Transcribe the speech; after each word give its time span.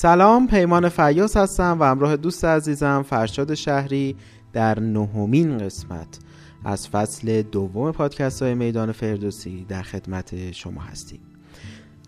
سلام 0.00 0.46
پیمان 0.46 0.88
فیاس 0.88 1.36
هستم 1.36 1.76
و 1.80 1.84
همراه 1.84 2.16
دوست 2.16 2.44
عزیزم 2.44 3.04
فرشاد 3.08 3.54
شهری 3.54 4.16
در 4.52 4.80
نهمین 4.80 5.58
قسمت 5.58 6.18
از 6.64 6.88
فصل 6.88 7.42
دوم 7.42 7.92
پادکست 7.92 8.42
های 8.42 8.54
میدان 8.54 8.92
فردوسی 8.92 9.64
در 9.68 9.82
خدمت 9.82 10.52
شما 10.52 10.80
هستیم. 10.80 11.20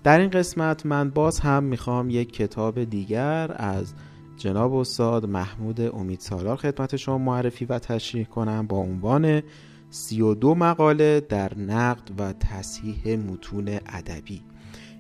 در 0.05 0.19
این 0.19 0.31
قسمت 0.31 0.87
من 0.87 1.11
باز 1.11 1.41
هم 1.41 1.65
می‌خوام 1.65 2.11
یک 2.11 2.33
کتاب 2.33 2.85
دیگر 2.85 3.55
از 3.57 3.95
جناب 4.37 4.75
استاد 4.75 5.27
محمود 5.27 5.81
امید 5.81 6.21
سالار 6.21 6.57
خدمت 6.57 6.97
شما 6.97 7.19
معرفی 7.19 7.65
و 7.65 7.79
تشریح 7.79 8.25
کنم 8.25 8.67
با 8.67 8.77
عنوان 8.77 9.43
32 9.91 10.55
مقاله 10.55 11.21
در 11.21 11.59
نقد 11.59 12.11
و 12.19 12.33
تصحیح 12.33 13.17
متون 13.17 13.69
ادبی. 13.69 14.43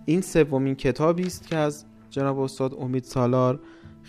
این 0.04 0.20
سومین 0.20 0.74
کتابی 0.74 1.22
است 1.22 1.46
که 1.46 1.56
از 1.56 1.84
جناب 2.12 2.38
استاد 2.38 2.74
امید 2.74 3.04
سالار 3.04 3.60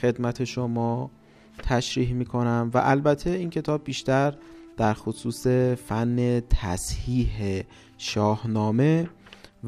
خدمت 0.01 0.43
شما 0.43 1.11
تشریح 1.57 2.13
می 2.13 2.25
کنم 2.25 2.71
و 2.73 2.81
البته 2.83 3.29
این 3.29 3.49
کتاب 3.49 3.83
بیشتر 3.83 4.33
در 4.77 4.93
خصوص 4.93 5.47
فن 5.87 6.39
تصحیح 6.39 7.63
شاهنامه 7.97 9.09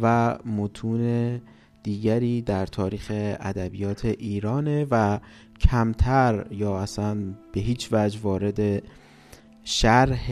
و 0.02 0.38
متون 0.45 1.42
دیگری 1.83 2.42
در 2.42 2.66
تاریخ 2.66 3.11
ادبیات 3.39 4.05
ایرانه 4.05 4.88
و 4.92 5.20
کمتر 5.59 6.45
یا 6.52 6.77
اصلا 6.77 7.17
به 7.52 7.61
هیچ 7.61 7.89
وجه 7.92 8.20
وارد 8.20 8.83
شرح 9.64 10.31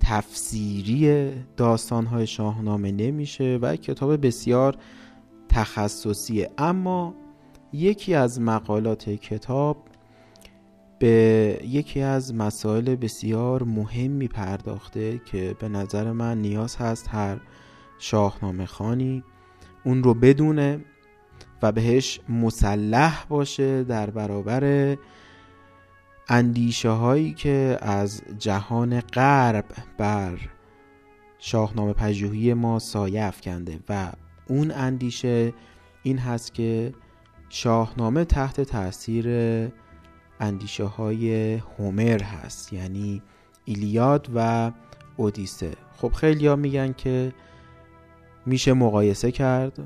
تفسیری 0.00 1.30
داستانهای 1.56 2.26
شاهنامه 2.26 2.92
نمیشه 2.92 3.58
و 3.62 3.76
کتاب 3.76 4.26
بسیار 4.26 4.76
تخصصیه 5.48 6.50
اما 6.58 7.14
یکی 7.72 8.14
از 8.14 8.40
مقالات 8.40 9.10
کتاب 9.10 9.76
به 10.98 11.58
یکی 11.64 12.00
از 12.00 12.34
مسائل 12.34 12.94
بسیار 12.94 13.62
مهمی 13.62 14.28
پرداخته 14.28 15.18
که 15.18 15.56
به 15.60 15.68
نظر 15.68 16.12
من 16.12 16.38
نیاز 16.38 16.76
هست 16.76 17.08
هر 17.08 17.40
شاهنامه 17.98 18.66
خانی 18.66 19.24
اون 19.84 20.02
رو 20.02 20.14
بدونه 20.14 20.80
و 21.62 21.72
بهش 21.72 22.20
مسلح 22.28 23.26
باشه 23.28 23.84
در 23.84 24.10
برابر 24.10 24.96
اندیشه 26.28 26.90
هایی 26.90 27.34
که 27.34 27.78
از 27.80 28.22
جهان 28.38 29.00
غرب 29.00 29.64
بر 29.98 30.38
شاهنامه 31.38 31.92
پژوهی 31.92 32.54
ما 32.54 32.78
سایه 32.78 33.24
افکنده 33.24 33.80
و 33.88 34.12
اون 34.48 34.70
اندیشه 34.70 35.52
این 36.02 36.18
هست 36.18 36.54
که 36.54 36.92
شاهنامه 37.48 38.24
تحت 38.24 38.60
تاثیر 38.60 39.26
اندیشه 40.40 40.84
های 40.84 41.54
هومر 41.54 42.22
هست 42.22 42.72
یعنی 42.72 43.22
ایلیاد 43.64 44.28
و 44.34 44.70
اودیسه. 45.16 45.70
خب 45.96 46.12
خیلی 46.12 46.46
ها 46.46 46.56
میگن 46.56 46.92
که 46.92 47.32
میشه 48.46 48.72
مقایسه 48.72 49.32
کرد 49.32 49.78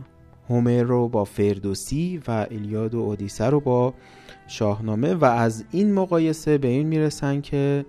هومر 0.48 0.82
رو 0.82 1.08
با 1.08 1.24
فردوسی 1.24 2.22
و 2.28 2.46
ایلیاد 2.50 2.94
و 2.94 2.98
اودیسه 2.98 3.44
رو 3.44 3.60
با 3.60 3.94
شاهنامه 4.48 5.14
و 5.14 5.24
از 5.24 5.64
این 5.70 5.94
مقایسه 5.94 6.58
به 6.58 6.68
این 6.68 6.86
می‌رسن 6.86 7.40
که 7.40 7.86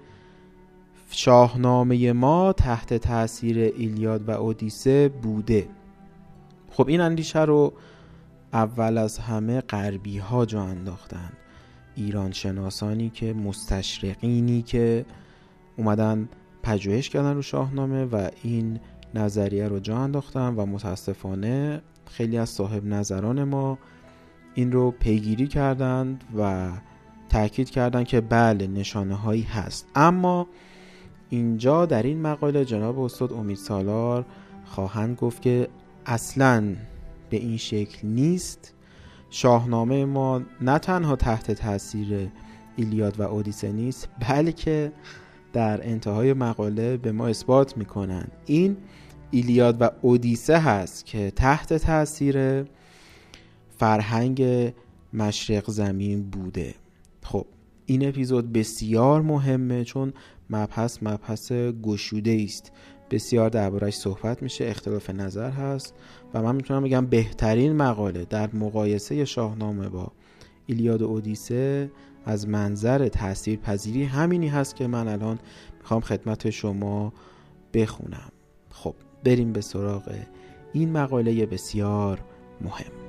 شاهنامه 1.09 2.13
ما 2.13 2.53
تحت 2.53 2.94
تاثیر 2.94 3.57
ایلیاد 3.57 4.29
و 4.29 4.31
اودیسه 4.31 5.09
بوده. 5.09 5.67
خب 6.77 6.88
این 6.88 7.01
اندیشه 7.01 7.41
رو 7.41 7.73
اول 8.53 8.97
از 8.97 9.19
همه 9.19 9.61
غربی 9.61 10.17
ها 10.17 10.45
جا 10.45 10.61
انداختن. 10.61 11.31
ایران 11.95 12.31
شناسانی 12.31 13.09
که 13.09 13.33
مستشرقینی 13.33 14.61
که 14.61 15.05
اومدن 15.77 16.29
پژوهش 16.63 17.09
کردن 17.09 17.33
رو 17.33 17.41
شاهنامه 17.41 18.05
و 18.05 18.29
این 18.43 18.79
نظریه 19.16 19.67
رو 19.67 19.79
جا 19.79 19.97
انداختن 19.97 20.55
و 20.55 20.66
متاسفانه 20.66 21.81
خیلی 22.05 22.37
از 22.37 22.49
صاحب 22.49 22.85
نظران 22.85 23.43
ما 23.43 23.77
این 24.53 24.71
رو 24.71 24.91
پیگیری 24.91 25.47
کردند 25.47 26.23
و 26.37 26.71
تاکید 27.29 27.69
کردند 27.69 28.07
که 28.07 28.21
بله 28.21 28.67
نشانه 28.67 29.16
هایی 29.16 29.41
هست. 29.43 29.87
اما 29.95 30.47
اینجا 31.29 31.85
در 31.85 32.03
این 32.03 32.21
مقاله 32.21 32.66
جناب 32.66 32.99
استاد 32.99 33.33
امید 33.33 33.57
سالار 33.57 34.25
خواهند 34.66 35.16
گفت 35.16 35.41
که 35.41 35.67
اصلا 36.07 36.75
به 37.29 37.38
این 37.38 37.57
شکل 37.57 38.07
نیست. 38.07 38.73
شاهنامه 39.29 40.06
ما 40.06 40.41
نه 40.62 40.79
تنها 40.79 41.16
تحت 41.16 41.51
تاثیر 41.51 42.29
ایلیاد 42.75 43.19
و 43.19 43.23
اودیسه 43.23 43.72
نیست 43.72 44.09
بلکه 44.29 44.91
در 45.53 45.88
انتهای 45.88 46.34
مقاله 46.34 46.97
به 46.97 47.12
ما 47.12 47.28
اثبات 47.28 47.78
می‌کنن. 47.78 48.28
این 48.46 48.78
ایلیاد 49.31 49.81
و 49.81 49.90
اودیسه 50.01 50.57
هست 50.57 51.06
که 51.06 51.31
تحت 51.31 51.73
تاثیر 51.73 52.66
فرهنگ 53.78 54.73
مشرق 55.13 55.72
زمین 55.72 56.29
بوده. 56.29 56.75
خب 57.23 57.46
این 57.85 58.07
اپیزود 58.07 58.53
بسیار 58.53 59.22
مهمه 59.22 59.84
چون 59.84 60.13
مبحث 60.50 60.97
مبحث 61.01 61.51
گشوده 61.84 62.41
است. 62.46 62.72
بسیار 63.12 63.50
دربارش 63.50 63.95
صحبت 63.95 64.44
میشه 64.44 64.66
اختلاف 64.66 65.09
نظر 65.09 65.50
هست 65.50 65.94
و 66.34 66.44
من 66.44 66.56
می‌تونم 66.56 66.84
بگم 66.84 67.06
بهترین 67.06 67.75
مقاله 67.75 68.25
در 68.25 68.56
مقایسه 68.56 69.25
شاهنامه 69.25 69.90
با 69.90 70.12
ایلیاد 70.66 71.01
و 71.01 71.06
اودیسه 71.06 71.91
از 72.25 72.47
منظر 72.47 73.07
تاثیر 73.07 73.59
پذیری 73.59 74.03
همینی 74.03 74.47
هست 74.47 74.75
که 74.75 74.88
من 74.88 75.07
الان 75.07 75.40
می‌خوام 75.79 76.01
خدمت 76.01 76.50
شما 76.50 77.13
بخونم. 77.73 78.31
خب 78.72 78.96
بریم 79.23 79.53
به 79.53 79.62
سراغ 79.62 80.16
این 80.73 80.91
مقاله 80.91 81.46
بسیار 81.46 82.19
مهم. 82.62 83.06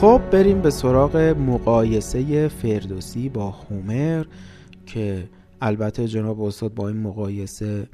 خب 0.00 0.20
بریم 0.30 0.60
به 0.62 0.70
سراغ 0.70 1.16
مقایسه 1.16 2.48
فردوسی 2.48 3.28
با 3.28 3.50
هومر 3.50 4.24
که 4.86 5.28
البته 5.60 6.08
جناب 6.08 6.42
استاد 6.42 6.74
با 6.74 6.88
این 6.88 6.96
مقایسه 6.96 7.88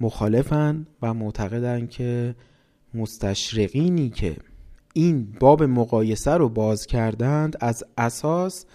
مخالفن 0.00 0.86
و 1.02 1.14
معتقدن 1.14 1.86
که 1.86 2.34
مستشرقینی 2.94 4.10
که 4.10 4.36
این 4.92 5.28
باب 5.40 5.62
مقایسه 5.62 6.30
رو 6.30 6.48
باز 6.48 6.86
کردند 6.86 7.56
از 7.60 7.84
اساس 7.98 8.66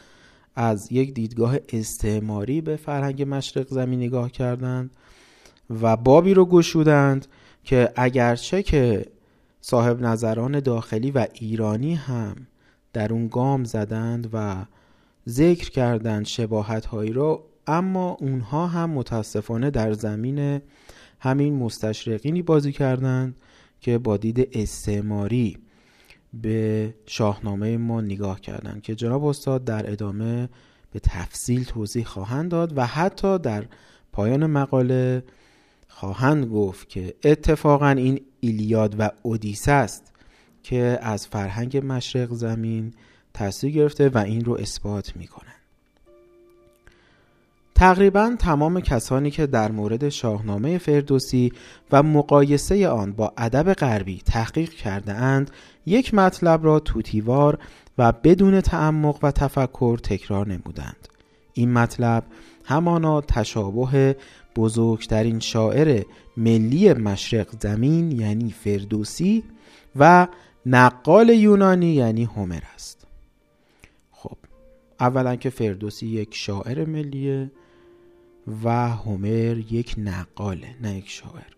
از 0.55 0.91
یک 0.91 1.13
دیدگاه 1.13 1.55
استعماری 1.73 2.61
به 2.61 2.75
فرهنگ 2.75 3.25
مشرق 3.27 3.67
زمین 3.67 3.99
نگاه 3.99 4.31
کردند 4.31 4.91
و 5.81 5.97
بابی 5.97 6.33
رو 6.33 6.45
گشودند 6.45 7.27
که 7.63 7.89
اگرچه 7.95 8.63
که 8.63 9.05
صاحب 9.69 10.01
نظران 10.01 10.59
داخلی 10.59 11.11
و 11.11 11.27
ایرانی 11.33 11.95
هم 11.95 12.35
در 12.93 13.13
اون 13.13 13.27
گام 13.27 13.63
زدند 13.63 14.29
و 14.33 14.65
ذکر 15.29 15.69
کردند 15.69 16.25
شباهت 16.25 16.85
هایی 16.85 17.13
رو 17.13 17.43
اما 17.67 18.17
اونها 18.19 18.67
هم 18.67 18.89
متاسفانه 18.89 19.69
در 19.69 19.93
زمین 19.93 20.61
همین 21.19 21.55
مستشرقینی 21.55 22.41
بازی 22.41 22.71
کردند 22.71 23.35
که 23.79 23.97
با 23.97 24.17
دید 24.17 24.49
استعماری 24.53 25.57
به 26.33 26.93
شاهنامه 27.05 27.77
ما 27.77 28.01
نگاه 28.01 28.41
کردند 28.41 28.81
که 28.81 28.95
جناب 28.95 29.25
استاد 29.25 29.63
در 29.63 29.91
ادامه 29.91 30.49
به 30.91 30.99
تفصیل 30.99 31.63
توضیح 31.63 32.05
خواهند 32.05 32.51
داد 32.51 32.77
و 32.77 32.85
حتی 32.85 33.39
در 33.39 33.65
پایان 34.11 34.45
مقاله 34.45 35.23
خواهند 35.87 36.45
گفت 36.45 36.89
که 36.89 37.15
اتفاقا 37.23 37.89
این 37.89 38.21
ایلیاد 38.39 38.95
و 38.99 39.09
اودیسه 39.21 39.71
است 39.71 40.13
که 40.63 40.99
از 41.01 41.27
فرهنگ 41.27 41.81
مشرق 41.85 42.33
زمین 42.33 42.93
تاثیر 43.33 43.71
گرفته 43.71 44.09
و 44.09 44.17
این 44.17 44.45
رو 44.45 44.53
اثبات 44.53 45.15
می‌کنه 45.15 45.57
تقریبا 47.75 48.35
تمام 48.39 48.81
کسانی 48.81 49.31
که 49.31 49.47
در 49.47 49.71
مورد 49.71 50.09
شاهنامه 50.09 50.77
فردوسی 50.77 51.51
و 51.91 52.03
مقایسه 52.03 52.87
آن 52.87 53.11
با 53.11 53.33
ادب 53.37 53.73
غربی 53.73 54.21
تحقیق 54.25 54.69
کرده 54.69 55.13
اند 55.13 55.51
یک 55.85 56.13
مطلب 56.13 56.65
را 56.65 56.79
توتیوار 56.79 57.59
و 57.97 58.11
بدون 58.11 58.61
تعمق 58.61 59.19
و 59.23 59.31
تفکر 59.31 59.97
تکرار 59.97 60.47
نمودند. 60.47 61.07
این 61.53 61.73
مطلب 61.73 62.23
همانا 62.65 63.21
تشابه 63.21 64.15
بزرگترین 64.57 65.39
شاعر 65.39 66.03
ملی 66.37 66.93
مشرق 66.93 67.47
زمین 67.61 68.11
یعنی 68.11 68.51
فردوسی 68.51 69.43
و 69.95 70.27
نقال 70.65 71.29
یونانی 71.29 71.93
یعنی 71.93 72.23
هومر 72.23 72.61
است 72.73 73.07
خب 74.11 74.37
اولا 74.99 75.35
که 75.35 75.49
فردوسی 75.49 76.07
یک 76.07 76.35
شاعر 76.35 76.85
ملیه 76.85 77.51
و 78.63 78.89
هومر 78.89 79.57
یک 79.71 79.95
نقاله 79.97 80.75
نه 80.81 80.97
یک 80.97 81.09
شاعر 81.09 81.53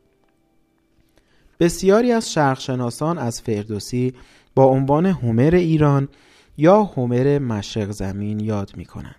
بسیاری 1.60 2.12
از 2.12 2.32
شرقشناسان 2.32 3.18
از 3.18 3.42
فردوسی 3.42 4.14
با 4.56 4.66
عنوان 4.66 5.06
هومر 5.06 5.56
ایران 5.56 6.08
یا 6.58 6.84
هومر 6.84 7.40
مشرق 7.40 7.92
زمین 7.92 8.40
یاد 8.40 8.72
می 8.78 8.86
کنند. 8.86 9.19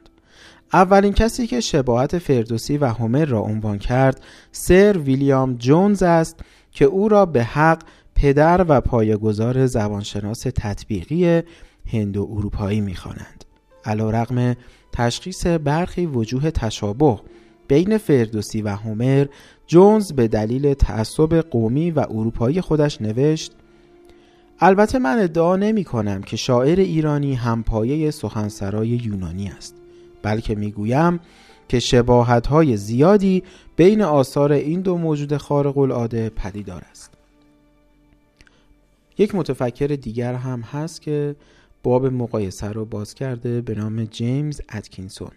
اولین 0.73 1.13
کسی 1.13 1.47
که 1.47 1.61
شباهت 1.61 2.19
فردوسی 2.19 2.79
و 2.79 2.85
هومر 2.85 3.25
را 3.25 3.41
عنوان 3.41 3.79
کرد 3.79 4.21
سر 4.53 4.99
ویلیام 4.99 5.55
جونز 5.55 6.03
است 6.03 6.41
که 6.73 6.85
او 6.85 7.09
را 7.09 7.27
به 7.27 7.45
حق 7.45 7.83
پدر 8.15 8.67
و 8.69 8.81
پایه‌گذار 8.81 9.67
زبانشناس 9.67 10.41
تطبیقی 10.41 11.43
هندو 11.93 12.29
اروپایی 12.33 12.81
می‌خوانند. 12.81 13.45
علیرغم 13.85 14.57
تشخیص 14.93 15.47
برخی 15.47 16.07
وجوه 16.07 16.51
تشابه 16.51 17.21
بین 17.69 17.99
فردوسی 17.99 18.63
و 18.63 18.69
هومر 18.69 19.27
جونز 19.67 20.13
به 20.13 20.29
دلیل 20.29 20.75
تعصب 20.75 21.35
قومی 21.35 21.91
و 21.91 22.01
اروپایی 22.01 22.61
خودش 22.61 23.01
نوشت 23.01 23.53
البته 24.61 24.99
من 24.99 25.19
ادعا 25.19 25.57
نمی 25.57 25.85
کنم 25.85 26.23
که 26.23 26.37
شاعر 26.37 26.81
ایرانی 26.81 27.35
همپایه 27.35 28.11
سخنسرای 28.11 28.89
یونانی 28.89 29.49
است 29.49 29.80
بلکه 30.23 30.55
می 30.55 30.71
گویم 30.71 31.21
که 31.69 31.81
شباهت 31.81 32.47
های 32.47 32.77
زیادی 32.77 33.43
بین 33.77 34.03
آثار 34.03 34.53
این 34.53 34.81
دو 34.81 34.97
موجود 34.97 35.37
خارق 35.37 35.79
العاده 35.79 36.31
پدیدار 36.31 36.83
است. 36.91 37.11
یک 39.19 39.35
متفکر 39.35 39.87
دیگر 39.87 40.35
هم 40.35 40.61
هست 40.61 41.03
که 41.03 41.37
باب 41.83 42.07
مقایسه 42.07 42.69
رو 42.69 42.85
باز 42.85 43.15
کرده 43.15 43.61
به 43.61 43.75
نام 43.75 44.05
جیمز 44.05 44.61
اتکینسون. 44.75 45.31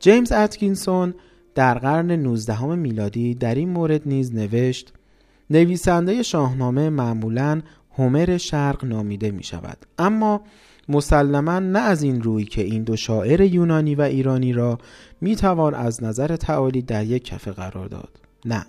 جیمز 0.00 0.32
اتکینسون 0.32 1.14
در 1.54 1.78
قرن 1.78 2.10
19 2.10 2.64
میلادی 2.64 3.34
در 3.34 3.54
این 3.54 3.68
مورد 3.68 4.02
نیز 4.06 4.34
نوشت 4.34 4.92
نویسنده 5.50 6.22
شاهنامه 6.22 6.90
معمولا 6.90 7.62
هومر 7.98 8.36
شرق 8.36 8.84
نامیده 8.84 9.30
می 9.30 9.42
شود 9.42 9.86
اما 9.98 10.40
مسلما 10.88 11.58
نه 11.58 11.78
از 11.78 12.02
این 12.02 12.22
روی 12.22 12.44
که 12.44 12.62
این 12.62 12.82
دو 12.82 12.96
شاعر 12.96 13.40
یونانی 13.40 13.94
و 13.94 14.00
ایرانی 14.00 14.52
را 14.52 14.78
می 15.20 15.36
توان 15.36 15.74
از 15.74 16.02
نظر 16.02 16.36
تعالی 16.36 16.82
در 16.82 17.04
یک 17.04 17.24
کفه 17.24 17.52
قرار 17.52 17.88
داد. 17.88 18.20
نه. 18.44 18.66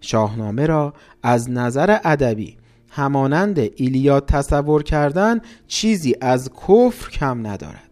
شاهنامه 0.00 0.66
را 0.66 0.94
از 1.22 1.50
نظر 1.50 1.98
ادبی 2.04 2.56
همانند 2.88 3.58
ایلیاد 3.58 4.26
تصور 4.26 4.82
کردن 4.82 5.40
چیزی 5.66 6.14
از 6.20 6.50
کفر 6.68 7.10
کم 7.10 7.46
ندارد. 7.46 7.86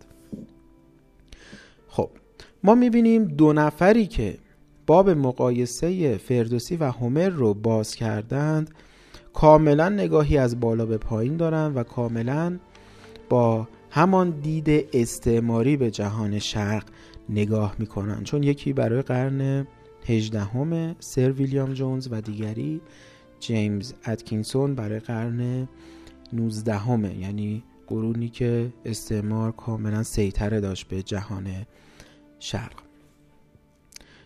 ما 2.65 2.75
می‌بینیم 2.75 3.25
دو 3.25 3.53
نفری 3.53 4.07
که 4.07 4.39
باب 4.87 5.11
مقایسه 5.11 6.17
فردوسی 6.17 6.77
و 6.77 6.85
هومر 6.85 7.29
رو 7.29 7.55
باز 7.55 7.95
کردند 7.95 8.71
کاملا 9.33 9.89
نگاهی 9.89 10.39
از 10.39 10.61
بالا 10.61 10.87
به 10.87 10.99
پایین 10.99 11.37
دارند 11.37 11.77
و 11.77 11.83
کاملا 11.83 12.59
با 13.29 13.69
همان 13.91 14.31
دید 14.31 14.89
استعماری 14.93 15.77
به 15.77 15.91
جهان 15.91 16.39
شرق 16.39 16.85
نگاه 17.29 17.75
می‌کنن. 17.79 18.25
چون 18.25 18.43
یکی 18.43 18.73
برای 18.73 19.03
قرن 19.03 19.67
هجدهم 20.07 20.97
سر 21.01 21.33
ویلیام 21.33 21.73
جونز 21.73 22.09
و 22.11 22.21
دیگری 22.21 22.81
جیمز 23.41 23.93
اتکینسون 24.07 24.75
برای 24.75 24.99
قرن 25.01 25.69
19 26.33 26.75
همه 26.75 27.19
یعنی 27.19 27.63
قرونی 27.87 28.29
که 28.29 28.73
استعمار 28.85 29.53
کاملا 29.53 30.03
سیطره 30.03 30.61
داشت 30.61 30.89
به 30.89 31.03
جهان 31.03 31.67
شرق. 32.39 32.85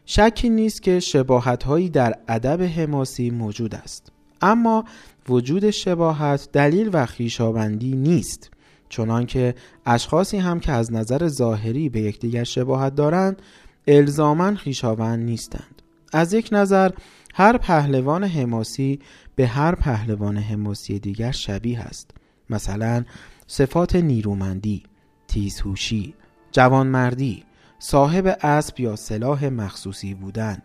شکی 0.07 0.49
نیست 0.49 0.83
که 0.83 1.01
شباهت 1.01 1.63
هایی 1.63 1.89
در 1.89 2.19
ادب 2.29 2.63
حماسی 2.63 3.31
موجود 3.31 3.75
است. 3.75 4.13
اما 4.41 4.85
وجود 5.29 5.71
شباهت 5.71 6.49
دلیل 6.53 6.91
و 6.93 7.07
خیشابندی 7.07 7.97
نیست. 7.97 8.51
چنانکه 8.89 9.55
اشخاصی 9.87 10.39
هم 10.39 10.61
که 10.61 10.73
از 10.73 10.93
نظر 10.93 11.29
ظاهری 11.29 11.89
به 11.89 12.01
یکدیگر 12.01 12.45
شباهت 12.45 12.95
دارند 12.95 13.43
الزاما 13.87 14.55
خیشاوند 14.55 15.25
نیستند. 15.25 15.83
از 16.13 16.33
یک 16.33 16.49
نظر 16.53 16.91
هر 17.35 17.59
پهلوان 17.59 18.25
حماسی 18.25 18.99
به 19.37 19.47
هر 19.47 19.75
پهلوان 19.75 20.37
حماسی 20.37 20.99
دیگر 20.99 21.33
شبیه 21.33 21.81
است. 21.81 22.11
مثلا 22.51 23.05
صفات 23.47 23.97
نیرومندی 23.97 24.83
تیزهوشی 25.29 26.15
جوانمردی 26.53 27.45
صاحب 27.79 28.39
اسب 28.41 28.81
یا 28.81 28.97
سلاح 28.97 29.49
مخصوصی 29.49 30.15
بودن 30.15 30.63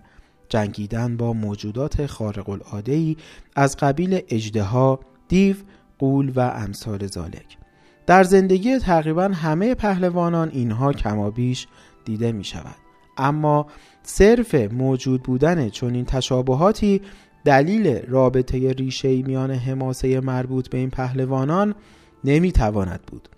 جنگیدن 0.49 1.17
با 1.17 1.33
موجودات 1.33 2.05
خارق 2.05 2.49
العاده 2.49 3.15
از 3.55 3.77
قبیل 3.77 4.21
اجدها، 4.29 4.99
دیو، 5.27 5.55
قول 5.99 6.31
و 6.35 6.39
امثال 6.39 7.07
زالک 7.07 7.57
در 8.05 8.23
زندگی 8.23 8.79
تقریبا 8.79 9.23
همه 9.23 9.75
پهلوانان 9.75 10.49
اینها 10.49 10.93
کمابیش 10.93 11.67
دیده 12.05 12.31
می 12.31 12.43
شود 12.43 12.75
اما 13.17 13.67
صرف 14.03 14.55
موجود 14.55 15.23
بودن 15.23 15.69
چنین 15.69 16.05
تشابهاتی 16.05 17.01
دلیل 17.45 18.05
رابطه 18.07 18.71
ریشه 18.71 19.21
میان 19.21 19.51
حماسه 19.51 20.19
مربوط 20.19 20.69
به 20.69 20.77
این 20.77 20.89
پهلوانان 20.89 21.75
نمی 22.23 22.51
تواند 22.51 22.99
بود. 23.07 23.29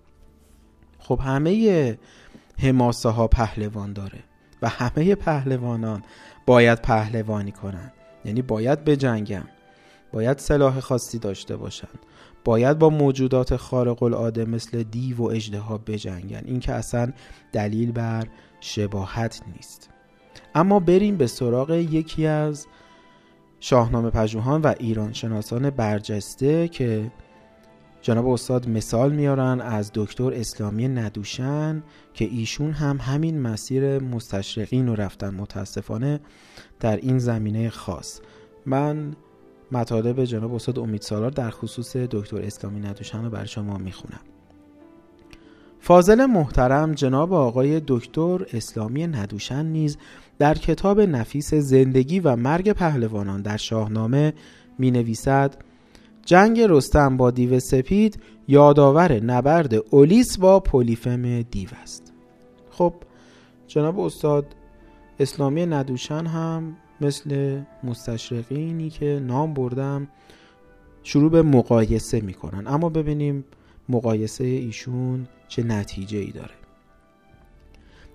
خب 1.00 1.20
همه 1.24 1.98
حماسه 2.60 3.10
ها 3.10 3.28
پهلوان 3.28 3.94
داره 3.94 4.20
و 4.62 4.70
همه 4.70 5.16
پهلوانان 5.16 6.04
باید 6.46 6.82
پهلوانی 6.82 7.52
کنن. 7.52 7.92
یعنی 8.26 8.42
باید 8.42 8.86
بجنگن. 8.86 9.48
باید 10.14 10.38
سلاح 10.38 10.80
خاصی 10.80 11.20
داشته 11.20 11.58
باشن. 11.58 11.88
باید 12.46 12.80
با 12.80 12.90
موجودات 12.90 13.56
خارق 13.56 14.04
العاده 14.04 14.46
مثل 14.46 14.84
دیو 14.84 15.18
و 15.18 15.24
اجدها 15.24 15.78
بجنگن. 15.78 16.42
این 16.46 16.60
که 16.60 16.74
اصلا 16.74 17.12
دلیل 17.52 17.92
بر 17.92 18.28
شباهت 18.60 19.42
نیست. 19.56 19.90
اما 20.56 20.80
بریم 20.80 21.18
به 21.18 21.28
سراغ 21.28 21.72
یکی 21.72 22.26
از 22.26 22.68
شاهنامه 23.60 24.10
پژوهان 24.10 24.62
و 24.62 24.74
ایران 24.80 25.14
شناسان 25.14 25.70
برجسته 25.70 26.68
که 26.68 27.12
جناب 28.02 28.28
استاد 28.28 28.70
مثال 28.70 29.12
میارن 29.12 29.62
از 29.62 29.92
دکتر 29.94 30.34
اسلامی 30.34 30.88
ندوشن 30.88 31.84
که 32.14 32.26
ایشون 32.26 32.72
هم 32.72 32.98
همین 32.98 33.42
مسیر 33.42 34.00
مستشرقین 34.00 34.88
رو 34.88 34.96
رفتن. 34.96 35.34
متاسفانه 35.34 36.20
در 36.80 36.98
این 36.98 37.20
زمینه 37.20 37.70
خاص. 37.70 38.20
من 38.66 39.16
مطالب 39.72 40.24
جناب 40.24 40.54
استاد 40.54 40.80
امید 40.80 41.02
سالار 41.02 41.32
در 41.32 41.50
خصوص 41.50 41.96
دکتر 41.98 42.38
اسلامی 42.38 42.80
ندوشن 42.80 43.24
رو 43.24 43.30
برای 43.30 43.48
شما 43.48 43.78
می‌خونم. 43.78 44.20
فاضل 45.80 46.26
محترم 46.26 46.92
جناب 46.92 47.34
آقای 47.34 47.82
دکتر 47.88 48.46
اسلامی 48.54 49.08
ندوشن 49.08 49.66
نیز 49.66 49.98
در 50.40 50.54
کتاب 50.54 51.02
نفیس 51.02 51.54
زندگی 51.54 52.20
و 52.20 52.36
مرگ 52.36 52.72
پهلوانان 52.72 53.42
در 53.42 53.58
شاهنامه 53.58 54.34
می 54.80 54.92
نویسد 54.92 55.56
جنگ 56.26 56.62
رستم 56.62 57.18
با 57.18 57.32
دیو 57.32 57.60
سپید 57.60 58.20
یادآور 58.48 59.14
نبرد 59.14 59.74
اولیس 59.90 60.38
با 60.38 60.60
پولیفم 60.60 61.42
دیو 61.42 61.70
است. 61.84 62.14
خب 62.72 62.94
جناب 63.68 64.00
استاد 64.00 64.46
اسلامی 65.20 65.66
ندوشن 65.66 66.26
هم 66.26 66.78
مثل 67.02 67.62
مستشرقینی 67.84 68.90
که 68.90 69.20
نام 69.24 69.54
بردم 69.54 70.08
شروع 71.04 71.32
به 71.32 71.42
مقایسه 71.42 72.22
می‌کنن. 72.22 72.68
اما 72.68 72.90
ببینیم 72.90 73.46
مقایسه 73.90 74.44
ایشون 74.44 75.28
چه 75.48 75.64
نتیجه 75.64 76.18
ای 76.18 76.32
داره. 76.32 76.54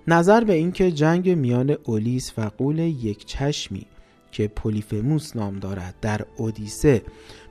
نظر 0.09 0.45
به 0.45 0.53
اینکه 0.53 0.93
جنگ 0.93 1.31
میان 1.31 1.77
اولیس 1.85 2.33
و 2.39 2.51
قول 2.59 2.79
یک 2.79 3.27
چشمی 3.27 3.87
که 4.33 4.49
پولیفموس 4.49 5.37
نام 5.37 5.59
دارد 5.59 5.95
در 6.01 6.21
اودیسه 6.37 7.03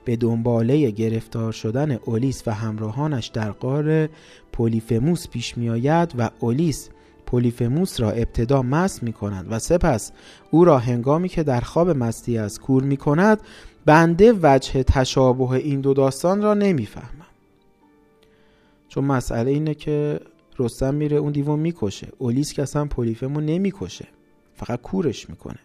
به 0.04 0.16
دنباله 0.16 0.90
گرفتار 0.90 1.52
شدن 1.52 1.90
اولیس 1.90 2.42
و 2.46 2.50
همراهانش 2.54 3.26
در 3.26 3.50
قار 3.50 4.08
پولیفموس 4.52 5.28
پیش 5.28 5.58
می 5.58 5.70
آید 5.70 6.14
و 6.18 6.30
اولیس 6.40 6.88
پولیفموس 7.30 8.00
را 8.00 8.10
ابتدا 8.10 8.62
مست 8.62 9.02
می 9.02 9.12
کند 9.12 9.46
و 9.50 9.58
سپس 9.58 10.12
او 10.50 10.64
را 10.64 10.78
هنگامی 10.78 11.28
که 11.28 11.42
در 11.42 11.60
خواب 11.60 11.90
مستی 11.90 12.38
از 12.38 12.60
کور 12.60 12.82
می 12.82 12.96
کند 12.96 13.40
بنده 13.86 14.34
وجه 14.42 14.82
تشابه 14.82 15.50
این 15.50 15.80
دو 15.80 15.94
داستان 15.94 16.42
را 16.42 16.54
نمی‌فهمم. 16.54 17.26
چون 18.88 19.04
مسئله 19.04 19.50
اینه 19.50 19.74
که 19.74 20.20
رستم 20.58 20.94
میره 20.94 21.16
اون 21.16 21.32
دیوان 21.32 21.58
می‌کشه. 21.58 22.08
اولیس 22.18 22.52
که 22.52 22.62
اصلا 22.62 22.84
پولیفمو 22.84 23.40
نمی‌کشه. 23.40 24.08
فقط 24.54 24.80
کورش 24.82 25.30
می‌کنه. 25.30 25.58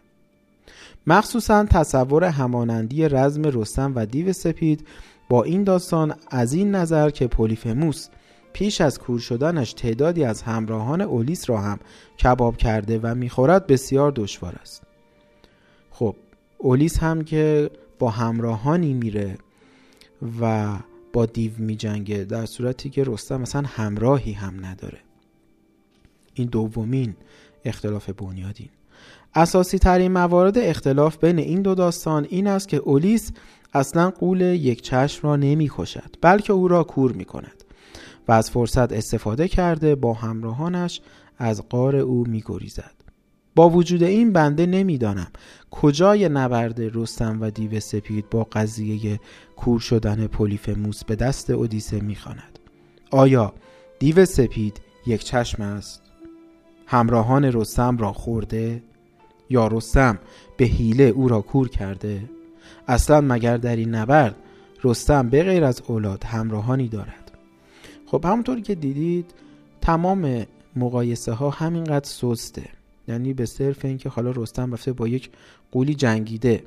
مخصوصا 1.07 1.65
تصور 1.65 2.23
همانندی 2.23 3.09
رزم 3.09 3.41
رستم 3.43 3.93
و 3.95 4.05
دیو 4.05 4.33
سپید 4.33 4.87
با 5.29 5.43
این 5.43 5.63
داستان 5.63 6.13
از 6.29 6.53
این 6.53 6.75
نظر 6.75 7.09
که 7.09 7.27
پولیفموس 7.27 8.07
پیش 8.55 8.81
از 8.81 8.99
کور 8.99 9.19
شدنش 9.19 9.73
تعدادی 9.73 10.23
از 10.23 10.41
همراهان 10.41 11.01
اولیس 11.01 11.49
را 11.49 11.61
هم 11.61 11.79
کباب 12.23 12.57
کرده 12.57 12.99
و 13.03 13.15
می‌خورد 13.15 13.67
بسیار 13.67 14.11
دشوار 14.15 14.55
است. 14.61 14.83
خب 15.91 16.15
اولیس 16.57 16.99
هم 16.99 17.23
که 17.23 17.69
با 17.99 18.09
همراهانی 18.09 18.93
میره 18.93 19.37
و 20.41 20.73
با 21.13 21.25
دیو 21.25 21.51
میجنگه 21.57 22.23
در 22.23 22.45
صورتی 22.45 22.89
که 22.89 23.03
رستم 23.03 23.41
مثلا 23.41 23.63
همراهی 23.67 24.31
هم 24.31 24.65
نداره. 24.65 24.99
این 26.33 26.47
دومین 26.47 27.15
اختلاف 27.65 28.09
بنیادین. 28.09 28.69
اساسی 29.33 29.79
ترین 29.79 30.11
موارد 30.11 30.57
اختلاف 30.57 31.17
بین 31.17 31.39
این 31.39 31.61
دو 31.61 31.75
داستان 31.75 32.27
این 32.29 32.47
است 32.47 32.67
که 32.67 32.77
اولیس 32.77 33.31
اصلا 33.73 34.09
قول 34.09 34.41
یک 34.41 34.81
چشم 34.81 35.27
را 35.27 35.35
نمی 35.35 35.69
کشد 35.77 36.15
بلکه 36.21 36.53
او 36.53 36.67
را 36.67 36.83
کور 36.83 37.11
می 37.11 37.25
کند 37.25 37.64
و 38.27 38.31
از 38.31 38.51
فرصت 38.51 38.93
استفاده 38.93 39.47
کرده 39.47 39.95
با 39.95 40.13
همراهانش 40.13 41.01
از 41.37 41.69
قار 41.69 41.95
او 41.95 42.23
می 42.27 42.43
گریزد. 42.45 42.95
با 43.55 43.69
وجود 43.69 44.03
این 44.03 44.33
بنده 44.33 44.65
نمی‌دانم 44.65 45.27
کجای 45.71 46.29
نبرد 46.29 46.79
رستم 46.79 47.41
و 47.41 47.49
دیو 47.49 47.79
سپید 47.79 48.29
با 48.29 48.43
قضیه 48.43 49.19
کور 49.55 49.79
شدن 49.79 50.27
پولیفموس 50.27 51.03
به 51.03 51.15
دست 51.15 51.49
اودیسه 51.49 51.99
می‌خواند. 51.99 52.59
آیا 53.11 53.53
دیو 53.99 54.25
سپید 54.25 54.81
یک 55.07 55.23
چشم 55.23 55.61
است؟ 55.61 56.01
همراهان 56.87 57.45
رستم 57.45 57.97
را 57.97 58.13
خورده؟ 58.13 58.83
یا 59.49 59.67
رستم 59.67 60.19
به 60.57 60.65
حیله 60.65 61.03
او 61.03 61.27
را 61.27 61.41
کور 61.41 61.69
کرده؟ 61.69 62.29
اصلا 62.87 63.21
مگر 63.21 63.57
در 63.57 63.75
این 63.75 63.95
نبرد 63.95 64.35
رستم 64.83 65.29
به 65.29 65.43
غیر 65.43 65.63
از 65.63 65.81
اولاد 65.87 66.23
همراهانی 66.23 66.87
دارد؟ 66.87 67.24
خب 68.05 68.25
همونطوری 68.25 68.61
که 68.61 68.75
دیدید 68.75 69.25
تمام 69.81 70.45
مقایسه 70.75 71.31
ها 71.31 71.49
همینقدر 71.49 72.05
سسته. 72.09 72.69
یعنی 73.07 73.33
به 73.33 73.45
صرف 73.45 73.85
اینکه 73.85 74.09
حالا 74.09 74.31
رستم 74.31 74.73
رفته 74.73 74.93
با 74.93 75.07
یک 75.07 75.29
قولی 75.71 75.95
جنگیده 75.95 76.63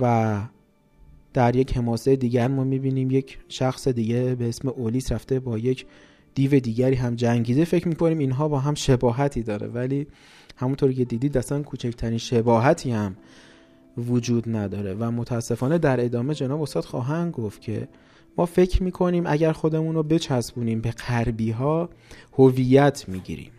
و 0.00 0.40
در 1.32 1.56
یک 1.56 1.76
حماسه 1.76 2.16
دیگر 2.16 2.48
ما 2.48 2.64
می‌بینیم 2.64 3.10
یک 3.10 3.38
شخص 3.48 3.88
دیگه 3.88 4.34
به 4.34 4.48
اسم 4.48 4.68
اولیس 4.68 5.12
رفته 5.12 5.40
با 5.40 5.58
یک 5.58 5.86
دیو 6.34 6.60
دیگری 6.60 6.94
هم 6.94 7.14
جنگیده. 7.14 7.64
فکر 7.64 7.88
می‌کنیم 7.88 8.18
اینها 8.18 8.48
با 8.48 8.58
هم 8.58 8.74
شباهتی 8.74 9.42
داره 9.42 9.66
ولی 9.66 10.06
همونطور 10.56 10.92
که 10.92 11.04
دیدید 11.04 11.38
اصلا 11.38 11.62
کوچکترین 11.62 12.18
شباهتی 12.18 12.90
هم 12.90 13.16
وجود 13.98 14.56
نداره. 14.56 14.94
و 14.94 15.10
متاسفانه 15.10 15.78
در 15.78 16.04
ادامه 16.04 16.34
جناب 16.34 16.62
استاد 16.62 16.84
خواهند 16.84 17.32
گفت 17.32 17.60
که 17.60 17.88
ما 18.36 18.46
فکر 18.46 18.82
می‌کنیم 18.82 19.24
اگر 19.26 19.52
خودمون 19.52 19.94
رو 19.94 20.02
بچسبونیم 20.02 20.80
به 20.80 20.90
غربی 20.90 21.50
ها 21.50 21.88
هویت 22.32 23.08
می‌گیریم. 23.08 23.52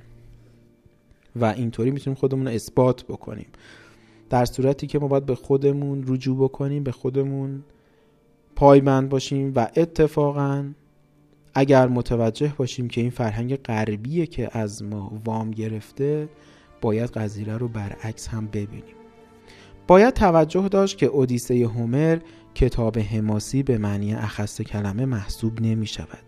و 1.36 1.46
اینطوری 1.46 1.92
می‌تونیم 1.92 2.15
خودمون 2.15 2.48
رو 2.48 2.53
اثبات 2.53 3.03
بکنیم. 3.03 3.48
در 4.30 4.46
صورتی 4.46 4.88
که 4.88 5.00
ما 5.00 5.08
باید 5.08 5.25
به 5.25 5.36
خودمون 5.36 6.03
رجوع 6.08 6.38
بکنیم 6.38 6.84
به 6.84 6.92
خودمون 6.92 7.63
پایبند 8.56 9.10
باشیم 9.10 9.51
و 9.56 9.68
اتفاقا 9.75 10.65
اگر 11.53 11.88
متوجه 11.88 12.53
باشیم 12.58 12.88
که 12.88 13.01
این 13.01 13.10
فرهنگ 13.10 13.56
غربیه 13.56 14.25
که 14.25 14.58
از 14.58 14.84
ما 14.84 15.22
وام 15.25 15.51
گرفته 15.51 16.30
باید 16.82 17.10
قضیه 17.10 17.58
رو 17.58 17.68
برعکس 17.68 18.27
هم 18.27 18.48
ببینیم. 18.48 18.96
باید 19.88 20.13
توجه 20.13 20.68
داشت 20.68 20.98
که 20.98 21.06
اودیسه 21.06 21.53
هومر 21.53 22.20
کتاب 22.55 23.00
حماسی 23.00 23.63
به 23.63 23.77
معنی 23.77 24.13
اخص 24.13 24.62
کلمه 24.62 25.05
محسوب 25.05 25.62
نمی 25.62 25.88
شود 25.88 26.24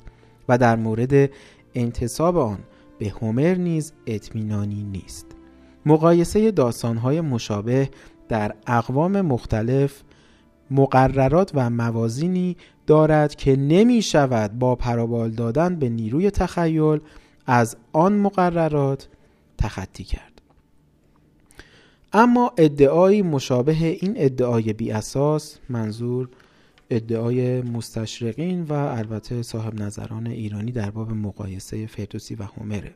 و 0.49 0.57
در 0.57 0.75
مورد 0.75 1.29
انتصاب 1.75 2.37
آن 2.37 2.59
به 2.99 3.09
هومر 3.09 3.55
نیز 3.55 3.93
اطمینانی 4.07 4.83
نیست. 4.83 5.25
مقایسه 5.85 6.51
داستانهای 6.51 7.21
مشابه 7.21 7.89
در 8.29 8.55
اقوام 8.67 9.21
مختلف 9.21 10.01
مقررات 10.71 11.51
و 11.53 11.69
موازینی 11.69 12.57
دارد 12.87 13.35
که 13.35 13.55
نمی 13.55 14.01
شود 14.01 14.59
با 14.59 14.75
پرابال 14.75 15.31
دادن 15.31 15.75
به 15.75 15.89
نیروی 15.89 16.31
تخیل 16.31 16.99
از 17.45 17.77
آن 17.93 18.17
مقررات 18.17 19.07
تخطی 19.57 20.03
کرد. 20.03 20.34
اما 22.17 22.53
ادعایی 22.57 23.21
مشابه 23.21 23.85
این 23.85 24.13
ادعای 24.15 24.73
بی 24.73 24.91
اساس 24.91 25.57
منظور 25.69 26.29
ادعای 26.89 27.61
مستشرقین 27.61 28.63
و 28.63 28.73
البته 28.73 29.41
صاحب 29.41 29.81
نظران 29.81 30.27
ایرانی 30.27 30.71
در 30.71 30.91
باب 30.91 31.11
مقایسه 31.11 31.87
فردوسی 31.87 32.35
و 32.35 32.43
هومره. 32.43 32.93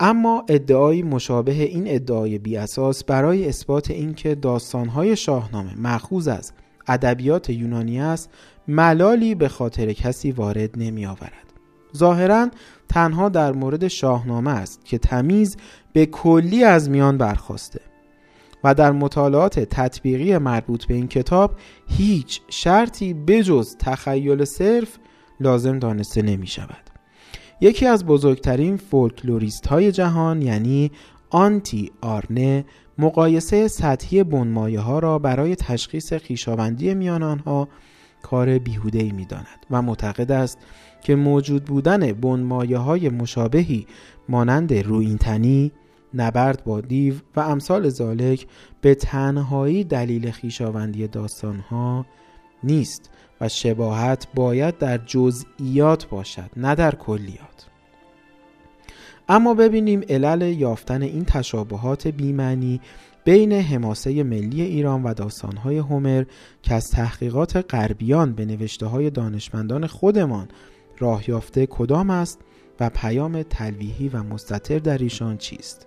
اما 0.00 0.44
ادعایی 0.48 1.02
مشابه 1.02 1.52
این 1.52 1.84
ادعای 1.86 2.38
بی 2.38 2.56
اساس 2.56 3.04
برای 3.04 3.48
اثبات 3.48 3.90
اینکه 3.90 4.34
داستانهای 4.34 5.16
شاهنامه 5.16 5.74
مأخوذ 5.74 6.28
از 6.28 6.52
ادبیات 6.88 7.50
یونانی 7.50 8.00
است 8.00 8.30
ملالی 8.68 9.34
به 9.34 9.48
خاطر 9.48 9.92
کسی 9.92 10.32
وارد 10.32 10.70
نمی 10.76 11.06
آورد 11.06 11.45
ظاهرا 11.96 12.48
تنها 12.88 13.28
در 13.28 13.52
مورد 13.52 13.88
شاهنامه 13.88 14.50
است 14.50 14.84
که 14.84 14.98
تمیز 14.98 15.56
به 15.92 16.06
کلی 16.06 16.64
از 16.64 16.90
میان 16.90 17.18
برخواسته 17.18 17.80
و 18.64 18.74
در 18.74 18.92
مطالعات 18.92 19.60
تطبیقی 19.60 20.38
مربوط 20.38 20.84
به 20.84 20.94
این 20.94 21.08
کتاب 21.08 21.56
هیچ 21.88 22.40
شرطی 22.48 23.14
بجز 23.14 23.76
تخیل 23.76 24.44
صرف 24.44 24.98
لازم 25.40 25.78
دانسته 25.78 26.22
نمی 26.22 26.46
شود 26.46 26.90
یکی 27.60 27.86
از 27.86 28.06
بزرگترین 28.06 28.76
فولکلوریست 28.76 29.66
های 29.66 29.92
جهان 29.92 30.42
یعنی 30.42 30.90
آنتی 31.30 31.92
آرنه 32.00 32.64
مقایسه 32.98 33.68
سطحی 33.68 34.24
بنمایه 34.24 34.80
ها 34.80 34.98
را 34.98 35.18
برای 35.18 35.56
تشخیص 35.56 36.12
خیشاوندی 36.12 36.94
میان 36.94 37.22
آنها 37.22 37.68
کار 38.22 38.58
بیهوده 38.58 38.98
ای 38.98 39.12
می 39.12 39.24
داند 39.24 39.66
و 39.70 39.82
معتقد 39.82 40.32
است 40.32 40.58
که 41.06 41.16
موجود 41.16 41.64
بودن 41.64 42.12
بنمایه 42.12 42.78
های 42.78 43.08
مشابهی 43.08 43.86
مانند 44.28 44.74
روینتنی 44.74 45.72
نبرد 46.14 46.64
با 46.64 46.80
دیو 46.80 47.14
و 47.36 47.40
امثال 47.40 47.88
زالک 47.88 48.46
به 48.80 48.94
تنهایی 48.94 49.84
دلیل 49.84 50.30
خیشاوندی 50.30 51.08
داستانها 51.08 52.06
نیست 52.64 53.10
و 53.40 53.48
شباهت 53.48 54.26
باید 54.34 54.78
در 54.78 54.98
جزئیات 54.98 56.08
باشد 56.08 56.50
نه 56.56 56.74
در 56.74 56.94
کلیات. 56.94 57.66
اما 59.28 59.54
ببینیم 59.54 60.02
علل 60.08 60.42
یافتن 60.42 61.02
این 61.02 61.24
تشابهات 61.24 62.06
بیمعنی 62.06 62.80
بین 63.24 63.52
حماسه 63.52 64.22
ملی 64.22 64.62
ایران 64.62 65.02
و 65.02 65.14
داستانهای 65.14 65.78
هومر 65.78 66.24
که 66.62 66.74
از 66.74 66.90
تحقیقات 66.90 67.74
غربیان 67.74 68.32
به 68.32 68.44
نوشته 68.44 68.86
های 68.86 69.10
دانشمندان 69.10 69.86
خودمان 69.86 70.48
راه 70.98 71.30
یافته 71.30 71.66
کدام 71.66 72.10
است 72.10 72.40
و 72.80 72.90
پیام 72.90 73.42
تلویحی 73.42 74.08
و 74.08 74.22
مستطر 74.22 74.78
در 74.78 74.98
ایشان 74.98 75.36
چیست؟ 75.36 75.86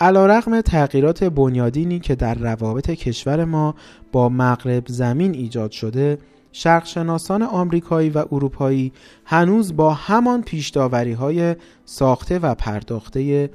علیرغم 0.00 0.60
تغییرات 0.60 1.24
بنیادینی 1.24 2.00
که 2.00 2.14
در 2.14 2.34
روابط 2.34 2.90
کشور 2.90 3.44
ما 3.44 3.74
با 4.12 4.28
مغرب 4.28 4.86
زمین 4.86 5.34
ایجاد 5.34 5.70
شده 5.70 6.18
شرقشناسان 6.52 7.42
آمریکایی 7.42 8.10
و 8.10 8.24
اروپایی 8.32 8.92
هنوز 9.24 9.76
با 9.76 9.94
همان 9.94 10.42
پیشداوری 10.42 11.12
های 11.12 11.56
ساخته 11.84 12.38
و 12.38 12.54
پرداخته 12.54 13.50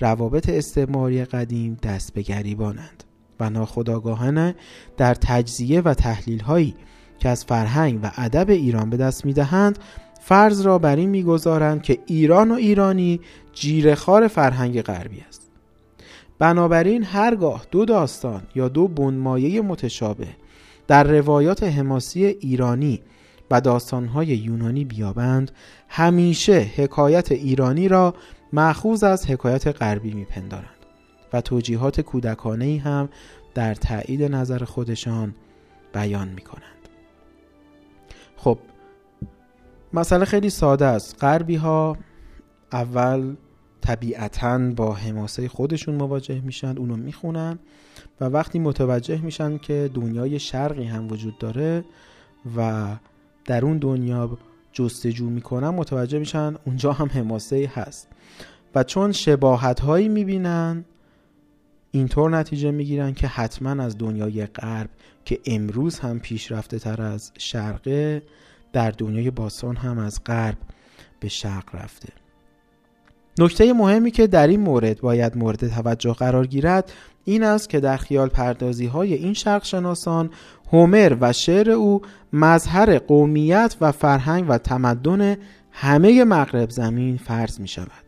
روابط 0.00 0.48
استعماری 0.48 1.24
قدیم 1.24 1.78
دست 1.82 2.14
به 2.14 2.22
گریبانند 2.22 3.04
و 3.40 3.50
ناخداگاهانه 3.50 4.54
در 4.96 5.14
تجزیه 5.14 5.80
و 5.80 5.94
تحلیل 5.94 6.40
هایی 6.40 6.74
که 7.18 7.28
از 7.28 7.44
فرهنگ 7.44 8.00
و 8.02 8.10
ادب 8.16 8.50
ایران 8.50 8.90
به 8.90 8.96
دست 8.96 9.24
می‌دهند 9.24 9.78
فرض 10.20 10.60
را 10.60 10.78
بر 10.78 10.96
این 10.96 11.10
می‌گذارند 11.10 11.82
که 11.82 11.98
ایران 12.06 12.50
و 12.50 12.54
ایرانی 12.54 13.20
جیرخار 13.52 14.28
فرهنگ 14.28 14.82
غربی 14.82 15.24
است. 15.28 15.50
بنابراین 16.38 17.04
هرگاه 17.04 17.66
دو 17.70 17.84
داستان 17.84 18.42
یا 18.54 18.68
دو 18.68 18.88
بنمایه 18.88 19.60
متشابه 19.60 20.28
در 20.86 21.04
روایات 21.04 21.62
حماسی 21.62 22.24
ایرانی 22.24 23.02
و 23.50 23.60
داستانهای 23.60 24.26
یونانی 24.26 24.84
بیابند 24.84 25.50
همیشه 25.88 26.70
حکایت 26.76 27.32
ایرانی 27.32 27.88
را 27.88 28.14
مأخوذ 28.52 29.04
از 29.04 29.30
حکایت 29.30 29.66
غربی 29.66 30.14
میپندارند 30.14 30.68
و 31.32 31.40
توجیهات 31.40 32.00
کودکانه 32.00 32.80
هم 32.84 33.08
در 33.54 33.74
تایید 33.74 34.22
نظر 34.22 34.64
خودشان 34.64 35.34
بیان 35.92 36.28
می‌کنند. 36.28 36.73
خب 38.44 38.58
مسئله 39.92 40.24
خیلی 40.24 40.50
ساده 40.50 40.86
است. 40.86 41.16
غربی 41.20 41.56
ها 41.56 41.96
اول 42.72 43.34
طبیعتا 43.80 44.58
با 44.76 44.92
حماسه 44.92 45.48
خودشون 45.48 45.94
مواجه 45.94 46.40
میشن 46.40 46.78
اونو 46.78 46.96
می‌خونن 46.96 47.58
و 48.20 48.24
وقتی 48.24 48.58
متوجه 48.58 49.20
میشن 49.20 49.58
که 49.58 49.90
دنیای 49.94 50.38
شرقی 50.38 50.84
هم 50.84 51.12
وجود 51.12 51.38
داره 51.38 51.84
و 52.56 52.86
در 53.44 53.64
اون 53.64 53.78
دنیا 53.78 54.38
جستجو 54.72 55.30
می‌کنن 55.30 55.68
متوجه 55.68 56.18
میشن 56.18 56.54
اونجا 56.66 56.92
هم 56.92 57.08
حماسه 57.08 57.70
هست. 57.74 58.08
و 58.74 58.84
چون 58.84 59.12
شباهت 59.12 59.80
هایی 59.80 60.08
می‌بینن 60.08 60.84
اینطور 61.90 62.30
نتیجه 62.30 62.70
می‌گیرن 62.70 63.14
که 63.14 63.26
حتما 63.26 63.82
از 63.82 63.98
دنیای 63.98 64.46
غرب 64.46 64.90
که 65.24 65.40
امروز 65.46 65.98
هم 65.98 66.20
پیشرفته 66.20 66.78
تر 66.78 67.02
از 67.02 67.32
شرقه 67.38 68.22
در 68.72 68.90
دنیای 68.90 69.30
باستان 69.30 69.76
هم 69.76 69.98
از 69.98 70.24
غرب 70.24 70.58
به 71.20 71.28
شرق 71.28 71.74
رفته. 71.74 72.08
نکته 73.38 73.72
مهمی 73.72 74.10
که 74.10 74.26
در 74.26 74.46
این 74.46 74.60
مورد 74.60 75.00
باید 75.00 75.36
مورد 75.36 75.68
توجه 75.68 76.12
قرار 76.12 76.46
گیرد 76.46 76.92
این 77.24 77.42
است 77.42 77.68
که 77.68 77.80
در 77.80 77.96
خیال 77.96 78.28
پردازی 78.28 78.86
های 78.86 79.14
این 79.14 79.34
شرق 79.34 79.64
شناسان 79.64 80.30
هومر 80.72 81.16
و 81.20 81.32
شعر 81.32 81.70
او 81.70 82.02
مظهر 82.32 82.98
قومیت 82.98 83.76
و 83.80 83.92
فرهنگ 83.92 84.46
و 84.48 84.58
تمدن 84.58 85.36
همه 85.70 86.24
مغرب 86.24 86.70
زمین 86.70 87.16
فرض 87.16 87.60
می 87.60 87.68
شود 87.68 88.04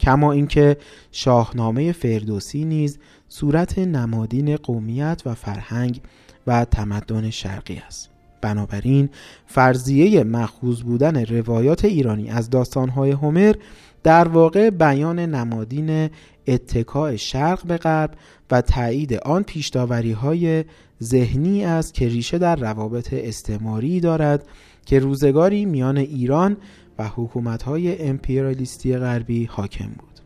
کما 0.00 0.32
اینکه 0.32 0.76
شاهنامه 1.12 1.92
فردوسی 1.92 2.64
نیز 2.64 2.98
صورت 3.28 3.78
نمادین 3.78 4.56
قومیت 4.56 5.22
و 5.26 5.34
فرهنگ 5.34 6.00
و 6.46 6.64
تمدن 6.64 7.30
شرقی 7.30 7.82
است. 7.86 8.10
بنابراین 8.40 9.08
فرضیه 9.46 10.24
مخوض 10.24 10.82
بودن 10.82 11.24
روایات 11.24 11.84
ایرانی 11.84 12.30
از 12.30 12.50
داستانهای 12.50 13.10
هومر 13.10 13.54
در 14.02 14.28
واقع 14.28 14.70
بیان 14.70 15.18
نمادین 15.18 16.10
اتکاع 16.46 17.16
شرق 17.16 17.66
به 17.66 17.76
غرب 17.76 18.10
و 18.50 18.60
تایید 18.60 19.14
آن 19.14 19.42
پیشداوری 19.42 20.12
های 20.12 20.64
ذهنی 21.02 21.64
است 21.64 21.94
که 21.94 22.08
ریشه 22.08 22.38
در 22.38 22.56
روابط 22.56 23.12
استعماری 23.12 24.00
دارد 24.00 24.46
که 24.86 24.98
روزگاری 24.98 25.64
میان 25.64 25.96
ایران 25.96 26.56
و 26.98 27.08
حکومت 27.08 27.62
های 27.62 28.08
امپریالیستی 28.08 28.96
غربی 28.98 29.44
حاکم 29.44 29.88
بود. 29.88 30.20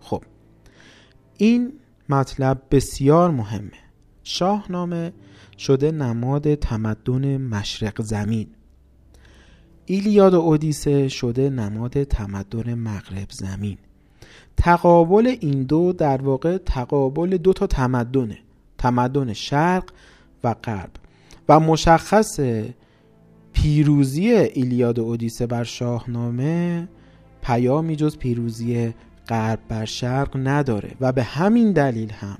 خب 0.00 0.22
این 1.36 1.72
مطلب 2.08 2.62
بسیار 2.70 3.30
مهمه. 3.30 3.85
شاهنامه 4.26 5.12
شده 5.58 5.90
نماد 5.92 6.54
تمدن 6.54 7.36
مشرق 7.36 8.02
زمین. 8.02 8.46
ایلیاد 9.86 10.34
و 10.34 10.40
اودیسه 10.40 11.08
شده 11.08 11.50
نماد 11.50 12.04
تمدن 12.04 12.74
مغرب 12.74 13.30
زمین. 13.30 13.78
تقابل 14.56 15.36
این 15.40 15.62
دو 15.62 15.92
در 15.92 16.22
واقع 16.22 16.58
تقابل 16.58 17.36
دو 17.36 17.52
تا 17.52 17.66
تمدنه. 17.66 18.38
تمدن 18.78 19.32
شرق 19.32 19.90
و 20.44 20.54
غرب. 20.54 20.90
و 21.48 21.60
مشخص 21.60 22.40
پیروزی 23.52 24.30
ایلیاد 24.30 24.98
و 24.98 25.02
اودیسه 25.02 25.46
بر 25.46 25.64
شاهنامه 25.64 26.88
پیامی 27.42 27.96
جز 27.96 28.16
پیروزی 28.16 28.94
غرب 29.28 29.60
بر 29.68 29.84
شرق 29.84 30.36
نداره. 30.36 30.92
و 31.00 31.12
به 31.12 31.22
همین 31.22 31.72
دلیل 31.72 32.10
هم 32.10 32.38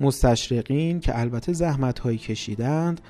مستشرقین 0.00 1.00
که 1.00 1.18
البته 1.20 1.52
زحمت 1.52 1.98
هایی 1.98 2.18
کشیدند 2.18 3.00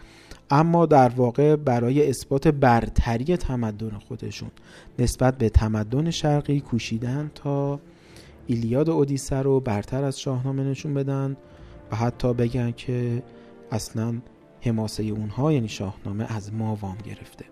اما 0.51 0.87
در 0.87 1.09
واقع 1.09 1.57
برای 1.57 2.09
اثبات 2.09 2.49
برتری 2.49 3.37
تمدن 3.37 3.99
خودشون 4.09 4.51
نسبت 4.99 5.39
به 5.39 5.49
تمدن 5.49 6.11
شرقی 6.11 6.61
کوشیدن 6.61 7.31
تا 7.35 7.81
ایلیاد 8.47 8.89
و 8.89 8.93
اودیسه 8.93 9.37
رو 9.37 9.61
برتر 9.61 10.05
از 10.05 10.21
شاهنامه 10.21 10.63
نشون 10.63 10.95
بدن 10.95 11.37
و 11.93 11.97
حتی 11.97 12.35
بگن 12.35 12.71
که 12.71 13.23
اصلا 13.71 14.15
حماسه 14.61 15.03
اونها 15.03 15.53
یعنی 15.53 15.69
شاهنامه 15.69 16.37
از 16.37 16.55
ما 16.55 16.79
وام 16.81 16.97
گرفته. 17.07 17.45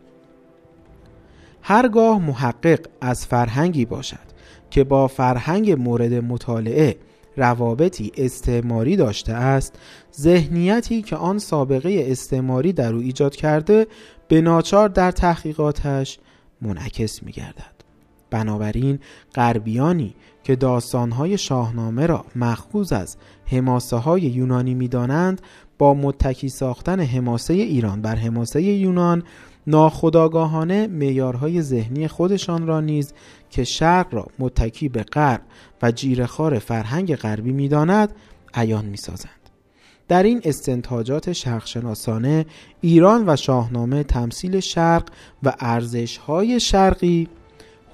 هرگاه 1.62 2.18
محقق 2.18 2.80
از 3.00 3.26
فرهنگی 3.26 3.84
باشد 3.84 4.28
که 4.70 4.84
با 4.84 5.08
فرهنگ 5.08 5.70
مورد 5.70 6.14
مطالعه 6.14 6.96
روابطی 7.38 8.12
استعماری 8.16 8.96
داشته 8.96 9.32
است 9.32 9.78
ذهنیتی 10.20 11.02
که 11.02 11.16
آن 11.16 11.38
سابقه 11.38 12.06
استعماری 12.08 12.72
در 12.72 12.94
او 12.94 13.00
ایجاد 13.00 13.36
کرده 13.36 13.86
به 14.28 14.40
ناچار 14.40 14.88
در 14.88 15.10
تحقیقاتش 15.10 16.18
منعکس 16.62 17.22
می 17.22 17.32
گردد 17.32 17.78
بنابراین 18.30 18.98
غربیانی 19.34 20.14
که 20.42 20.56
داستانهای 20.56 21.38
شاهنامه 21.38 22.06
را 22.06 22.24
مخوض 22.36 22.92
از 22.92 23.16
حماسه 23.46 23.96
های 23.96 24.22
یونانی 24.22 24.74
می 24.74 24.88
دانند 24.88 25.40
با 25.78 25.94
متکی 25.94 26.48
ساختن 26.48 27.00
حماسه 27.00 27.54
ایران 27.54 28.02
بر 28.02 28.14
حماسه 28.14 28.62
یونان 28.62 29.22
ناخداگاهانه 29.68 30.86
میارهای 30.86 31.62
ذهنی 31.62 32.08
خودشان 32.08 32.66
را 32.66 32.80
نیز 32.80 33.12
که 33.50 33.64
شرق 33.64 34.14
را 34.14 34.26
متکی 34.38 34.88
به 34.88 35.02
غرب 35.02 35.40
و 35.82 35.90
جیرخار 35.90 36.58
فرهنگ 36.58 37.16
غربی 37.16 37.52
می‌داند 37.52 38.12
عیان 38.54 38.84
می‌سازند. 38.84 39.30
در 40.08 40.22
این 40.22 40.40
استنتاجات 40.44 41.32
شرقشناسانه 41.32 42.46
ایران 42.80 43.24
و 43.26 43.36
شاهنامه 43.36 44.02
تمثیل 44.02 44.60
شرق 44.60 45.08
و 45.42 45.54
ارزشهای 45.60 46.60
شرقی 46.60 47.28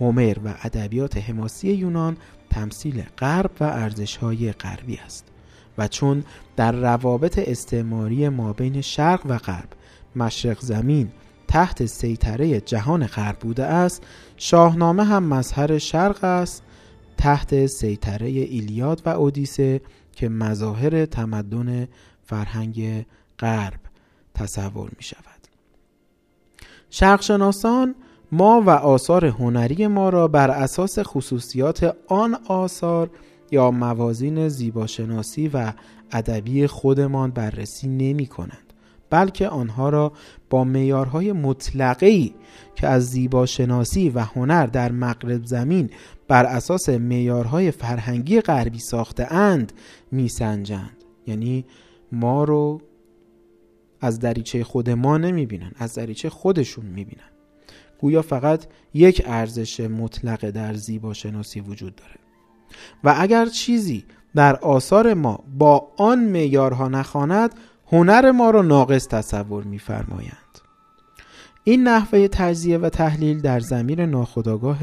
هومر 0.01 0.37
و 0.45 0.55
ادبیات 0.63 1.17
حماسی 1.17 1.73
یونان 1.73 2.17
تمثیل 2.51 3.03
غرب 3.19 3.51
و 3.61 3.65
ارزشهای 3.65 4.53
غربی 4.53 4.97
است 4.97 5.25
و 5.79 5.89
چون 5.89 6.25
در 6.57 6.73
روابط 6.73 7.39
استعماری 7.39 8.29
ما 8.29 8.53
بین 8.53 8.81
شرق 8.81 9.21
و 9.27 9.39
غرب 9.39 9.69
مشرق 10.17 10.61
زمین 10.61 11.09
تحت 11.49 11.87
سیطره 11.87 12.61
جهان 12.61 13.07
غرب 13.07 13.39
بوده 13.39 13.65
است 13.65 14.03
شاهنامه 14.37 15.05
هم 15.05 15.25
مظهر 15.25 15.79
شرق 15.79 16.25
است 16.25 16.63
تحت 17.17 17.67
سیطره 17.67 18.27
ایلیاد 18.27 19.03
و 19.07 19.09
اودیسه 19.09 19.81
که 20.13 20.29
مظاهر 20.29 21.07
تمدن 21.07 21.89
فرهنگ 22.23 23.07
غرب 23.39 23.81
تصور 24.35 24.91
می 24.97 25.03
شود 25.03 25.25
شرقشناسان 26.91 27.95
ما 28.33 28.63
و 28.67 28.71
آثار 28.71 29.27
هنری 29.27 29.87
ما 29.87 30.09
را 30.09 30.29
بر 30.29 30.51
اساس 30.51 30.99
خصوصیات 30.99 31.97
آن 32.09 32.39
آثار 32.49 33.11
یا 33.51 33.71
موازین 33.71 34.49
زیباشناسی 34.49 35.49
و 35.49 35.73
ادبی 36.13 36.67
خودمان 36.67 37.31
بررسی 37.31 37.89
نمی 37.89 38.27
کنند 38.27 38.64
بلکه 39.15 39.49
آنها 39.49 39.89
را 39.89 40.13
با 40.51 40.65
میارهای 40.65 41.33
مطلقی 41.33 42.35
که 42.75 42.89
از 42.89 43.11
زیباشناسی 43.11 44.11
و 44.11 44.21
هنر 44.21 44.67
در 44.67 44.93
مغرب 44.93 45.45
زمین 45.45 45.91
بر 46.29 46.45
اساس 46.45 46.89
میارهای 46.89 47.71
فرهنگی 47.71 48.41
غربی 48.41 48.79
ساخته 48.79 49.33
اند 49.33 49.73
میسنجند. 50.13 51.05
یعنی 51.27 51.65
ما 52.13 52.45
رو 52.45 52.81
از 54.01 54.19
دریچه 54.19 54.65
خود 54.65 54.91
ما 54.91 55.19
نمی‌بینن 55.19 55.73
از 55.77 55.95
دریچه 55.95 56.31
خودشون 56.31 56.87
می‌بینن. 56.87 57.31
گویا 57.99 58.23
فقط 58.23 58.67
یک 58.95 59.23
ارزش 59.27 59.81
مطلق 59.81 60.51
در 60.51 60.75
زیبا 60.75 61.13
شناسی 61.13 61.61
وجود 61.61 61.97
داره. 61.97 62.17
و 63.05 63.15
اگر 63.19 63.47
چیزی 63.47 64.05
در 64.35 64.57
آثار 64.57 65.15
ما 65.15 65.45
با 65.59 65.89
آن 65.97 66.25
معیارها 66.25 66.89
نخواند 66.89 67.55
هنر 67.93 68.31
ما 68.31 68.51
را 68.51 68.63
ناقص 68.63 69.09
تصور 69.09 69.65
می‌فرمایند. 69.65 70.39
این 71.65 71.89
نحوه 71.89 72.29
تجزیه 72.29 72.79
و 72.79 72.89
تحلیل 72.89 73.41
در 73.41 73.61
زمیر 73.61 74.07
ناخودآگاه 74.07 74.79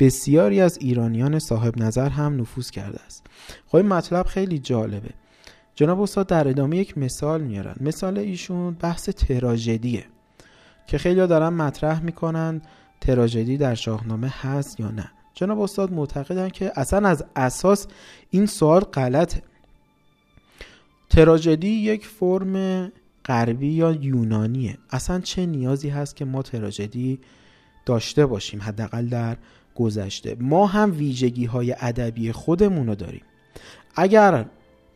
بسیاری 0.00 0.60
از 0.60 0.78
ایرانیان 0.80 1.38
صاحب 1.38 1.82
نظر 1.82 2.08
هم 2.08 2.40
نفوذ 2.40 2.70
کرده 2.70 3.00
است. 3.06 3.26
خب 3.66 3.76
این 3.76 3.88
مطلب 3.88 4.26
خیلی 4.26 4.58
جالبه. 4.58 5.10
جناب 5.74 6.00
استاد 6.00 6.26
در 6.26 6.48
ادامه 6.48 6.76
یک 6.76 6.98
مثال 6.98 7.40
میارن. 7.40 7.76
مثال 7.80 8.18
ایشون 8.18 8.74
بحث 8.74 9.08
تراژدیه 9.08 10.04
که 10.86 10.98
خیلی 10.98 11.26
دارن 11.26 11.48
مطرح 11.48 12.02
می‌کنن 12.02 12.62
تراژدی 13.00 13.56
در 13.56 13.74
شاهنامه 13.74 14.28
هست 14.28 14.80
یا 14.80 14.90
نه. 14.90 15.10
جناب 15.34 15.60
استاد 15.60 15.92
معتقدن 15.92 16.48
که 16.48 16.72
اصلا 16.74 17.08
از 17.08 17.24
اساس 17.36 17.86
این 18.30 18.46
سوال 18.46 18.80
غلطه. 18.80 19.42
تراژدی 21.10 21.68
یک 21.68 22.06
فرم 22.06 22.86
غربی 23.24 23.68
یا 23.68 23.92
یونانیه. 23.92 24.78
اصلا 24.90 25.20
چه 25.20 25.46
نیازی 25.46 25.88
هست 25.88 26.16
که 26.16 26.24
ما 26.24 26.42
تراژدی 26.42 27.18
داشته 27.86 28.26
باشیم 28.26 28.62
حداقل 28.62 29.06
در 29.06 29.36
گذشته؟ 29.74 30.36
ما 30.40 30.66
هم 30.66 30.92
ویژگی 30.96 31.44
های 31.44 31.76
ادبی 31.80 32.32
خودمون 32.32 32.86
رو 32.86 32.94
داریم. 32.94 33.22
اگر 33.96 34.46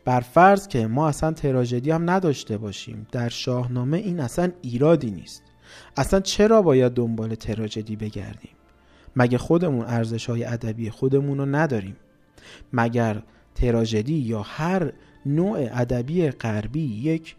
بر 0.05 0.19
فرض 0.19 0.67
که 0.67 0.87
ما 0.87 1.07
اصلا 1.07 1.31
تراژدی 1.31 1.91
هم 1.91 2.09
نداشته 2.09 2.57
باشیم 2.57 3.07
در 3.11 3.29
شاهنامه 3.29 3.97
این 3.97 4.19
اصلا 4.19 4.51
ایرادی 4.61 5.11
نیست. 5.11 5.43
اصلا 5.97 6.19
چرا 6.19 6.61
باید 6.61 6.93
دنبال 6.93 7.35
تراژدی 7.35 7.95
بگردیم؟ 7.95 8.51
مگه 9.15 9.37
خودمون 9.37 9.85
ارزش 9.85 10.29
های 10.29 10.43
ادبی 10.43 10.89
خودمون 10.89 11.37
رو 11.37 11.45
نداریم؟ 11.45 11.95
مگر 12.73 13.23
تراژدی 13.55 14.13
یا 14.13 14.41
هر 14.41 14.91
نوع 15.25 15.67
ادبی 15.71 16.29
غربی 16.29 16.85
یک 16.85 17.35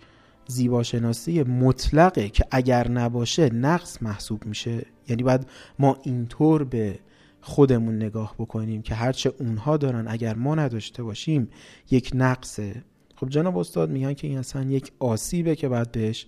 زیباشناسی 0.47 1.43
مطلقه 1.43 2.29
که 2.29 2.45
اگر 2.51 2.89
نباشه 2.89 3.49
نقص 3.53 4.03
محسوب 4.03 4.47
میشه. 4.47 4.87
یعنی 5.09 5.23
باید 5.23 5.47
ما 5.79 5.99
اینطور 6.03 6.65
به 6.65 6.99
خودمون 7.41 7.97
نگاه 7.97 8.35
بکنیم 8.39 8.83
که 8.83 8.95
هرچه 8.95 9.33
اونها 9.39 9.77
دارن 9.77 10.09
اگر 10.09 10.35
ما 10.35 10.55
نداشته 10.55 11.03
باشیم 11.03 11.49
یک 11.91 12.11
نقصه. 12.15 12.85
خب 13.17 13.29
جناب 13.29 13.59
استاد 13.59 13.91
میگن 13.91 14.15
که 14.15 14.27
این 14.27 14.39
اصلا 14.39 14.63
یک 14.63 14.93
آسیبه 14.99 15.57
که 15.57 15.69
باید 15.69 15.93
بهش 15.93 16.27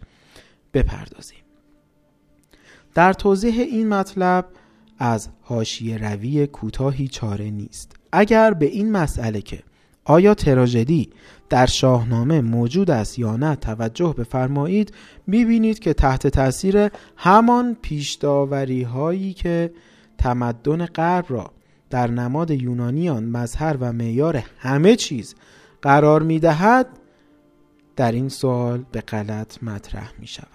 بپردازیم. 0.75 1.38
در 2.95 3.12
توضیح 3.12 3.61
این 3.61 3.88
مطلب 3.88 4.47
از 4.99 5.29
حاشیه 5.40 5.99
روی 5.99 6.47
کوتاهی 6.47 7.09
چاره 7.09 7.51
نیست. 7.51 7.97
اگر 8.12 8.55
به 8.55 8.67
این 8.67 8.93
مسئله 8.93 9.40
که 9.40 9.62
آیا 10.05 10.35
تراژدی 10.35 11.11
در 11.49 11.67
شاهنامه 11.67 12.40
موجود 12.40 12.90
است 12.90 13.19
یا 13.19 13.37
نه؟ 13.37 13.57
توجه 13.57 14.14
بفرمایید. 14.19 14.95
می‌بینید 15.27 15.79
که 15.79 15.95
تحت 15.95 16.27
تاثیر 16.27 16.90
همان 17.17 17.77
پیشداوری 17.83 18.83
هایی 18.83 19.33
که 19.33 19.73
تمدن 20.19 20.87
غرب 20.87 21.25
را 21.29 21.51
در 21.90 22.11
نماد 22.11 22.51
یونانیان 22.51 23.25
مظهر 23.25 23.77
و 23.81 23.93
معیار 23.93 24.43
همه 24.59 24.97
چیز 24.97 25.35
قرار 25.83 26.23
می‌دهد 26.23 26.87
در 27.97 28.12
این 28.12 28.29
سوال 28.29 28.85
به 28.93 29.01
غلط 29.01 29.62
مطرح 29.62 30.12
می 30.19 30.27
شود 30.27 30.49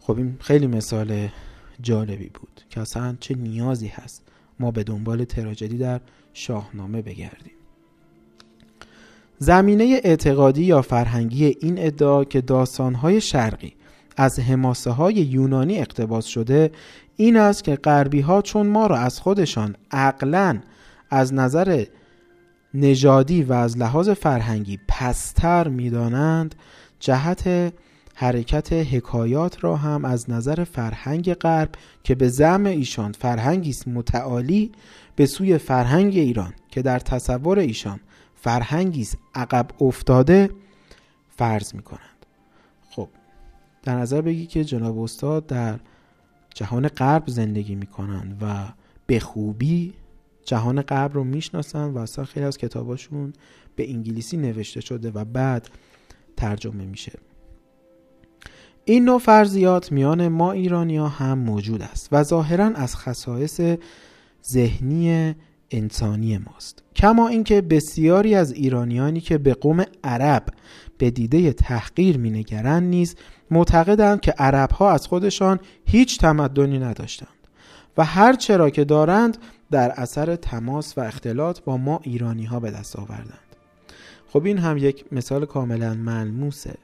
خب 0.00 0.16
این 0.18 0.36
خیلی 0.40 0.66
مثال 0.66 1.28
جالبی 1.80 2.30
بود 2.34 2.60
که 2.70 2.80
اصلا 2.80 3.16
چه 3.20 3.34
نیازی 3.34 3.86
هست 3.86 4.22
ما 4.60 4.70
به 4.70 4.84
دنبال 4.84 5.24
تراژدی 5.24 5.78
در 5.78 6.00
شاهنامه 6.34 7.02
بگردیم. 7.02 7.52
زمینه 9.38 10.00
اعتقادی 10.04 10.64
یا 10.64 10.82
فرهنگی 10.82 11.56
این 11.60 11.74
ادعا 11.78 12.24
که 12.24 12.40
داستانهای 12.40 13.20
شرقی 13.20 13.74
از 14.16 14.38
حماسه 14.38 14.90
های 14.90 15.14
یونانی 15.14 15.78
اقتباس 15.78 16.26
شده 16.26 16.70
این 17.16 17.36
است 17.36 17.64
که 17.64 17.76
غربی 17.76 18.20
ها 18.20 18.42
چون 18.42 18.66
ما 18.66 18.86
را 18.86 18.98
از 18.98 19.20
خودشان 19.20 19.76
عقلا 19.90 20.60
از 21.10 21.34
نظر 21.34 21.84
نژادی 22.74 23.42
و 23.42 23.52
از 23.52 23.78
لحاظ 23.78 24.08
فرهنگی 24.08 24.78
پستر 24.88 25.68
می‌دانند 25.68 26.54
جهت 27.00 27.72
حرکت 28.14 28.72
حکایات 28.72 29.64
را 29.64 29.76
هم 29.76 30.04
از 30.04 30.30
نظر 30.30 30.64
فرهنگ 30.64 31.34
غرب 31.34 31.70
که 32.04 32.14
به 32.14 32.28
زعم 32.28 32.66
ایشان 32.66 33.12
فرهنگی 33.12 33.74
متعالی 33.86 34.72
به 35.16 35.26
سوی 35.26 35.58
فرهنگ 35.58 36.16
ایران 36.16 36.54
که 36.68 36.82
در 36.82 36.98
تصور 36.98 37.58
ایشان 37.58 38.00
فرهنگی 38.34 39.08
عقب 39.34 39.82
افتاده 39.82 40.50
فرض 41.36 41.74
می 41.74 41.82
کنند 41.82 42.26
خب 42.90 43.08
در 43.82 43.96
نظر 43.96 44.20
بگی 44.20 44.46
که 44.46 44.64
جناب 44.64 44.98
استاد 44.98 45.46
در 45.46 45.78
جهان 46.54 46.88
غرب 46.88 47.24
زندگی 47.26 47.74
می 47.74 47.86
کنند 47.86 48.38
و 48.42 48.72
به 49.06 49.20
خوبی 49.20 49.94
جهان 50.44 50.82
غرب 50.82 51.14
رو 51.14 51.24
می‌شناسن 51.24 51.84
و 51.84 51.98
اصلا 51.98 52.24
خیلی 52.24 52.46
از 52.46 52.58
کتاباشون 52.58 53.32
به 53.76 53.90
انگلیسی 53.90 54.36
نوشته 54.36 54.80
شده 54.80 55.10
و 55.10 55.24
بعد 55.24 55.68
ترجمه 56.36 56.84
میشه. 56.84 57.12
این 58.84 59.04
نوع 59.04 59.18
فرضیات 59.18 59.92
میان 59.92 60.28
ما 60.28 60.52
ایرانی 60.52 60.96
ها 60.96 61.08
هم 61.08 61.38
موجود 61.38 61.82
است 61.82 62.08
و 62.12 62.22
ظاهرا 62.22 62.66
از 62.66 62.96
خصایص 62.96 63.60
ذهنی 64.48 65.34
انسانی 65.70 66.38
ماست. 66.38 66.82
کما 66.96 67.28
اینکه 67.28 67.60
بسیاری 67.60 68.34
از 68.34 68.52
ایرانیانی 68.52 69.20
که 69.20 69.38
به 69.38 69.54
قوم 69.54 69.84
عرب 70.04 70.44
به 70.98 71.10
دیده 71.10 71.52
تحقیر 71.52 72.18
مینگرند 72.18 72.82
نیز 72.82 73.16
معتقدند 73.50 74.20
که 74.20 74.30
عرب 74.30 74.70
ها 74.70 74.90
از 74.90 75.06
خودشان 75.06 75.60
هیچ 75.86 76.18
تمدنی 76.18 76.78
نداشتند 76.78 77.28
و 77.96 78.04
هر 78.04 78.32
چرا 78.32 78.70
که 78.70 78.84
دارند 78.84 79.38
در 79.70 79.90
اثر 79.90 80.36
تماس 80.36 80.98
و 80.98 81.00
اختلاط 81.00 81.60
با 81.60 81.76
ما 81.76 82.00
ایرانی 82.02 82.44
ها 82.44 82.60
به 82.60 82.70
دست 82.70 82.96
آوردند. 82.96 83.38
خب 84.28 84.44
این 84.44 84.58
هم 84.58 84.76
یک 84.76 85.04
مثال 85.12 85.46
کاملا 85.46 85.94
ملموسه. 85.94 86.74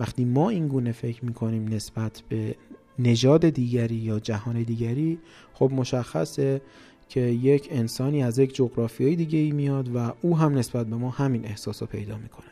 وقتی 0.00 0.24
ما 0.24 0.50
این 0.50 0.68
گونه 0.68 0.92
فکر 0.92 1.24
می‌کنیم 1.24 1.68
نسبت 1.68 2.22
به 2.28 2.54
نژاد 3.02 3.48
دیگری 3.48 3.94
یا 3.94 4.18
جهان 4.18 4.62
دیگری 4.62 5.18
خب 5.54 5.70
مشخصه 5.74 6.60
که 7.08 7.20
یک 7.20 7.68
انسانی 7.70 8.22
از 8.22 8.38
یک 8.38 8.54
جغرافیای 8.54 9.16
دیگه 9.16 9.38
ای 9.38 9.52
میاد 9.52 9.96
و 9.96 10.12
او 10.22 10.38
هم 10.38 10.58
نسبت 10.58 10.86
به 10.86 10.96
ما 10.96 11.10
همین 11.10 11.44
احساس 11.44 11.82
رو 11.82 11.88
پیدا 11.88 12.16
می‌کنه. 12.16 12.46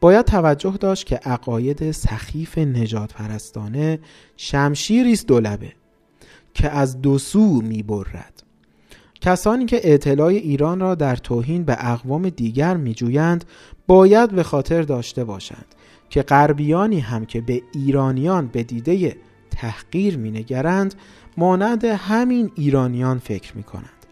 باید 0.00 0.26
توجه 0.26 0.76
داشت 0.80 1.06
که 1.06 1.16
عقاید 1.16 1.90
سخیف 1.90 2.58
نجات 2.58 3.14
پرستانه 3.14 3.98
شمشیریست 4.36 5.26
دولبه 5.26 5.72
که 6.54 6.70
از 6.70 7.02
دو 7.02 7.18
سو 7.18 7.60
می‌برد. 7.62 8.42
کسانی 9.20 9.66
که 9.66 9.80
اطلاع 9.94 10.26
ایران 10.26 10.80
را 10.80 10.94
در 10.94 11.16
توهین 11.16 11.64
به 11.64 11.76
اقوام 11.92 12.28
دیگر 12.28 12.76
میجویند 12.76 13.44
باید 13.86 14.30
به 14.30 14.42
خاطر 14.42 14.82
داشته 14.82 15.24
باشند 15.24 15.66
که 16.10 16.22
غربیانی 16.22 17.00
هم 17.00 17.26
که 17.26 17.40
به 17.40 17.62
ایرانیان 17.74 18.46
به 18.46 18.62
دیده 18.62 19.16
تحقیر 19.56 20.16
مینگرند 20.16 20.94
مانند 21.36 21.84
همین 21.84 22.50
ایرانیان 22.54 23.18
فکر 23.18 23.56
می 23.56 23.62
کنند 23.62 24.06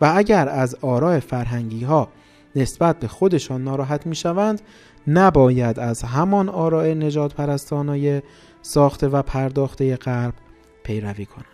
و 0.00 0.12
اگر 0.16 0.48
از 0.48 0.74
آراء 0.74 1.20
فرهنگی 1.20 1.84
ها 1.84 2.08
نسبت 2.56 2.98
به 2.98 3.08
خودشان 3.08 3.64
ناراحت 3.64 4.06
می 4.06 4.14
شوند 4.14 4.60
نباید 5.06 5.78
از 5.78 6.02
همان 6.02 6.48
آراء 6.48 6.86
نجات 6.86 7.34
پرستانای 7.34 8.22
ساخته 8.62 9.08
و 9.08 9.22
پرداخته 9.22 9.96
غرب 9.96 10.34
پیروی 10.82 11.26
کنند. 11.26 11.46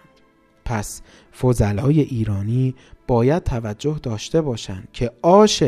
پس 0.64 1.03
فضلای 1.40 2.00
ایرانی 2.00 2.74
باید 3.07 3.42
توجه 3.42 4.00
داشته 4.03 4.40
باشند 4.40 4.88
که 4.92 5.11
آش 5.22 5.64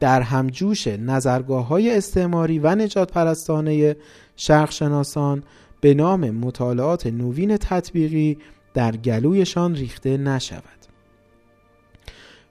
در 0.00 0.22
همجوش 0.22 0.86
نظرگاه 0.86 1.66
های 1.66 1.96
استعماری 1.96 2.58
و 2.58 2.74
نجات 2.74 3.12
پرستانه 3.12 3.96
شرقشناسان 4.36 5.42
به 5.80 5.94
نام 5.94 6.30
مطالعات 6.30 7.06
نوین 7.06 7.56
تطبیقی 7.56 8.38
در 8.74 8.96
گلویشان 8.96 9.74
ریخته 9.74 10.16
نشود. 10.16 10.80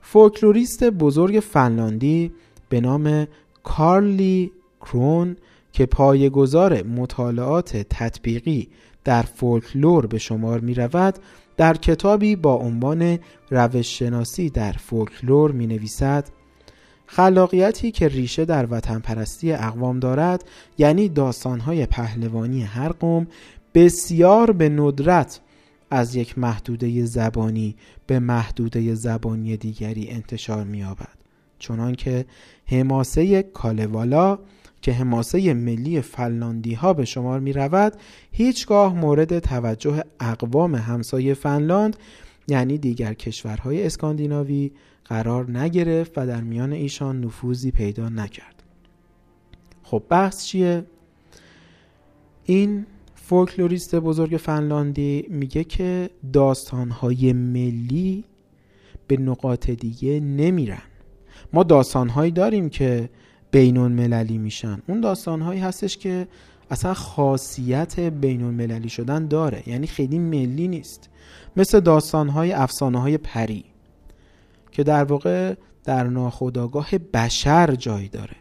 فولکلوریست 0.02 0.84
بزرگ 0.84 1.40
فنلاندی 1.40 2.32
به 2.70 2.82
نام 2.82 3.28
کارلی 3.64 4.52
کرون 4.82 5.36
که 5.72 5.86
پایگزار 5.86 6.84
مطالعات 6.84 7.78
تطبیقی 7.78 8.70
در 9.04 9.22
فولکلور 9.22 10.08
به 10.08 10.18
شمار 10.18 10.60
می 10.60 10.74
رود 10.74 11.20
در 11.58 11.74
کتابی 11.74 12.36
با 12.36 12.54
عنوان 12.54 13.20
روش 13.50 14.00
شناسی 14.00 14.50
در 14.50 14.72
فولکلور 14.72 15.52
می 15.52 15.68
نویسد 15.68 16.30
خلاقیتی 17.12 17.92
که 17.92 18.08
ریشه 18.08 18.46
در 18.46 18.66
وطن 18.66 19.00
پرستی 19.00 19.52
اقوام 19.54 20.00
دارد 20.00 20.44
یعنی 20.78 21.10
داستانهای 21.10 21.86
پهلوانی 21.86 22.64
هر 22.64 22.90
قوم 22.90 23.28
بسیار 23.74 24.52
به 24.52 24.70
ندرت 24.70 25.40
از 25.92 26.16
یک 26.16 26.38
محدوده 26.38 27.06
زبانی 27.06 27.76
به 28.08 28.20
محدوده 28.20 28.96
زبانی 28.96 29.58
دیگری 29.58 30.10
انتشار 30.10 30.64
می‌یابد. 30.64 31.18
چنان 31.60 31.96
که 31.96 32.26
حماسه 32.66 33.44
کالوالا 33.44 34.40
که 34.82 34.94
حماسه 34.94 35.54
ملی 35.54 36.02
فنلاندی 36.02 36.74
ها 36.74 36.94
به 36.94 37.06
شمار 37.06 37.40
می 37.40 37.54
رود 37.54 37.94
هیچگاه 38.32 38.94
مورد 38.94 39.40
توجه 39.40 40.04
اقوام 40.20 40.76
همسایه 40.76 41.34
فنلاند 41.34 41.98
یعنی 42.48 42.78
دیگر 42.78 43.14
کشورهای 43.14 43.86
اسکاندیناوی 43.86 44.72
قرار 45.10 45.58
نگرفت 45.58 46.18
و 46.18 46.28
در 46.28 46.42
میان 46.42 46.74
ایشان 46.74 47.22
نفوذی 47.22 47.72
پیدا 47.72 48.10
نکرد. 48.10 48.64
خب 49.84 50.04
بحث 50.10 50.46
چیه؟ 50.46 50.86
این 52.44 52.86
فولکلوریست 53.16 53.96
بزرگ 53.96 54.38
فنلاندی 54.38 55.26
میگه 55.30 55.64
که 55.64 56.10
داستانهای 56.34 57.34
ملی 57.34 58.24
به 59.08 59.18
نقاط 59.18 59.70
دیگه 59.70 60.20
نمیرن. 60.20 60.82
ما 61.54 61.64
داستانهایی 61.64 62.32
داریم 62.32 62.70
که 62.70 63.10
بینون 63.52 63.92
مللی 63.92 64.38
میشن. 64.38 64.82
اون 64.88 65.02
داستانهایی 65.02 65.60
هستش 65.60 65.98
که 65.98 66.28
اصلا 66.72 66.94
خاصیت 66.94 68.00
بینون 68.00 68.54
مللی 68.54 68.90
شدن 68.90 69.28
داره. 69.28 69.64
یعنی 69.70 69.88
خیلی 69.88 70.20
ملی 70.20 70.68
نیست. 70.68 71.10
مثل 71.58 71.80
داستانهای 71.80 72.52
افسانه 72.52 73.02
های 73.02 73.18
پری. 73.18 73.66
که 74.72 74.84
در 74.84 75.04
واقع 75.04 75.56
در 75.84 76.04
ناخودآگاه 76.04 76.90
بشر 77.14 77.76
جای 77.76 78.08
داره. 78.08 78.36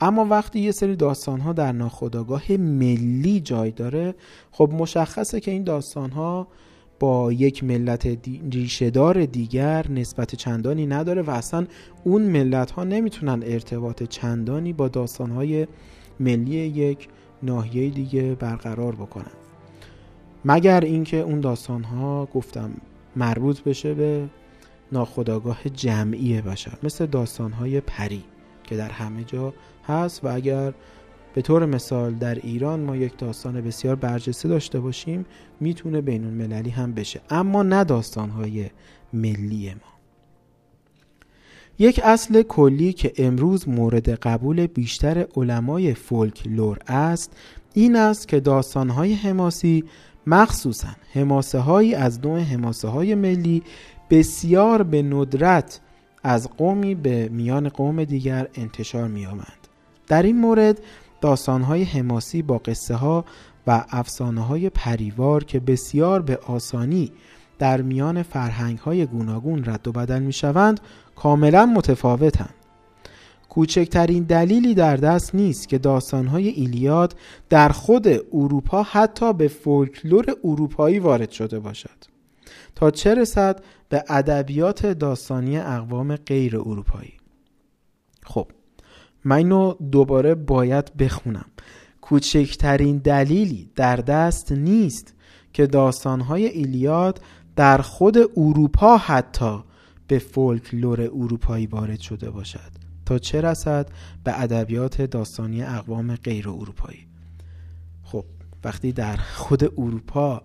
اما 0.00 0.24
وقتی 0.24 0.60
یه 0.60 0.70
سری 0.70 0.96
داستان 0.96 1.40
ها 1.40 1.52
در 1.52 1.72
ناخودآگاه 1.72 2.52
ملی 2.52 3.40
جای 3.40 3.70
داره 3.70 4.14
خب 4.50 4.70
مشخصه 4.72 5.40
که 5.40 5.50
این 5.50 5.64
داستان 5.64 6.10
ها 6.10 6.48
با 7.00 7.32
یک 7.32 7.64
ملت 7.64 8.18
ریشهدار 8.52 9.24
دیگر 9.24 9.86
نسبت 9.88 10.34
چندانی 10.34 10.86
نداره 10.86 11.22
و 11.22 11.30
اصلا 11.30 11.66
اون 12.04 12.22
ملت 12.22 12.70
ها 12.70 12.84
نمی‌تونن 12.84 13.42
ارتباط 13.46 14.02
چندانی 14.02 14.72
با 14.72 14.88
داستان 14.88 15.30
های 15.30 15.66
ملی 16.20 16.54
یک 16.54 17.08
ناحیه 17.42 17.90
دیگه 17.90 18.34
برقرار 18.34 18.94
بکنن. 18.94 19.32
مگر 20.44 20.80
اینکه 20.80 21.16
اون 21.16 21.40
داستان 21.40 21.84
ها 21.84 22.28
گفتم 22.34 22.70
مربوط 23.16 23.62
بشه 23.62 23.94
به 23.94 24.28
ناخودآگاه 24.92 25.68
جمعی 25.74 26.40
بشر 26.40 26.78
مثل 26.82 27.06
داستان 27.06 27.52
های 27.52 27.80
پری 27.80 28.24
که 28.64 28.76
در 28.76 28.90
همه 28.90 29.24
جا 29.24 29.54
هست 29.86 30.24
و 30.24 30.28
اگر 30.28 30.72
به 31.34 31.42
طور 31.42 31.66
مثال 31.66 32.14
در 32.14 32.34
ایران 32.34 32.80
ما 32.80 32.96
یک 32.96 33.18
داستان 33.18 33.60
بسیار 33.60 33.94
برجسته 33.94 34.48
داشته 34.48 34.80
باشیم 34.80 35.26
می‌تونه 35.60 36.00
بین 36.00 36.24
المللی 36.24 36.70
هم 36.70 36.92
بشه. 36.92 37.20
اما 37.30 37.62
نه 37.62 37.84
داستانهای 37.84 38.70
ملی 39.12 39.74
ما. 39.74 39.92
یک 41.78 42.00
اصل 42.04 42.42
کلی 42.42 42.92
که 42.92 43.12
امروز 43.16 43.68
مورد 43.68 44.08
قبول 44.08 44.66
بیشتر 44.66 45.26
علمای 45.36 45.94
فولکلور 45.94 46.78
است 46.88 47.36
این 47.74 47.96
است 47.96 48.28
که 48.28 48.40
داستانهای 48.40 49.14
حماسی 49.14 49.84
مخصوصا 50.26 50.88
حماسه 51.12 51.58
هایی 51.58 51.94
از 51.94 52.20
نوع 52.20 52.40
حماسه 52.40 52.88
های 52.88 53.14
ملی 53.14 53.62
بسیار 54.12 54.82
به 54.82 55.02
ندرت 55.02 55.80
از 56.22 56.50
قومی 56.50 56.94
به 56.94 57.28
میان 57.28 57.68
قوم 57.68 58.04
دیگر 58.04 58.48
انتشار 58.54 59.08
می 59.08 59.26
آمد. 59.26 59.68
در 60.06 60.22
این 60.22 60.40
مورد 60.40 60.80
داستانهای 61.20 61.82
حماسی 61.84 62.42
با 62.42 62.58
قصه 62.58 62.94
ها 62.94 63.24
و 63.66 63.84
افسانه 63.90 64.40
های 64.40 64.70
پریوار 64.70 65.44
که 65.44 65.60
بسیار 65.60 66.22
به 66.22 66.36
آسانی 66.36 67.12
در 67.58 67.82
میان 67.82 68.22
فرهنگ 68.22 68.78
های 68.78 69.06
گوناگون 69.06 69.64
رد 69.64 69.88
و 69.88 69.92
بدل 69.92 70.22
می 70.22 70.32
شوند 70.32 70.80
کاملا 71.16 71.66
متفاوتند. 71.66 72.54
کوچکترین 73.48 74.22
دلیلی 74.22 74.74
در 74.74 74.96
دست 74.96 75.34
نیست 75.34 75.68
که 75.68 75.78
داستانهای 75.78 76.48
ایلیاد 76.48 77.14
در 77.48 77.68
خود 77.68 78.08
اروپا 78.32 78.82
حتی 78.82 79.32
به 79.32 79.48
فولکلور 79.48 80.26
اروپایی 80.44 80.98
وارد 80.98 81.30
شده 81.30 81.58
باشد 81.58 82.11
تا 82.74 82.90
چه 82.90 83.14
رسد 83.14 83.64
به 83.88 84.04
ادبیات 84.08 84.86
داستانی 84.86 85.58
اقوام 85.58 86.16
غیر 86.16 86.56
اروپایی. 86.56 87.12
خب 88.22 88.48
من 89.24 89.36
اینو 89.36 89.74
دوباره 89.74 90.34
باید 90.34 90.96
بخونم. 90.96 91.46
کوچکترین 92.00 92.98
دلیلی 92.98 93.70
در 93.74 93.96
دست 93.96 94.52
نیست 94.52 95.14
که 95.52 95.66
داستانهای 95.66 96.46
ایلیاد 96.46 97.20
در 97.56 97.78
خود 97.78 98.18
اروپا 98.36 98.96
حتی 98.96 99.64
به 100.06 100.18
فولکلور 100.18 101.00
اروپایی 101.00 101.66
وارد 101.66 102.00
شده 102.00 102.30
باشد. 102.30 102.82
تا 103.06 103.18
چه 103.18 103.40
رسد 103.40 103.90
به 104.24 104.40
ادبیات 104.40 105.02
داستانی 105.02 105.62
اقوام 105.62 106.14
غیر 106.14 106.48
اروپایی. 106.48 107.06
خب 108.02 108.24
وقتی 108.64 108.92
در 108.92 109.16
خود 109.16 109.64
اروپا 109.64 110.42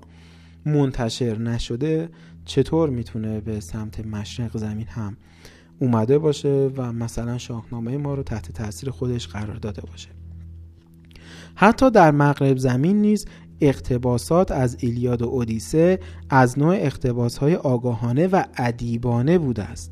منتشر 0.68 1.38
نشده 1.38 2.10
چطور 2.46 2.90
می‌تونه 2.90 3.42
به 3.42 3.60
سمت 3.60 4.06
مشرق 4.06 4.58
زمین 4.58 4.88
هم 4.88 5.18
اومده 5.80 6.18
باشه 6.18 6.70
و 6.78 6.94
مثلا 6.94 7.38
شاهنامه 7.38 7.98
ما 7.98 8.14
رو 8.14 8.24
تحت 8.24 8.52
تاثیر 8.52 8.90
خودش 8.90 9.28
قرار 9.28 9.56
داده 9.56 9.82
باشه؟ 9.82 10.10
حتی 11.56 11.92
در 11.92 12.12
مغرب 12.12 12.58
زمین 12.58 13.02
نیز 13.02 13.26
اقتباسات 13.62 14.52
از 14.52 14.78
ایلیاد 14.80 15.22
و 15.22 15.26
اودیسه 15.26 16.00
از 16.30 16.60
نوع 16.60 16.76
اقتباسهای 16.76 17.56
آگاهانه 17.56 18.28
و 18.28 18.44
ادیبانه 18.58 19.38
بوده 19.38 19.64
است 19.64 19.92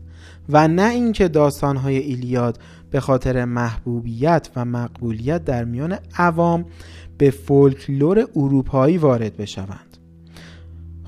و 0.50 0.68
نه 0.68 0.90
اینکه 0.90 1.28
داستانهای 1.28 1.98
ایلیاد 1.98 2.60
به 2.92 3.00
خاطر 3.00 3.46
محبوبیت 3.46 4.50
و 4.56 4.66
مقبولیت 4.66 5.46
در 5.46 5.66
میان 5.66 5.98
عوام 6.18 6.66
به 7.18 7.30
فولکلور 7.30 8.28
اروپایی 8.36 8.98
وارد 8.98 9.38
بشوند. 9.38 9.95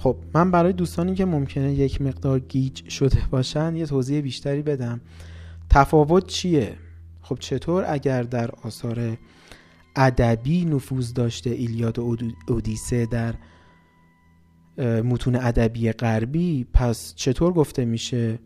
خب 0.08 0.18
من 0.34 0.52
برای 0.52 0.74
دوستانی 0.74 1.16
که 1.16 1.26
ممکنه 1.26 1.74
یک 1.74 2.02
مقدار 2.02 2.40
گیج 2.40 2.90
شده 2.90 3.22
باشن 3.32 3.76
یه 3.76 3.86
توضیح 3.86 4.22
بیشتری 4.22 4.62
بدم. 4.62 5.02
تفاوت 5.70 6.28
چیه؟ 6.28 6.76
خب 7.22 7.38
چطور 7.40 7.86
اگر 7.88 8.24
در 8.24 8.52
آثار 8.64 9.18
ادبی 9.96 10.66
نفوذ 10.66 11.14
داشته 11.14 11.50
ایلیاد 11.50 12.00
و 12.00 12.18
اودیسه 12.48 13.06
در 13.06 13.34
متون 15.02 15.36
ادبی 15.36 15.92
غربی 15.92 16.68
پس 16.74 17.14
چطور 17.16 17.54
گفته 17.54 17.86
میشه 17.86 18.40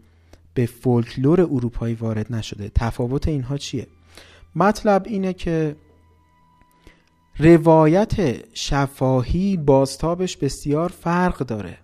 به 0.54 0.65
فولکلور 0.65 1.41
اروپایی 1.41 1.95
وارد 1.95 2.34
نشده؟ 2.34 2.71
تفاوت 2.76 3.28
اینها 3.28 3.58
چیه؟ 3.58 3.88
مطلب 4.56 5.04
اینه 5.06 5.34
که 5.34 5.76
روایت 7.38 8.46
شفاهی 8.54 9.58
باستابش 9.58 10.38
بسیار 10.38 10.89
فرق 10.89 11.38
داره. 11.38 11.78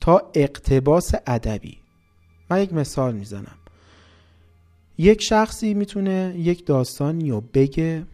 تا 0.00 0.30
اقتباس 0.34 1.12
ادبی. 1.26 1.78
من 2.50 2.62
یک 2.62 2.72
مثال 2.72 3.14
می‌زنم. 3.14 3.58
یک 4.98 5.22
شخصی 5.22 5.74
می‌تونه 5.74 6.34
یک 6.36 6.66
داستانی 6.66 7.30
رو 7.30 7.40
بگه 7.40 8.06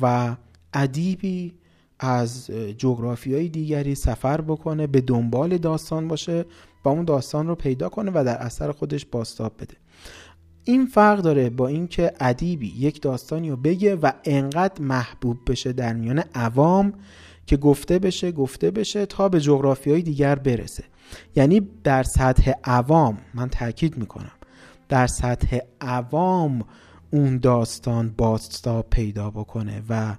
و 0.00 0.36
ادیبی 0.72 1.54
از 1.98 2.50
جغرافی 2.78 3.34
های 3.34 3.48
دیگری 3.48 3.94
سفر 3.94 4.40
بکنه 4.40 4.86
به 4.86 5.00
دنبال 5.00 5.58
داستان 5.58 6.08
باشه 6.08 6.44
و 6.84 6.88
اون 6.88 7.04
داستان 7.04 7.46
رو 7.46 7.54
پیدا 7.54 7.88
کنه 7.88 8.10
و 8.14 8.24
در 8.26 8.36
اثر 8.36 8.72
خودش 8.72 9.06
باستاب 9.06 9.52
بده. 9.60 9.81
این 10.64 10.86
فرق 10.86 11.20
داره 11.20 11.50
با 11.50 11.68
اینکه 11.68 12.12
ادیبی 12.20 12.74
یک 12.78 13.02
داستانی 13.02 13.50
رو 13.50 13.56
بگه 13.56 13.96
و 13.96 14.10
انقدر 14.24 14.82
محبوب 14.82 15.38
بشه 15.46 15.72
در 15.72 15.92
میان 15.92 16.22
عوام 16.34 16.92
که 17.46 17.56
گفته 17.56 17.98
بشه 17.98 18.32
گفته 18.32 18.70
بشه 18.70 19.06
تا 19.06 19.28
به 19.28 19.40
جغرافی 19.40 19.90
های 19.90 20.02
دیگر 20.02 20.34
برسه. 20.34 20.84
یعنی 21.36 21.60
در 21.84 22.02
سطح 22.02 22.52
عوام 22.64 23.18
من 23.34 23.48
تاکید 23.48 23.96
می‌کنم 23.96 24.32
در 24.88 25.06
سطح 25.06 25.58
عوام 25.80 26.64
اون 27.10 27.38
داستان 27.38 28.14
باستاب 28.18 28.86
پیدا 28.90 29.30
بکنه 29.30 29.82
و 29.88 30.14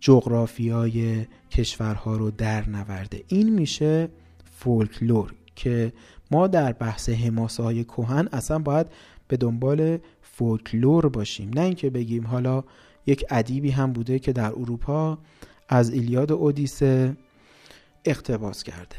جغرافی 0.00 0.68
های 0.68 1.26
کشورها 1.50 2.16
رو 2.16 2.30
در 2.30 2.68
نورده. 2.68 3.24
این 3.28 3.48
میشه 3.52 4.08
فولکلور 4.58 5.34
که 5.56 5.92
ما 6.30 6.46
در 6.46 6.72
بحث 6.72 7.08
حماسه 7.08 7.62
های 7.62 7.84
کوهن 7.84 8.28
اصلا 8.32 8.58
باید 8.58 8.86
به 9.28 9.36
دنبال 9.36 9.98
فولکلور 10.22 11.08
باشیم. 11.08 11.50
نه 11.54 11.60
اینکه 11.60 11.90
بگیم 11.90 12.26
حالا 12.26 12.64
یک 13.06 13.24
ادیبی 13.30 13.70
هم 13.70 13.92
بوده 13.92 14.18
که 14.18 14.32
در 14.32 14.50
اروپا 14.50 15.18
از 15.68 15.90
ایلیاد 15.90 16.30
و 16.30 16.34
اودیسه 16.34 17.16
اقتباس 18.04 18.62
کرده. 18.62 18.96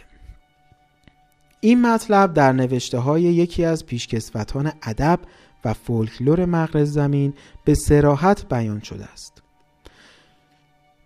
این 1.60 1.82
مطلب 1.82 2.34
در 2.34 2.52
نوشته 2.52 2.98
های 2.98 3.22
یکی 3.22 3.66
از 3.66 3.86
پیشکسوتان 3.86 4.72
ادب 4.84 5.20
و 5.66 5.74
فولکلور 5.74 6.46
مغرب 6.46 6.84
زمین 6.84 7.34
به 7.66 7.76
سراحت 7.76 8.50
بیان 8.50 8.82
شده 8.82 9.06
است. 9.06 9.42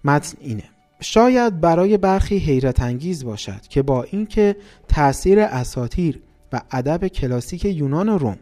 متن 0.04 0.38
اینه 0.42 0.64
شاید 1.02 1.62
برای 1.62 1.98
برخی 1.98 2.38
حیرت 2.38 2.80
انگیز 2.80 3.26
باشد 3.26 3.62
که 3.70 3.82
با 3.82 4.04
اینکه 4.04 4.56
تأثیر 4.88 5.40
اساتیر 5.40 6.22
و 6.54 6.62
ادب 6.72 7.08
کلاسیک 7.08 7.66
یونان 7.66 8.10
و 8.10 8.18
روم. 8.18 8.38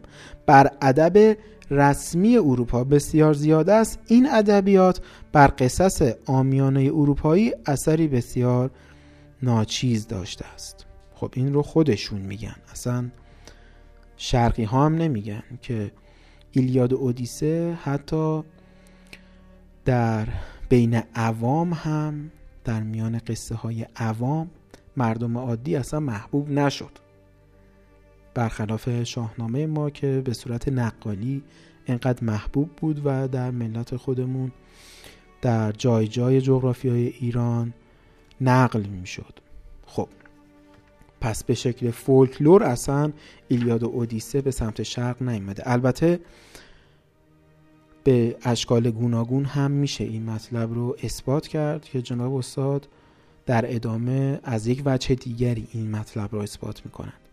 بر 0.46 0.70
ادب 0.82 1.36
رسمی 1.70 2.36
اروپا 2.36 2.84
بسیار 2.84 3.32
زیاد 3.32 3.70
است. 3.70 3.98
این 4.06 4.28
ادبیات 4.32 5.00
بر 5.32 5.52
قصص 5.58 6.02
آمیانه 6.26 6.80
اروپایی 6.80 7.52
اثری 7.66 8.08
بسیار 8.08 8.70
ناچیز 9.42 10.06
داشته 10.06 10.44
است. 10.54 10.86
خب 11.14 11.32
این 11.34 11.54
رو 11.54 11.62
خودشون 11.62 12.20
میگن. 12.20 12.56
اصلا 12.72 13.08
شرقی 14.16 14.64
ها 14.64 14.86
هم 14.86 14.94
نمیگن 14.94 15.42
که 15.62 15.92
ایلیاد 16.50 16.92
و 16.92 16.96
اودیسه 16.96 17.78
حتی 17.82 18.42
در 19.84 20.28
بین 20.68 21.02
عوام 21.14 21.72
هم 21.72 22.30
در 22.64 22.82
میان 22.82 23.20
قصه 23.26 23.54
های 23.54 23.86
عوام 23.96 24.50
مردم 24.96 25.38
عادی 25.38 25.76
اصلا 25.76 26.00
محبوب 26.00 26.50
نشد. 26.50 27.07
برخلاف 28.38 29.02
شاهنامه 29.02 29.66
ما 29.66 29.90
که 29.90 30.22
به 30.24 30.32
صورت 30.32 30.68
نقالی 30.68 31.42
انقدر 31.86 32.24
محبوب 32.24 32.70
بود 32.76 33.02
و 33.04 33.28
در 33.28 33.50
ملت 33.50 33.96
خودمون 33.96 34.52
در 35.42 35.72
جای 35.72 36.08
جای 36.08 36.40
جغرافی 36.40 36.88
های 36.88 37.06
ایران 37.06 37.74
نقل 38.40 38.82
می 38.82 39.06
شد 39.06 39.34
خب 39.86 40.08
پس 41.20 41.44
به 41.44 41.54
شکل 41.54 41.90
فولکلور 41.90 42.62
اصلا 42.62 43.12
ایلیاد 43.48 43.82
و 43.82 43.86
اودیسه 43.86 44.40
به 44.40 44.50
سمت 44.50 44.82
شرق 44.82 45.22
نیامده 45.22 45.62
البته 45.66 46.20
به 48.04 48.36
اشکال 48.42 48.90
گوناگون 48.90 49.44
هم 49.44 49.70
میشه 49.70 50.04
این 50.04 50.30
مطلب 50.30 50.74
رو 50.74 50.96
اثبات 51.02 51.48
کرد 51.48 51.84
که 51.84 52.02
جناب 52.02 52.34
استاد 52.34 52.88
در 53.46 53.74
ادامه 53.74 54.40
از 54.42 54.66
یک 54.66 54.82
وجه 54.86 55.14
دیگری 55.14 55.68
این 55.72 55.90
مطلب 55.90 56.28
رو 56.32 56.38
اثبات 56.38 56.84
می‌کنند. 56.84 57.27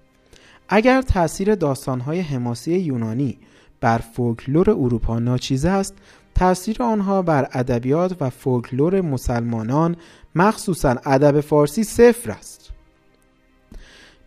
اگر 0.70 1.02
تاثیر 1.02 1.56
داستانهای 1.56 2.20
حماسی 2.20 2.74
یونانی 2.74 3.38
بر 3.82 3.98
فولکلور 3.98 4.70
اروپا 4.70 5.20
ناچیز 5.20 5.66
است 5.66 5.94
تاثیر 6.36 6.84
آنها 6.84 7.22
بر 7.22 7.50
ادبیات 7.52 8.16
و 8.22 8.30
فولکلور 8.30 9.02
مسلمانان 9.02 9.96
مخصوصا 10.36 10.96
ادب 11.06 11.42
فارسی 11.42 11.84
صفر 11.84 12.32
است. 12.32 12.72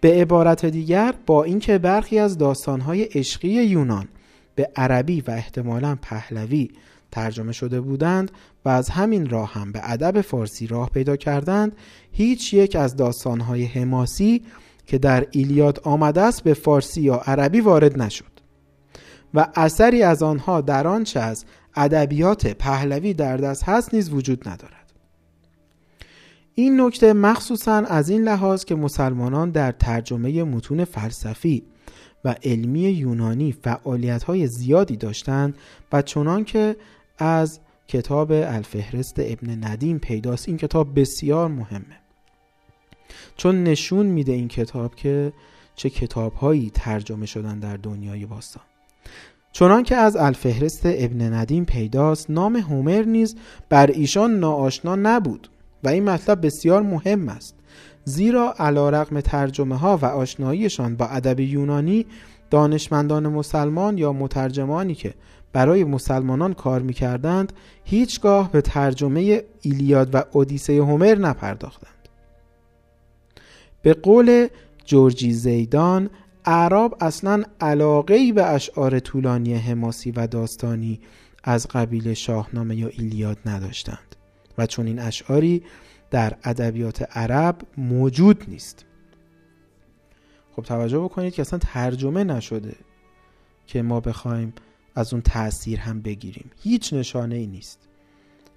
به 0.01 0.21
عبارت 0.21 0.67
دیگر 0.67 1.15
با 1.27 1.45
اینکه 1.45 1.79
برخی 1.79 2.19
از 2.19 2.39
داستانهای 2.39 3.03
عشقی 3.03 3.49
یونان 3.49 4.09
به 4.55 4.71
عربی 4.77 5.21
و 5.21 5.31
احتمالا 5.31 5.99
پهلوی 6.03 6.71
ترجمه 7.13 7.53
شده 7.53 7.81
بودند 7.81 8.31
و 8.65 8.69
از 8.69 8.89
همین 8.91 9.31
راه 9.31 9.53
هم 9.53 9.73
به 9.73 9.81
ادب 9.83 10.21
فارسی 10.21 10.67
راه 10.67 10.91
پیدا 10.91 11.17
کردند 11.17 11.77
هیچ 12.13 12.55
یک 12.55 12.77
از 12.77 12.97
داستانهای 12.97 13.65
حماسی 13.65 14.43
که 14.89 14.99
در 14.99 15.27
ایلیاد 15.31 15.81
آمده 15.85 16.21
است 16.21 16.43
به 16.43 16.55
فارسی 16.55 17.01
یا 17.01 17.17
عربی 17.17 17.61
وارد 17.61 18.03
نشد. 18.03 18.25
و 19.35 19.49
اثری 19.55 20.03
از 20.03 20.23
آنها 20.23 20.61
در 20.61 20.87
آنچه 20.87 21.21
از 21.21 21.45
ادبیات 21.77 22.47
پهلوی 22.47 23.15
در 23.15 23.37
دست 23.37 23.65
هست 23.65 23.95
نیز 23.95 24.11
وجود 24.11 24.49
ندارد. 24.49 24.93
این 26.55 26.81
نکته 26.81 27.13
مخصوصا 27.13 27.73
از 27.75 28.09
این 28.09 28.23
لحاظ 28.23 28.65
که 28.65 28.75
مسلمانان 28.75 29.51
در 29.51 29.73
ترجمه 29.73 30.45
متون 30.45 30.85
فلسفی 30.85 31.63
و 32.25 32.35
علمی 32.43 32.81
یونانی 32.81 33.53
فعالیت 33.53 34.23
های 34.23 34.47
زیادی 34.47 34.97
داشتند 34.97 35.55
و 35.93 36.03
چنان 36.03 36.45
که 36.45 36.77
از 37.19 37.61
کتاب 37.89 38.33
الفهرست 38.33 39.15
ابن 39.19 39.65
ندیم 39.65 39.99
پیداست. 39.99 40.49
این 40.49 40.57
کتاب 40.57 41.01
بسیار 41.01 41.49
مهمه. 41.49 42.08
چون 43.37 43.65
نشون 43.65 44.07
میده 44.07 44.33
این 44.33 44.49
کتاب 44.49 44.95
که 44.95 45.33
چه 45.75 45.91
کتاب 45.91 46.35
هایی 46.35 46.71
ترجمه 46.75 47.27
شدن 47.27 47.59
در 47.59 47.77
دنیای 47.77 48.27
باستان. 48.27 48.63
چنان 49.53 49.83
که 49.83 49.97
از 49.97 50.17
الفهرست 50.17 50.83
ابن 50.85 51.33
ندیم 51.33 51.65
پیداست 51.65 52.31
نام 52.31 52.57
هومر 52.57 53.03
نیز 53.03 53.37
بر 53.69 53.87
ایشان 53.87 54.39
ناآشنا 54.39 54.97
نبود 54.97 55.49
و 55.85 55.89
این 55.89 56.05
مطلب 56.05 56.47
بسیار 56.47 56.83
مهم 56.83 57.29
است 57.29 57.55
زیرا 58.05 58.55
علا 58.59 58.91
رقم 58.91 59.21
ترجمه 59.21 59.77
ها 59.77 59.97
و 59.97 60.05
آشناییشان 60.05 60.97
با 60.97 61.07
ادب 61.07 61.41
یونانی 61.41 62.07
دانشمندان 62.51 63.29
مسلمان 63.29 63.99
یا 63.99 64.13
مترجمانی 64.13 64.95
که 64.95 65.15
برای 65.53 65.85
مسلمانان 65.85 66.55
کار 66.55 66.83
می‌کردند 66.83 67.53
هیچگاه 67.85 68.53
به 68.53 68.61
ترجمه 68.61 69.43
ایلیاد 69.63 70.15
و 70.15 70.23
اودیسه 70.33 70.73
هومر 70.73 71.15
نپرداختند. 71.15 71.98
به 73.83 73.95
قول 73.95 74.49
جورجی 74.85 75.33
زیدان 75.33 76.11
اعراب 76.45 76.97
اصلا 77.01 77.45
علاقه 77.61 78.33
به 78.33 78.45
اشعار 78.45 79.01
طولانی 79.01 79.55
حماسی 79.55 80.11
و 80.11 80.27
داستانی 80.27 81.01
از 81.45 81.67
قبیل 81.69 82.15
شاهنامه 82.15 82.77
یا 82.77 82.89
ایلیاد 82.89 83.39
نداشتند 83.47 84.17
و 84.59 84.67
چون 84.67 84.87
این 84.87 84.99
اشعاری 84.99 85.63
در 86.11 86.37
ادبیات 86.45 87.17
عرب 87.17 87.57
موجود 87.77 88.45
نیست. 88.49 88.85
خب 90.57 90.63
توجه 90.63 90.99
بکنید 90.99 91.35
که 91.35 91.43
اصلا 91.43 91.59
ترجمه 91.59 92.25
نشده 92.25 92.77
که 93.67 93.83
ما 93.83 94.01
بخوایم 94.01 94.53
از 94.95 95.13
اون 95.13 95.23
تاثیر 95.23 95.79
هم 95.81 96.03
بگیریم. 96.03 96.51
هیچ 96.63 96.93
نشانه 96.93 97.35
ای 97.35 97.47
نیست 97.47 97.89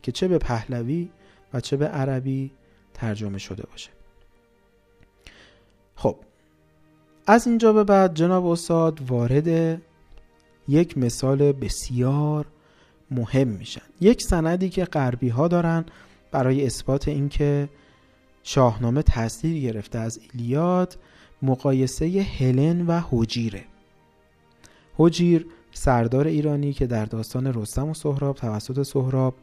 که 0.02 0.12
چه 0.12 0.28
به 0.28 0.38
پهلوی 0.38 1.10
و 1.54 1.60
چه 1.60 1.78
به 1.78 1.88
عربی 1.88 2.52
ترجمه 2.94 3.38
شده 3.38 3.64
باشه. 3.72 3.90
خب 6.02 6.16
از 7.28 7.48
اینجا 7.48 7.74
به 7.74 7.84
بعد 7.84 8.14
جناب 8.14 8.46
استاد 8.46 9.00
وارد 9.08 9.82
یک 10.68 10.98
مثال 10.98 11.52
بسیار 11.52 12.46
مهم 13.12 13.48
میشن. 13.48 13.82
یک 14.02 14.22
سندی 14.22 14.70
که 14.70 14.86
غربی 14.86 15.30
ها 15.30 15.48
دارن 15.48 15.86
برای 16.32 16.66
اثبات 16.66 17.08
اینکه 17.08 17.70
شاهنامه 18.44 19.02
تاثیر 19.02 19.62
گرفته 19.62 20.00
از 20.00 20.20
ایلیاد 20.34 20.98
مقایسه 21.42 22.06
هلن 22.40 22.88
و 22.88 23.02
حجیره 23.10 23.64
حجیر 24.98 25.46
سردار 25.72 26.28
ایرانی 26.28 26.74
که 26.74 26.88
در 26.88 27.06
داستان 27.06 27.54
رستم 27.54 27.90
و 27.90 27.94
سهراب 27.94 28.36
توسط 28.36 28.84
سهراب 28.84 29.34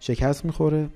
شکست 0.00 0.44
می‌خوره 0.44 0.88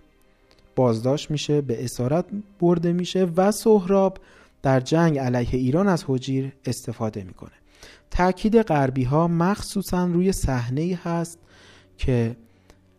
بازداشت 0.76 1.30
میشه 1.30 1.60
به 1.60 1.84
اسارت 1.84 2.24
برده 2.60 2.92
میشه 2.92 3.24
و 3.36 3.52
سهراب 3.52 4.18
در 4.62 4.80
جنگ 4.80 5.18
علیه 5.18 5.48
ایران 5.52 5.88
از 5.88 6.04
حجیر 6.06 6.52
استفاده 6.64 7.24
می‌کنه. 7.24 7.52
تاکید 8.10 8.62
غربی 8.62 9.04
ها 9.04 9.28
مخصوصا 9.28 10.06
روی 10.06 10.32
صحنه 10.32 10.98
هست 11.02 11.38
که 11.96 12.36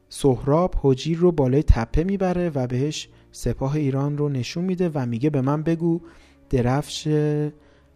سهراب 0.10 0.76
حجیر 0.82 1.18
رو 1.18 1.32
بالای 1.32 1.64
تپه 1.64 2.04
می‌بره 2.04 2.50
و 2.50 2.68
بهش 2.68 3.10
سپاه 3.32 3.76
ایران 3.76 4.18
رو 4.18 4.30
نشون 4.30 4.64
میده 4.64 4.92
و 4.94 5.06
میگه 5.06 5.30
به 5.30 5.42
من 5.42 5.64
بگو 5.64 6.02
درفش 6.50 7.08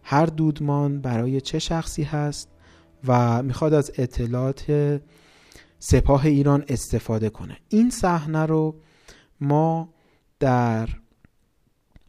هر 0.02 0.26
دودمان 0.26 1.00
برای 1.00 1.40
چه 1.40 1.58
شخصی 1.58 2.02
هست 2.02 2.48
و 3.06 3.42
می‌خواد 3.42 3.74
از 3.74 3.92
اطلاعات 3.98 5.00
سپاه 5.78 6.26
ایران 6.26 6.64
استفاده 6.68 7.30
کنه. 7.30 7.56
این 7.68 7.90
صحنه 7.90 8.46
رو 8.46 8.76
ما 9.40 9.94
در 10.40 10.88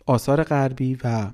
آثار 0.06 0.43
غربی 0.43 0.98
و 1.04 1.32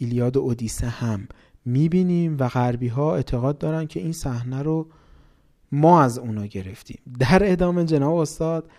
ایلیاد 0.00 0.36
و 0.36 0.40
اودیسه 0.40 0.88
هم 0.88 1.28
می‌بینیم 1.64 2.36
و 2.38 2.48
غربی 2.48 2.88
ها 2.88 3.16
اعتقاد 3.16 3.58
دارن 3.58 3.86
که 3.86 4.00
این 4.00 4.12
صحنه 4.12 4.62
رو 4.62 4.86
ما 5.72 6.02
از 6.02 6.18
اونا 6.18 6.46
گرفتیم. 6.46 6.98
در 7.18 7.52
ادامه 7.52 7.84
جناب 7.84 8.14
استاد 8.14 8.70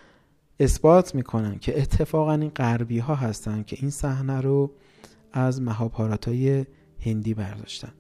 اثبات 0.60 1.16
می‌کنن 1.16 1.60
که 1.60 1.82
اتفاقا 1.82 2.34
این 2.34 2.50
غربی 2.50 3.00
ها 3.00 3.16
هستن 3.16 3.64
که 3.64 3.78
این 3.80 3.90
صحنه 3.90 4.42
رو 4.42 4.72
از 5.34 5.62
مهاپارات 5.62 6.28
های 6.28 6.66
هندی 7.06 7.34
برداشتن. 7.34 7.92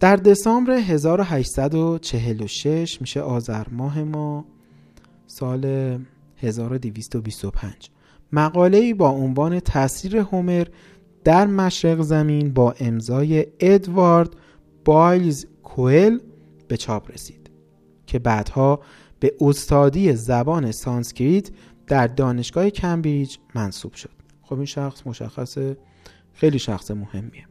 در 0.00 0.16
دسامبر 0.16 0.72
1846 0.72 3.00
میشه 3.00 3.20
آذر 3.20 3.68
ماه 3.68 4.02
ما 4.02 4.44
سال 5.26 5.64
1225 6.36 7.90
مقاله 8.32 8.94
با 8.94 9.08
عنوان 9.08 9.60
تاثیر 9.60 10.16
هومر 10.16 10.66
در 11.24 11.46
مشرق 11.46 12.02
زمین 12.02 12.52
با 12.52 12.74
امضای 12.80 13.46
ادوارد 13.60 14.36
بایلز 14.84 15.46
کوئل 15.62 16.18
به 16.68 16.76
چاپ 16.76 17.10
رسید 17.10 17.50
که 18.06 18.18
بعدها 18.18 18.80
به 19.20 19.34
استادی 19.40 20.12
زبان 20.12 20.72
سانسکریت 20.72 21.50
در 21.86 22.06
دانشگاه 22.06 22.70
کمبریج 22.70 23.36
منصوب 23.54 23.94
شد. 23.94 24.10
خب 24.42 24.56
این 24.56 24.64
شخص 24.64 25.06
مشخص 25.06 25.58
خیلی 26.32 26.58
شخص 26.58 26.90
مهمیه. 26.90 27.46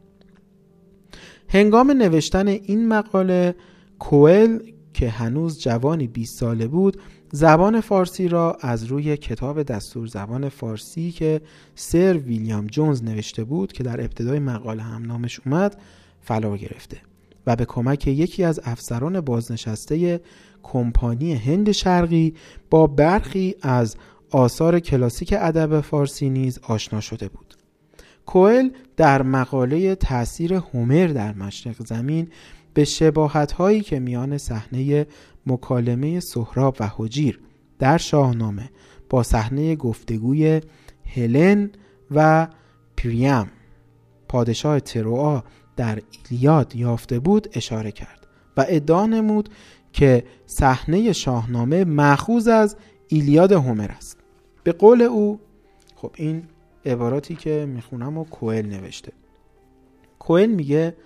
هنگام 1.48 1.90
نوشتن 1.90 2.48
این 2.48 2.88
مقاله 2.88 3.54
کوئل 3.98 4.58
که 4.94 5.10
هنوز 5.10 5.60
جوانی 5.60 6.06
20 6.06 6.38
ساله 6.38 6.66
بود 6.66 7.00
زبان 7.34 7.80
فارسی 7.80 8.28
را 8.28 8.56
از 8.60 8.84
روی 8.84 9.16
کتاب 9.16 9.62
دستور 9.62 10.06
زبان 10.06 10.48
فارسی 10.48 11.10
که 11.10 11.40
سر 11.74 12.12
ویلیام 12.12 12.66
جونز 12.66 13.02
نوشته 13.02 13.44
بود 13.44 13.72
که 13.72 13.82
در 13.82 14.00
ابتدای 14.00 14.38
مقاله 14.38 14.82
هم 14.82 15.06
نامش 15.06 15.40
اومد 15.46 15.76
فلا 16.20 16.56
گرفته 16.56 16.96
و 17.46 17.56
به 17.56 17.64
کمک 17.64 18.06
یکی 18.06 18.44
از 18.44 18.60
افسران 18.64 19.20
بازنشسته 19.20 20.20
کمپانی 20.62 21.34
هند 21.34 21.72
شرقی 21.72 22.34
با 22.70 22.86
برخی 22.86 23.54
از 23.62 23.96
آثار 24.30 24.80
کلاسیک 24.80 25.34
ادب 25.38 25.80
فارسی 25.80 26.30
نیز 26.30 26.58
آشنا 26.62 27.00
شده 27.00 27.28
بود. 27.28 27.54
کوئل 28.26 28.68
در 28.96 29.22
مقاله 29.22 29.94
تاثیر 29.94 30.54
هومر 30.54 31.06
در 31.06 31.34
مشرق 31.34 31.86
زمین 31.86 32.28
به 32.74 32.84
شباهت 32.84 33.52
هایی 33.52 33.80
که 33.80 34.00
میان 34.00 34.38
صحنه 34.38 35.06
مکالمه 35.46 36.20
سهراب 36.20 36.76
و 36.80 36.90
حجیر 36.96 37.40
در 37.78 37.98
شاهنامه 37.98 38.70
با 39.10 39.22
صحنه 39.22 39.76
گفتگوی 39.76 40.60
هلن 41.14 41.70
و 42.10 42.48
پریم 42.96 43.50
پادشاه 44.28 44.80
تروآ 44.80 45.40
در 45.76 46.02
ایلیاد 46.30 46.76
یافته 46.76 47.18
بود 47.18 47.48
اشاره 47.52 47.92
کرد 47.92 48.26
و 48.56 48.64
ادعا 48.68 49.06
نمود 49.06 49.48
که 49.92 50.24
صحنه 50.46 51.12
شاهنامه 51.12 51.84
مأخوذ 51.84 52.48
از 52.48 52.76
ایلیاد 53.08 53.52
هومر 53.52 53.90
است. 53.90 54.18
به 54.64 54.72
قول 54.72 55.02
او 55.02 55.40
خب 55.96 56.10
این 56.16 56.42
عباراتی 56.86 57.34
که 57.34 57.66
می‌خونم 57.68 58.18
و 58.18 58.24
کوئل 58.24 58.66
نوشته. 58.66 59.12
کوئل 60.18 60.50
میگه 60.50 60.96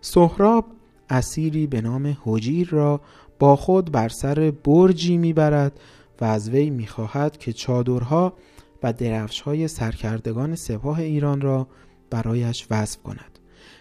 سهراب 0.00 0.66
اسیری 1.10 1.66
به 1.66 1.80
نام 1.80 2.16
حجیر 2.24 2.68
را 2.68 3.00
با 3.40 3.56
خود 3.56 3.92
بر 3.92 4.08
سر 4.08 4.52
برجی 4.64 5.16
می‌برد 5.16 5.80
و 6.20 6.24
از 6.24 6.50
وی 6.50 6.70
می‌خواهد 6.70 7.38
که 7.38 7.52
چادرها 7.52 8.32
و 8.82 8.92
درفشهای 8.92 9.68
سرکردگان 9.68 10.54
سپاه 10.54 11.00
ایران 11.00 11.40
را 11.40 11.66
برایش 12.10 12.66
وصف 12.70 13.02
کند 13.02 13.38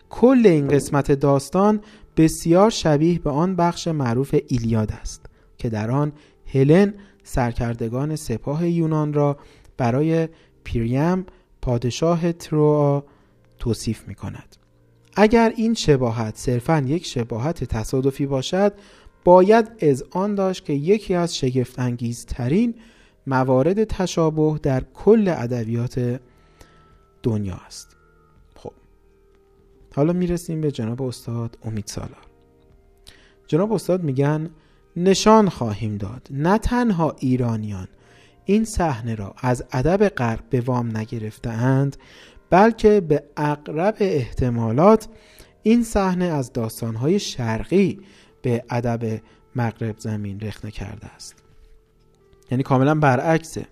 کل 0.09 0.41
این 0.45 0.67
قسمت 0.67 1.11
داستان 1.11 1.81
بسیار 2.17 2.69
شبیه 2.69 3.19
به 3.19 3.29
آن 3.29 3.55
بخش 3.55 3.87
معروف 3.87 4.35
ایلیاد 4.47 4.91
است 4.91 5.25
که 5.57 5.69
در 5.69 5.91
آن 5.91 6.11
هلن 6.53 6.93
سرکردگان 7.23 8.15
سپاه 8.15 8.69
یونان 8.69 9.13
را 9.13 9.37
برای 9.77 10.29
پیریم 10.63 11.25
پادشاه 11.61 12.31
تروا 12.31 13.03
توصیف 13.59 14.07
می 14.07 14.15
کند. 14.15 14.55
اگر 15.15 15.53
این 15.57 15.73
شباهت 15.73 16.37
صرفا 16.37 16.83
یک 16.87 17.05
شباهت 17.05 17.63
تصادفی 17.63 18.25
باشد 18.25 18.73
باید 19.23 19.83
از 19.83 20.03
آن 20.11 20.35
داشت 20.35 20.65
که 20.65 20.73
یکی 20.73 21.13
از 21.13 21.37
شگفت 21.37 21.79
ترین 22.27 22.73
موارد 23.27 23.83
تشابه 23.83 24.59
در 24.63 24.83
کل 24.93 25.33
ادبیات 25.37 26.19
دنیا 27.23 27.59
است. 27.65 27.95
خب. 28.55 28.71
حالا 29.95 30.13
می‌رسیم 30.13 30.61
به 30.61 30.71
جناب 30.71 31.01
استاد 31.01 31.57
امید 31.63 31.87
سالار. 31.87 32.25
جناب 33.47 33.73
استاد 33.73 34.03
میگن 34.03 34.49
نشان 34.95 35.49
خواهیم 35.49 35.97
داد. 35.97 36.27
نه 36.31 36.57
تنها 36.57 37.15
ایرانیان 37.19 37.87
این 38.45 38.65
صحنه 38.65 39.15
را 39.15 39.35
از 39.37 39.63
ادب 39.71 40.09
غرب 40.09 40.43
به 40.49 40.61
وام 40.61 40.97
نگرفته 40.97 41.49
اند 41.49 41.97
بلکه 42.49 43.01
به 43.01 43.23
اقرب 43.37 43.95
احتمالات 43.99 45.07
این 45.63 45.83
صحنه 45.83 46.25
از 46.25 46.53
داستانهای 46.53 47.19
شرقی 47.19 47.99
به 48.41 48.63
ادب 48.69 49.21
مغرب 49.55 49.99
زمین 49.99 50.39
رخنه 50.39 50.71
کرده 50.71 51.07
است. 51.07 51.35
یعنی 52.51 52.63
کاملا 52.63 52.95
برعکسه. 52.95 53.65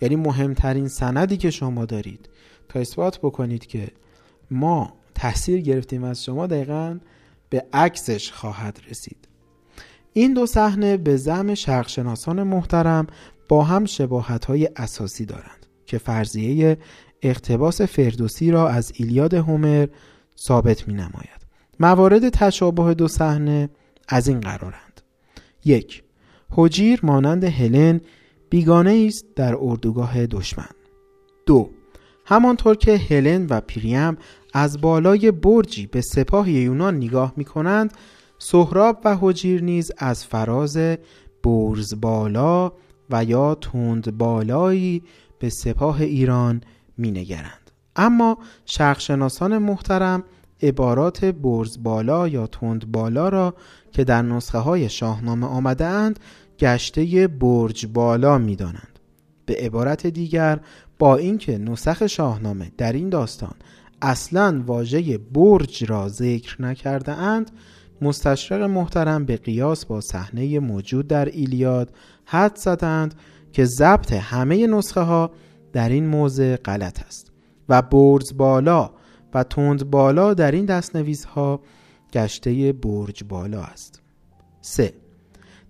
یعنی 0.00 0.16
مهمترین 0.16 0.88
سندی 0.88 1.36
که 1.36 1.50
شما 1.50 1.84
دارید. 1.84 2.28
تا 2.68 2.80
اثبات 2.80 3.18
بکنید 3.18 3.66
که 3.66 3.88
ما 4.50 4.92
تحصیل 5.14 5.60
گرفتیم 5.60 6.04
از 6.04 6.24
شما 6.24 6.46
دقیقا 6.46 6.98
به 7.50 7.66
عکسش 7.72 8.32
خواهد 8.32 8.80
رسید. 8.90 9.28
این 10.12 10.34
دو 10.34 10.46
صحنه 10.46 10.96
به 10.96 11.16
زم 11.16 11.54
شرقشناسان 11.54 12.42
محترم 12.42 13.06
با 13.48 13.64
هم 13.64 13.84
شباهت 13.84 14.44
های 14.44 14.68
اساسی 14.76 15.24
دارند 15.24 15.66
که 15.86 15.98
فرضیه 15.98 16.78
اقتباس 17.22 17.80
فردوسی 17.80 18.50
را 18.50 18.68
از 18.68 18.92
ایلیاد 18.94 19.34
هومر 19.34 19.86
ثابت 20.38 20.88
می 20.88 20.94
نماید. 20.94 21.38
موارد 21.80 22.28
تشابه 22.28 22.94
دو 22.94 23.08
صحنه 23.08 23.68
از 24.08 24.28
این 24.28 24.40
قرارند. 24.40 25.00
یک 25.64 26.02
حجیر 26.50 27.00
مانند 27.02 27.44
هلن 27.44 28.00
بیگانه 28.50 29.04
است 29.08 29.24
در 29.36 29.56
اردوگاه 29.60 30.26
دشمن. 30.26 30.68
دو 31.46 31.70
همانطور 32.24 32.76
که 32.76 32.96
هلن 32.96 33.46
و 33.46 33.60
پریم 33.60 34.16
از 34.54 34.80
بالای 34.80 35.30
برجی 35.30 35.86
به 35.86 36.00
سپاه 36.00 36.50
یونان 36.50 36.96
نگاه 36.96 37.32
می 37.36 37.44
کنند 37.44 37.92
سهراب 38.38 39.00
و 39.04 39.16
حجیر 39.20 39.62
نیز 39.62 39.92
از 39.98 40.24
فراز 40.24 40.78
برز 41.42 42.00
بالا 42.00 42.72
و 43.10 43.24
یا 43.24 43.54
تند 43.54 44.18
بالایی 44.18 45.02
به 45.38 45.50
سپاه 45.50 46.00
ایران 46.00 46.60
می 46.96 47.10
نگرند. 47.10 47.70
اما 47.96 48.38
شرقشناسان 48.64 49.58
محترم 49.58 50.24
عبارات 50.62 51.24
برز 51.24 51.82
بالا 51.82 52.28
یا 52.28 52.46
تند 52.46 52.92
بالا 52.92 53.28
را 53.28 53.54
که 53.92 54.04
در 54.04 54.22
نسخه 54.22 54.58
های 54.58 54.88
شاهنامه 54.88 55.46
آمده 55.46 55.84
اند 55.84 56.18
گشته 56.58 57.28
برج 57.28 57.86
بالا 57.86 58.38
می 58.38 58.56
دانند. 58.56 58.98
به 59.46 59.54
عبارت 59.54 60.06
دیگر 60.06 60.60
با 60.98 61.16
اینکه 61.16 61.58
نسخ 61.58 62.06
شاهنامه 62.06 62.72
در 62.78 62.92
این 62.92 63.08
داستان 63.08 63.54
اصلا 64.02 64.62
واژه 64.66 65.18
برج 65.18 65.84
را 65.84 66.08
ذکر 66.08 66.62
نکرده 66.62 67.12
اند 67.12 67.50
مستشرق 68.02 68.62
محترم 68.62 69.24
به 69.24 69.36
قیاس 69.36 69.86
با 69.86 70.00
صحنه 70.00 70.58
موجود 70.58 71.06
در 71.06 71.24
ایلیاد 71.24 71.92
حد 72.24 72.56
زدند 72.56 73.14
که 73.52 73.64
ضبط 73.64 74.12
همه 74.12 74.66
نسخه 74.66 75.00
ها 75.00 75.30
در 75.72 75.88
این 75.88 76.06
موضع 76.06 76.56
غلط 76.56 77.06
است 77.06 77.32
و 77.68 77.82
برز 77.82 78.36
بالا 78.36 78.90
و 79.34 79.44
تند 79.44 79.90
بالا 79.90 80.34
در 80.34 80.50
این 80.50 80.64
دستنویس 80.64 81.24
ها 81.24 81.60
گشته 82.12 82.72
برج 82.72 83.24
بالا 83.24 83.60
است 83.60 84.02
3. 84.60 84.92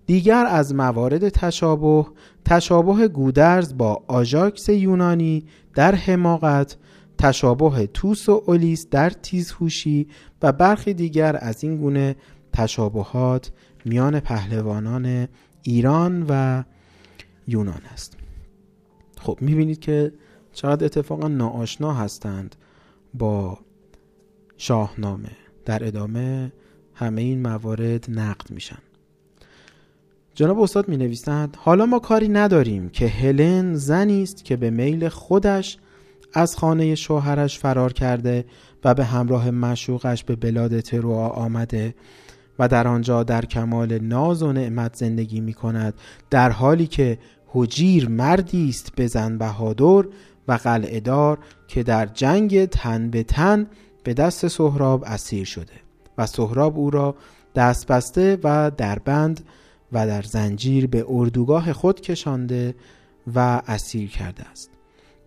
دیگر 0.05 0.45
از 0.45 0.75
موارد 0.75 1.29
تشابه 1.29 2.05
تشابه 2.45 3.07
گودرز 3.07 3.77
با 3.77 4.03
آژاکس 4.07 4.69
یونانی 4.69 5.45
در 5.73 5.95
حماقت 5.95 6.77
تشابه 7.17 7.87
توس 7.87 8.29
و 8.29 8.43
اولیس 8.47 8.87
در 8.91 9.09
تیزهوشی 9.09 10.07
و 10.41 10.51
برخی 10.51 10.93
دیگر 10.93 11.37
از 11.41 11.63
این 11.63 11.77
گونه 11.77 12.15
تشابهات 12.53 13.51
میان 13.85 14.19
پهلوانان 14.19 15.27
ایران 15.63 16.25
و 16.29 16.63
یونان 17.47 17.81
است 17.93 18.17
خب 19.19 19.37
می‌بینید 19.41 19.79
که 19.79 20.13
چقدر 20.53 20.85
اتفاقا 20.85 21.27
ناآشنا 21.27 21.93
هستند 21.93 22.55
با 23.13 23.57
شاهنامه. 24.57 25.31
در 25.65 25.87
ادامه 25.87 26.51
همه 26.93 27.21
این 27.21 27.41
موارد 27.41 28.05
نقد 28.09 28.51
میشن. 28.51 28.79
جناب 30.35 30.59
استاد 30.59 30.89
می 30.89 30.97
نویسند 30.97 31.57
حالا 31.59 31.85
ما 31.85 31.99
کاری 31.99 32.27
نداریم 32.27 32.89
که 32.89 33.07
هلن 33.07 33.75
زنی 33.75 34.23
است 34.23 34.45
که 34.45 34.55
به 34.55 34.69
میل 34.69 35.09
خودش 35.09 35.77
از 36.33 36.55
خانه 36.55 36.95
شوهرش 36.95 37.59
فرار 37.59 37.93
کرده 37.93 38.45
و 38.83 38.93
به 38.93 39.05
همراه 39.05 39.51
مشوقش 39.51 40.23
به 40.23 40.35
بلاد 40.35 40.79
تروا 40.79 41.29
آمده 41.29 41.95
و 42.59 42.67
در 42.67 42.87
آنجا 42.87 43.23
در 43.23 43.45
کمال 43.45 43.99
ناز 43.99 44.43
و 44.43 44.53
نعمت 44.53 44.95
زندگی 44.95 45.41
می 45.41 45.53
کند 45.53 45.93
در 46.29 46.49
حالی 46.49 46.87
که 46.87 47.17
حجیر 47.47 48.09
مردی 48.09 48.69
است 48.69 48.93
بزن 48.97 49.37
بهادر 49.37 50.09
و 50.49 50.53
قلعهدار 50.53 51.37
که 51.67 51.83
در 51.83 52.05
جنگ 52.05 52.65
تن 52.65 53.09
به 53.09 53.23
تن 53.23 53.67
به 54.03 54.13
دست 54.13 54.47
سهراب 54.47 55.03
اسیر 55.07 55.45
شده 55.45 55.73
و 56.17 56.25
سهراب 56.25 56.77
او 56.77 56.89
را 56.89 57.15
دست 57.55 57.87
بسته 57.87 58.37
و 58.43 58.71
در 58.77 58.99
بند 58.99 59.41
و 59.91 60.07
در 60.07 60.21
زنجیر 60.21 60.87
به 60.87 61.05
اردوگاه 61.09 61.73
خود 61.73 62.01
کشانده 62.01 62.75
و 63.35 63.61
اسیر 63.67 64.09
کرده 64.09 64.43
است. 64.43 64.71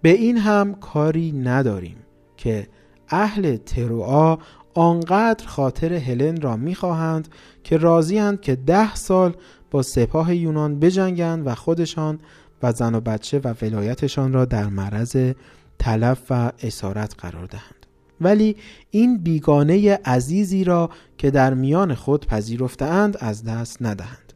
به 0.02 0.08
این 0.08 0.38
هم 0.38 0.74
کاری 0.74 1.32
نداریم 1.32 1.96
که 2.36 2.68
اهل 3.08 3.56
تروآ 3.56 4.36
آنقدر 4.74 5.46
خاطر 5.46 5.94
هلن 5.94 6.40
را 6.40 6.56
می‌خواهند 6.56 7.28
که 7.64 7.76
راضیند 7.76 8.40
که 8.40 8.56
ده 8.56 8.94
سال 8.94 9.36
با 9.70 9.82
سپاه 9.82 10.34
یونان 10.36 10.78
بجنگند 10.78 11.46
و 11.46 11.54
خودشان 11.54 12.18
و 12.62 12.72
زن 12.72 12.94
و 12.94 13.00
بچه 13.00 13.38
و 13.38 13.54
ولایتشان 13.62 14.32
را 14.32 14.44
در 14.44 14.66
معرض 14.66 15.32
تلف 15.78 16.22
و 16.30 16.52
اسارت 16.62 17.14
قرار 17.18 17.44
دهند. 17.44 17.86
ولی 18.20 18.56
این 18.90 19.18
بیگانه 19.18 19.98
عزیزی 20.04 20.64
را 20.64 20.90
که 21.18 21.30
در 21.30 21.54
میان 21.54 21.94
خود 21.94 22.26
پذیرفتهاند 22.26 23.16
از 23.20 23.44
دست 23.44 23.82
ندهند. 23.82 24.32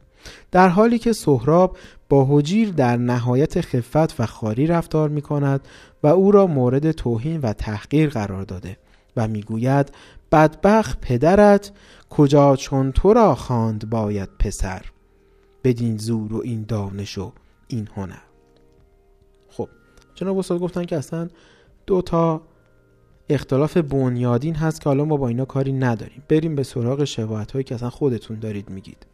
در 0.51 0.69
حالی 0.69 0.99
که 0.99 1.13
سهراب 1.13 1.77
با 2.09 2.25
حجیر 2.29 2.71
در 2.71 2.97
نهایت 2.97 3.61
خفت 3.61 4.19
و 4.19 4.25
خاری 4.25 4.67
رفتار 4.67 5.09
می 5.09 5.21
کند 5.21 5.61
و 6.03 6.07
او 6.07 6.31
را 6.31 6.47
مورد 6.47 6.91
توهین 6.91 7.41
و 7.41 7.53
تحقیر 7.53 8.09
قرار 8.09 8.43
داده 8.43 8.77
و 9.17 9.27
می‌گوید 9.27 9.91
بدبخت 10.31 11.01
پدرت 11.01 11.71
کجا 12.09 12.55
چون 12.55 12.91
تو 12.91 13.13
را 13.13 13.35
خواند 13.35 13.89
باید 13.89 14.29
پسر؟ 14.39 14.81
بدین 15.63 15.97
زور 15.97 16.33
و 16.33 16.41
این 16.43 16.65
دانش 16.67 17.17
و 17.17 17.31
این 17.67 17.89
هنر. 17.95 18.21
خب 19.49 19.69
جناب 20.15 20.37
استاد 20.37 20.59
گفتن 20.59 20.85
که 20.85 20.97
اصلا 20.97 21.27
دو 21.85 22.01
تا 22.01 22.41
اختلاف 23.29 23.77
بنیادین 23.77 24.55
هست 24.55 24.81
که 24.81 24.89
حالا 24.89 25.05
ما 25.05 25.17
با 25.17 25.27
اینا 25.27 25.45
کاری 25.45 25.73
نداریم. 25.73 26.23
بریم 26.29 26.55
به 26.55 26.63
سراغ 26.63 27.03
شباهت 27.03 27.51
هایی 27.51 27.63
که 27.63 27.75
اصلا 27.75 27.89
خودتون 27.89 28.39
دارید 28.39 28.69
میگید. 28.69 29.05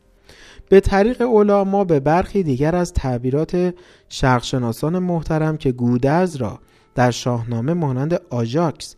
به 0.70 0.80
طریق 0.80 1.22
اولا 1.22 1.64
ما 1.64 1.84
به 1.84 2.00
برخی 2.00 2.44
دیگر 2.44 2.76
از 2.76 2.94
تعبیرات 2.94 3.76
شرقشناسان 4.10 5.00
محترم 5.00 5.58
که 5.58 5.72
گودرز 5.72 6.36
را 6.36 6.60
در 6.96 7.12
شاهنامه 7.12 7.74
مانند 7.74 8.22
آژاکس 8.30 8.96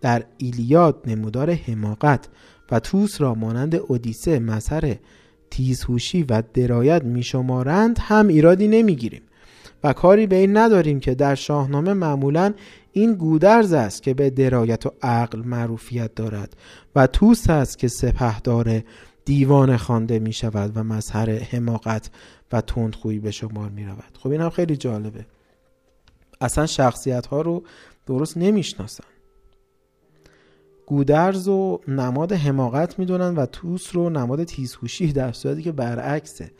در 0.00 0.24
ایلیاد 0.38 1.02
نمودار 1.06 1.50
حماقت 1.50 2.28
و 2.70 2.80
توس 2.80 3.20
را 3.20 3.34
مانند 3.34 3.74
اودیسه 3.74 4.38
مظهر 4.38 4.96
تیزهوشی 5.50 6.22
و 6.22 6.42
درایت 6.54 7.04
میشمارند 7.04 7.98
هم 8.00 8.28
ایرادی 8.28 8.68
نمی‌گیریم. 8.68 9.22
و 9.84 9.92
کاری 9.92 10.26
به 10.26 10.36
این 10.36 10.56
نداریم 10.56 11.00
که 11.00 11.14
در 11.14 11.34
شاهنامه 11.34 11.92
معمولا 11.92 12.54
این 12.92 13.14
گودرز 13.14 13.72
است 13.72 14.02
که 14.02 14.14
به 14.14 14.30
درایت 14.30 14.86
و 14.86 14.90
عقل 15.02 15.38
معروفیت 15.38 16.14
دارد 16.14 16.56
و 16.96 17.06
توس 17.06 17.50
است 17.50 17.78
که 17.78 17.88
سپهدار 17.88 18.82
دیوان 19.24 19.76
خوانده 19.76 20.18
می 20.18 20.32
شود 20.32 20.72
و 20.76 20.84
مظهر 20.84 21.30
حماقت 21.30 22.10
و 22.52 22.60
تندخویی 22.60 23.18
به 23.18 23.30
شمار 23.30 23.70
می 23.70 23.84
رود 23.84 24.18
خب 24.18 24.30
این 24.30 24.40
هم 24.40 24.50
خیلی 24.50 24.76
جالبه. 24.76 25.26
اصلا 26.40 26.66
شخصیت 26.66 27.26
ها 27.26 27.40
رو 27.40 27.62
درست 28.06 28.36
نمی‌شناسن. 28.36 29.04
گودرز 30.86 31.48
و 31.48 31.80
نماد 31.88 32.32
حماقت 32.32 32.98
می‌دونن 32.98 33.34
و 33.34 33.46
توس 33.46 33.96
رو 33.96 34.10
نماد 34.10 34.44
تیزهوشی 34.44 35.12
در 35.12 35.32
صورتی 35.32 35.62
که 35.62 35.72
برعکسه. 35.72 36.50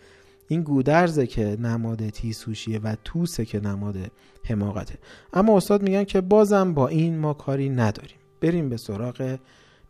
این 0.49 0.63
گودرزه 0.63 1.27
که 1.27 1.57
نماد 1.61 2.09
تیزهوشیه 2.09 2.79
و 2.79 2.97
توسه 3.05 3.45
که 3.45 3.61
نماد 3.61 3.97
حماقته. 4.45 4.95
اما 5.33 5.57
استاد 5.57 5.83
میگن 5.83 6.05
که 6.05 6.21
بازم 6.21 6.75
با 6.75 6.89
این 6.89 7.19
ما 7.19 7.35
کاری 7.35 7.69
نداریم. 7.69 8.17
بریم 8.41 8.69
به 8.69 8.77
سراغ 8.77 9.39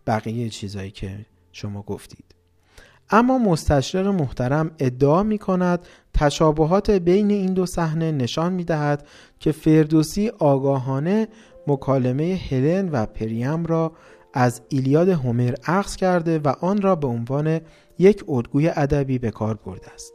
بقیه 0.06 0.48
چیزایی 0.48 0.90
که 0.90 1.26
شما 1.52 1.82
گفتید. 1.82 2.24
اما 3.10 3.38
مستشرق 3.38 4.06
محترم 4.06 4.70
ادعا 4.78 5.22
می 5.22 5.38
کند 5.38 5.86
تشابهات 6.14 6.90
بین 6.90 7.30
این 7.30 7.54
دو 7.54 7.66
صحنه 7.66 8.12
نشان 8.12 8.52
می 8.52 8.64
دهد 8.64 9.06
که 9.40 9.52
فردوسی 9.52 10.28
آگاهانه 10.28 11.28
مکالمه 11.66 12.40
هلن 12.50 12.88
و 12.88 13.06
پریم 13.06 13.66
را 13.66 13.92
از 14.38 14.62
ایلیاد 14.68 15.08
هومر 15.08 15.54
عکس 15.66 15.96
کرده 15.96 16.38
و 16.38 16.48
آن 16.60 16.82
را 16.82 16.96
به 16.96 17.06
عنوان 17.06 17.60
یک 17.98 18.24
الگوی 18.28 18.68
ادبی 18.68 19.18
به 19.18 19.30
کار 19.30 19.54
برده 19.54 19.92
است. 19.94 20.12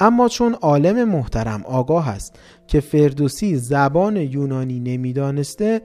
اما 0.00 0.28
چون 0.28 0.54
عالم 0.54 1.08
محترم 1.08 1.62
آگاه 1.64 2.08
است 2.08 2.38
که 2.66 2.80
فردوسی 2.80 3.56
زبان 3.56 4.16
یونانی 4.16 4.80
نمی‌دانسته 4.80 5.80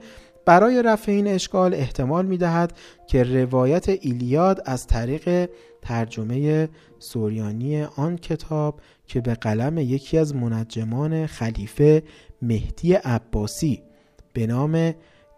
برای 0.46 0.82
رفع 0.82 1.12
این 1.12 1.26
اشکال 1.26 1.74
احتمال 1.74 2.26
می 2.26 2.38
دهد 2.38 2.72
که 3.06 3.22
روایت 3.22 3.88
ایلیاد 3.88 4.62
از 4.64 4.86
طریق 4.86 5.50
ترجمه 5.82 6.68
سوریانی 6.98 7.82
آن 7.82 8.16
کتاب 8.16 8.80
که 9.06 9.20
به 9.20 9.34
قلم 9.34 9.78
یکی 9.78 10.18
از 10.18 10.34
منجمان 10.34 11.26
خلیفه 11.26 12.02
مهدی 12.42 12.94
عباسی 12.94 13.82
به 14.32 14.46
نام 14.46 14.94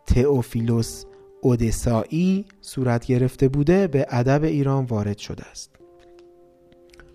تئوفیلوس 0.07 1.05
اودسایی 1.47 2.45
صورت 2.61 3.07
گرفته 3.07 3.49
بوده 3.49 3.87
به 3.87 4.07
ادب 4.11 4.45
ایران 4.45 4.85
وارد 4.85 5.19
شده 5.19 5.45
است. 5.45 5.71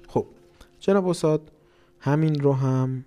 خب 0.08 0.26
جناب 0.80 1.08
استاد 1.08 1.52
همین 2.00 2.36
رو 2.36 2.54
هم 2.54 3.06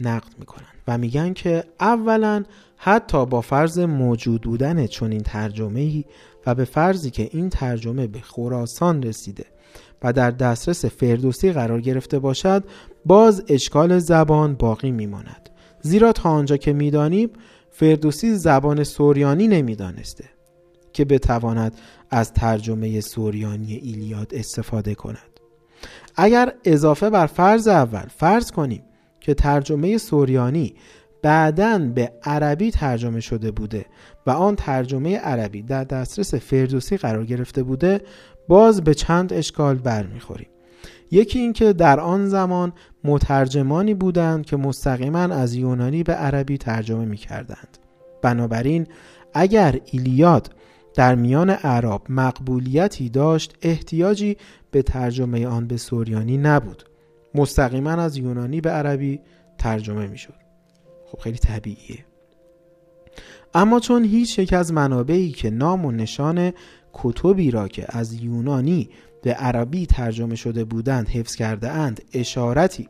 نقد 0.00 0.38
می‌کنن 0.38 0.66
و 0.88 0.98
میگن 0.98 1.32
که 1.32 1.64
اولا 1.80 2.44
حتی 2.76 3.26
با 3.26 3.40
فرض 3.40 3.78
موجود 3.78 4.42
بودن 4.42 4.86
چنین 4.86 5.20
ترجمه 5.20 5.80
ای 5.80 6.04
و 6.46 6.54
به 6.54 6.64
فرضی 6.64 7.10
که 7.10 7.28
این 7.32 7.48
ترجمه 7.48 8.06
به 8.06 8.20
خراسان 8.20 9.02
رسیده 9.02 9.44
و 10.02 10.12
در 10.12 10.30
دسترس 10.30 10.84
فردوسی 10.84 11.52
قرار 11.52 11.80
گرفته 11.80 12.18
باشد 12.18 12.64
باز 13.06 13.44
اشکال 13.48 13.98
زبان 13.98 14.54
باقی 14.54 14.90
میماند. 14.90 15.50
زیرا 15.82 16.12
تا 16.12 16.30
آنجا 16.30 16.56
که 16.56 16.72
می‌دانیم 16.72 17.30
فردوسی 17.78 18.34
زبان 18.34 18.84
سوریانی 18.84 19.48
نمی‌دانسته 19.48 20.24
که 20.92 21.04
بتواند 21.04 21.74
از 22.10 22.32
ترجمه 22.32 23.00
سوریانی 23.00 23.74
ایلیاد 23.74 24.34
استفاده 24.34 24.94
کند. 24.94 25.40
اگر 26.16 26.52
اضافه 26.64 27.10
بر 27.10 27.26
فرض 27.26 27.68
اول 27.68 28.06
فرض 28.16 28.50
کنیم 28.50 28.82
که 29.20 29.34
ترجمه 29.34 29.98
سوریانی 29.98 30.74
بعدا 31.22 31.78
به 31.78 32.12
عربی 32.24 32.70
ترجمه 32.70 33.20
شده 33.20 33.50
بوده 33.50 33.86
و 34.26 34.30
آن 34.30 34.56
ترجمه 34.56 35.16
عربی 35.16 35.62
در 35.62 35.84
دسترس 35.84 36.34
فردوسی 36.34 36.96
قرار 36.96 37.26
گرفته 37.26 37.62
بوده 37.62 38.00
باز 38.48 38.80
به 38.84 38.94
چند 38.94 39.32
اشکال 39.32 39.74
برمیخوریم. 39.74 40.48
یکی 41.10 41.38
اینکه 41.38 41.72
در 41.72 42.00
آن 42.00 42.28
زمان 42.28 42.72
مترجمانی 43.04 43.94
بودند 43.94 44.46
که 44.46 44.56
مستقیما 44.56 45.18
از 45.18 45.54
یونانی 45.54 46.02
به 46.02 46.12
عربی 46.12 46.58
ترجمه 46.58 47.04
می 47.04 47.16
کردند. 47.16 47.78
بنابراین 48.22 48.86
اگر 49.34 49.80
ایلیاد 49.84 50.54
در 50.94 51.14
میان 51.14 51.50
عرب 51.50 52.02
مقبولیتی 52.08 53.08
داشت 53.08 53.56
احتیاجی 53.62 54.36
به 54.70 54.82
ترجمه 54.82 55.46
آن 55.46 55.66
به 55.66 55.76
سوریانی 55.76 56.36
نبود. 56.36 56.84
مستقیما 57.34 57.90
از 57.90 58.16
یونانی 58.16 58.60
به 58.60 58.70
عربی 58.70 59.20
ترجمه 59.58 60.06
می 60.06 60.18
شد 60.18 60.34
خب 61.06 61.18
خیلی 61.18 61.38
طبیعیه. 61.38 62.04
اما 63.54 63.80
چون 63.80 64.04
هیچ 64.04 64.38
یک 64.38 64.52
از 64.52 64.72
منابعی 64.72 65.30
که 65.30 65.50
نام 65.50 65.84
و 65.84 65.92
نشان 65.92 66.52
کتبی 66.92 67.50
را 67.50 67.68
که 67.68 67.86
از 67.88 68.12
یونانی 68.12 68.90
به 69.22 69.32
عربی 69.32 69.86
ترجمه 69.86 70.34
شده 70.34 70.64
بودند 70.64 71.08
حفظ 71.08 71.34
کرده 71.34 71.70
اند 71.70 72.02
اشارتی 72.12 72.88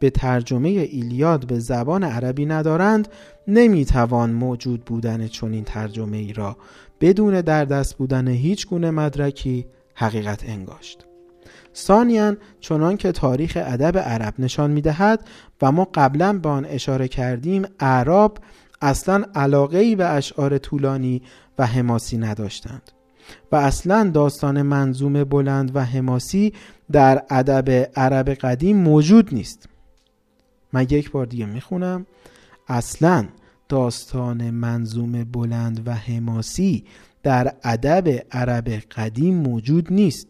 به 0.00 0.10
ترجمه 0.10 0.68
ایلیاد 0.68 1.46
به 1.46 1.58
زبان 1.58 2.04
عربی 2.04 2.46
ندارند. 2.46 3.08
نمی‌توان 3.48 4.30
موجود 4.30 4.84
بودن 4.84 5.26
چنین 5.26 5.64
ترجمه 5.64 6.16
ای 6.16 6.32
را 6.32 6.56
بدون 7.00 7.40
در 7.40 7.64
دست 7.64 7.96
بودن 7.96 8.28
هیچ 8.28 8.66
گونه 8.66 8.90
مدرکی 8.90 9.66
حقیقت 9.94 10.48
انگاشت. 10.48 11.06
ثانیا 11.74 12.36
چنان 12.60 12.96
که 12.96 13.12
تاریخ 13.12 13.58
ادب 13.60 13.98
عرب 13.98 14.34
نشان 14.38 14.70
می‌دهد 14.70 15.24
و 15.62 15.72
ما 15.72 15.88
قبلا 15.94 16.38
به 16.38 16.48
آن 16.48 16.64
اشاره 16.64 17.08
کردیم 17.08 17.66
اعراب 17.80 18.38
اصلا 18.82 19.24
علاقه 19.34 19.78
ای 19.78 19.96
به 19.96 20.06
اشعار 20.06 20.58
طولانی 20.58 21.22
و 21.58 21.66
حماسی 21.66 22.18
نداشتند. 22.18 22.90
و 23.52 23.56
اصلا 23.56 24.10
داستان 24.14 24.62
منظوم 24.62 25.24
بلند 25.24 25.76
و 25.76 25.84
حماسی 25.84 26.52
در 26.92 27.24
ادب 27.30 27.90
عرب 27.96 28.28
قدیم 28.28 28.76
موجود 28.76 29.34
نیست. 29.34 29.68
من 30.72 30.86
یک 30.90 31.10
بار 31.10 31.26
دیگه 31.26 31.46
می‌خونم. 31.46 32.06
اصلا 32.68 33.28
داستان 33.68 34.50
منظوم 34.50 35.24
بلند 35.24 35.88
و 35.88 35.94
حماسی 35.94 36.84
در 37.22 37.54
ادب 37.64 38.08
عرب 38.32 38.68
قدیم 38.68 39.34
موجود 39.34 39.92
نیست. 39.92 40.28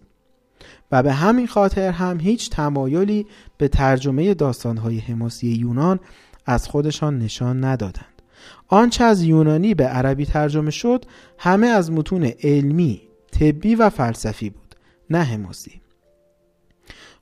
و 0.93 1.03
به 1.03 1.13
همین 1.13 1.47
خاطر 1.47 1.91
هم 1.91 2.21
هیچ 2.21 2.51
تمایلی 2.51 3.27
به 3.59 3.69
ترجمه 3.69 4.35
داستانهای 4.35 4.99
حماسی 4.99 5.49
یونان 5.49 6.01
از 6.47 6.69
خودشان 6.69 7.19
نشان 7.19 7.65
ندادند. 7.65 8.20
آنچه 8.69 9.05
از 9.05 9.23
یونانی 9.23 9.75
به 9.75 9.85
عربی 9.85 10.27
ترجمه 10.27 10.71
شد 10.71 11.05
همه 11.39 11.67
از 11.67 11.93
متون 11.93 12.25
علمی، 12.43 13.03
طبی 13.33 13.75
و 13.75 13.91
فلسفی 13.91 14.51
بود 14.51 14.75
نه 15.11 15.19
حماسی. 15.19 15.81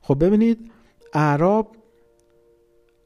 خب 0.01 0.25
ببینید 0.25 0.71
اعراب 1.13 1.75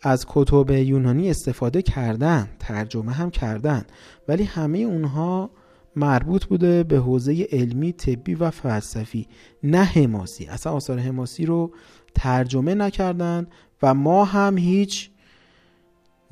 از 0.01 0.25
کتب 0.29 0.71
یونانی 0.71 1.29
استفاده 1.29 1.81
کردن 1.81 2.49
ترجمه 2.59 3.11
هم 3.11 3.29
کردن 3.31 3.85
ولی 4.27 4.43
همه 4.43 4.79
اونها 4.79 5.49
مربوط 5.95 6.45
بوده 6.45 6.83
به 6.83 6.97
حوزه 6.97 7.47
علمی 7.51 7.91
طبی 7.91 8.35
و 8.35 8.51
فلسفی 8.51 9.27
نه 9.63 9.83
حماسی. 9.83 10.45
اصلا 10.45 10.73
آثار 10.73 10.99
حماسی 10.99 11.45
رو 11.45 11.71
ترجمه 12.15 12.75
نکردن 12.75 13.47
و 13.81 13.93
ما 13.93 14.25
هم 14.25 14.57
هیچ 14.57 15.09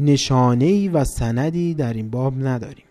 نشانه 0.02 0.89
و 0.89 1.04
سندی 1.04 1.74
در 1.74 1.93
این 1.93 2.10
باب 2.10 2.47
نداریم. 2.47 2.86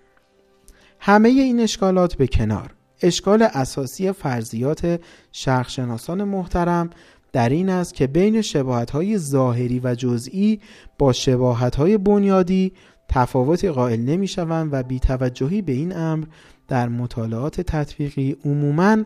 همه 1.00 1.28
این 1.28 1.60
اشکالات 1.60 2.14
به 2.14 2.26
کنار. 2.26 2.74
اشکال 3.02 3.42
اساسی 3.42 4.12
فرضیات 4.12 5.00
شرخشناسان 5.32 6.24
محترم 6.24 6.90
در 7.32 7.48
این 7.48 7.68
است 7.68 7.94
که 7.94 8.06
بین 8.06 8.42
شباهت 8.42 9.16
ظاهری 9.16 9.80
و 9.84 9.94
جزئی 9.94 10.60
با 10.98 11.12
شباهت 11.12 11.80
بنیادی 11.80 12.72
تفاوتی 13.08 13.70
قائل 13.70 14.00
نمی 14.00 14.28
شوند 14.28 14.68
و 14.72 14.82
بیتوجهی 14.82 15.62
به 15.62 15.72
این 15.72 15.96
امر 15.96 16.24
در 16.68 16.88
مطالعات 16.88 17.60
تطبیقی 17.60 18.36
عموماً 18.44 18.96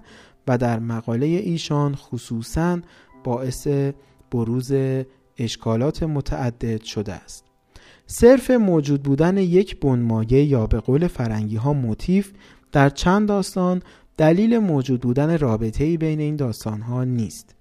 و 0.49 0.59
در 0.59 0.79
مقاله 0.79 1.27
ایشان 1.27 1.95
خصوصا 1.95 2.79
باعث 3.25 3.69
بروز 4.31 4.73
اشکالات 5.39 6.03
متعدد 6.03 6.83
شده 6.83 7.13
است. 7.13 7.44
صرف 8.07 8.51
موجود 8.51 9.03
بودن 9.03 9.37
یک 9.37 9.81
بنمایه 9.81 10.45
یا 10.45 10.67
به 10.67 10.81
قول 10.81 11.07
فرنگی 11.07 11.57
ها 11.57 11.73
موتیف 11.73 12.33
در 12.73 12.89
چند 12.89 13.29
داستان 13.29 13.83
دلیل 14.17 14.59
موجود 14.59 15.01
بودن 15.01 15.39
رابطه 15.39 15.97
بین 15.97 16.21
این 16.21 16.37
داستان 16.37 16.81
ها 16.81 17.05
نیست. 17.05 17.55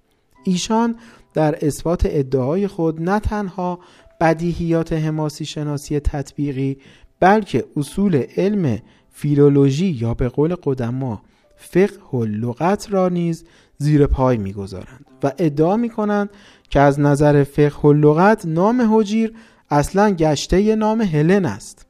ایشان 0.44 0.96
در 1.34 1.66
اثبات 1.66 2.02
ادعای 2.10 2.66
خود 2.66 3.00
نه 3.02 3.20
تنها 3.20 3.78
بدیهیات 4.20 4.92
حماسی 4.92 5.44
شناسی 5.44 6.00
تطبیقی 6.00 6.78
بلکه 7.20 7.64
اصول 7.76 8.22
علم 8.36 8.78
فیلولوژی 9.10 9.86
یا 9.86 10.14
به 10.14 10.28
قول 10.28 10.54
قدما 10.62 11.22
فقه 11.56 12.18
و 12.18 12.24
لغت 12.24 12.92
را 12.92 13.08
نیز 13.08 13.44
زیر 13.78 14.06
پای 14.06 14.36
می‌گذارند 14.36 15.06
و 15.22 15.32
ادعا 15.38 15.76
می 15.76 15.88
کنند 15.88 16.30
که 16.70 16.80
از 16.80 17.00
نظر 17.00 17.44
فقه 17.44 17.88
و 17.88 17.92
لغت 17.92 18.46
نام 18.46 18.88
حجیر 18.92 19.34
اصلا 19.70 20.10
گشته 20.10 20.76
نام 20.76 21.00
هلن 21.00 21.44
است. 21.44 21.86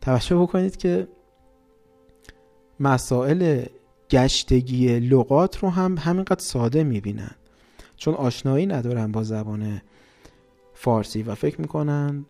توجه 0.00 0.36
بکنید 0.36 0.76
که 0.76 1.08
مسائل 2.80 3.64
گشتگی 4.10 5.00
لغات 5.00 5.58
رو 5.58 5.70
هم 5.70 5.98
همینقدر 5.98 6.40
ساده 6.40 6.84
می‌بینن. 6.84 7.30
چون 7.96 8.14
آشنایی 8.14 8.66
ندارن 8.66 9.12
با 9.12 9.22
زبان 9.22 9.82
فارسی 10.74 11.22
و 11.22 11.34
فکر 11.34 11.60
می‌کنن 11.60 12.24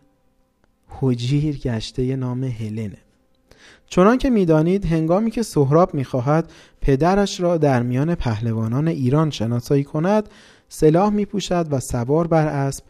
حجیر 0.87 1.57
گشته 1.57 2.15
نام 2.15 2.43
هلنه. 2.43 2.97
چنان 3.87 4.17
که 4.17 4.29
می‌دانید 4.29 4.85
هنگامی 4.85 5.31
که 5.31 5.43
سهراب 5.43 5.93
می‌خواهد 5.93 6.51
پدرش 6.81 7.39
را 7.39 7.57
در 7.57 7.83
میان 7.83 8.15
پهلوانان 8.15 8.87
ایران 8.87 9.29
شناسایی 9.29 9.83
کند 9.83 10.29
سلاح 10.69 11.09
میپوشد 11.09 11.67
و 11.71 11.79
سوار 11.79 12.27
بر 12.27 12.47
اسب 12.47 12.83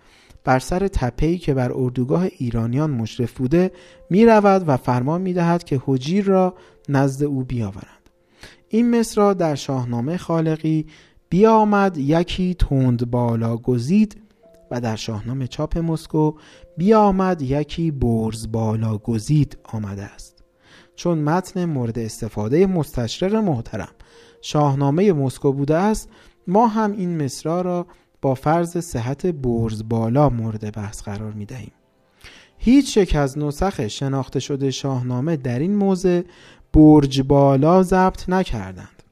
بر 0.43 0.59
سر 0.59 0.87
تپهی 0.87 1.37
که 1.37 1.53
بر 1.53 1.71
اردوگاه 1.75 2.23
ایرانیان 2.37 2.91
مشرف 2.91 3.31
بوده 3.33 3.71
می 4.09 4.25
رود 4.25 4.63
و 4.67 4.77
فرمان 4.77 5.21
می 5.21 5.33
دهد 5.33 5.63
که 5.63 5.81
حجیر 5.85 6.25
را 6.25 6.55
نزد 6.89 7.23
او 7.23 7.43
بیاورند 7.43 8.09
این 8.69 8.99
مصر 8.99 9.33
در 9.33 9.55
شاهنامه 9.55 10.17
خالقی 10.17 10.85
بیامد 11.29 11.97
یکی 11.97 12.53
تند 12.53 13.11
بالا 13.11 13.57
گزید 13.57 14.21
و 14.71 14.81
در 14.81 14.95
شاهنامه 14.95 15.47
چاپ 15.47 15.77
مسکو 15.77 16.33
بیامد 16.77 17.41
یکی 17.41 17.91
برز 17.91 18.51
بالا 18.51 18.97
گزید 18.97 19.57
آمده 19.63 20.03
است. 20.03 20.43
چون 20.95 21.17
متن 21.17 21.65
مورد 21.65 21.99
استفاده 21.99 22.65
مستشرق 22.65 23.35
محترم 23.35 23.91
شاهنامه 24.41 25.13
مسکو 25.13 25.51
بوده 25.51 25.75
است 25.75 26.09
ما 26.47 26.67
هم 26.67 26.91
این 26.91 27.23
مصرا 27.23 27.61
را 27.61 27.87
با 28.21 28.35
فرض 28.35 28.77
صحت 28.77 29.25
برز 29.25 29.83
بالا 29.89 30.29
مورد 30.29 30.75
بحث 30.75 31.01
قرار 31.01 31.31
می 31.31 31.45
دهیم. 31.45 31.71
هیچ 32.57 32.97
یک 32.97 33.15
از 33.15 33.37
نسخ 33.37 33.87
شناخته 33.87 34.39
شده 34.39 34.71
شاهنامه 34.71 35.35
در 35.37 35.59
این 35.59 35.75
موضع 35.75 36.21
برج 36.73 37.21
بالا 37.21 37.83
ضبط 37.83 38.29
نکردند. 38.29 39.03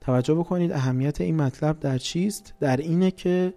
توجه 0.00 0.34
بکنید 0.34 0.72
اهمیت 0.72 1.20
این 1.20 1.36
مطلب 1.36 1.80
در 1.80 1.98
چیست؟ 1.98 2.54
در 2.60 2.76
اینه 2.76 3.10
که 3.10 3.54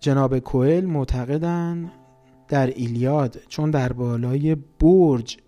جناب 0.00 0.38
کوئل 0.38 0.84
معتقدند 0.84 1.92
در 2.48 2.66
ایلیاد 2.66 3.40
چون 3.48 3.70
در 3.70 3.92
بالای 3.92 4.56
برج 4.80 5.38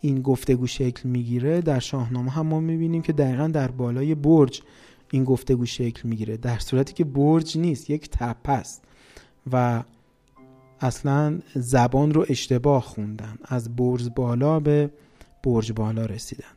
این 0.00 0.22
گفتگو 0.22 0.66
شکل 0.66 1.08
می‌گیره 1.08 1.60
در 1.60 1.78
شاهنامه 1.78 2.30
هم 2.30 2.46
ما 2.46 2.60
می‌بینیم 2.60 3.02
که 3.02 3.12
دقیقا 3.12 3.46
در 3.46 3.70
بالای 3.70 4.14
برج 4.14 4.62
این 5.14 5.24
گفتگو 5.24 5.66
شکل 5.66 6.08
می‌گیره 6.08 6.36
در 6.36 6.58
صورتی 6.58 6.92
که 6.92 7.04
برج 7.04 7.58
نیست 7.58 7.90
یک 7.90 8.10
تپه 8.10 8.52
است 8.52 8.82
و 9.52 9.82
اصلا 10.80 11.38
زبان 11.54 12.14
رو 12.14 12.26
اشتباه 12.28 12.82
خوندن. 12.82 13.38
از 13.44 13.76
برج 13.76 14.08
بالا 14.16 14.60
به 14.60 14.90
برج 15.42 15.72
بالا 15.72 16.06
رسیدن. 16.06 16.54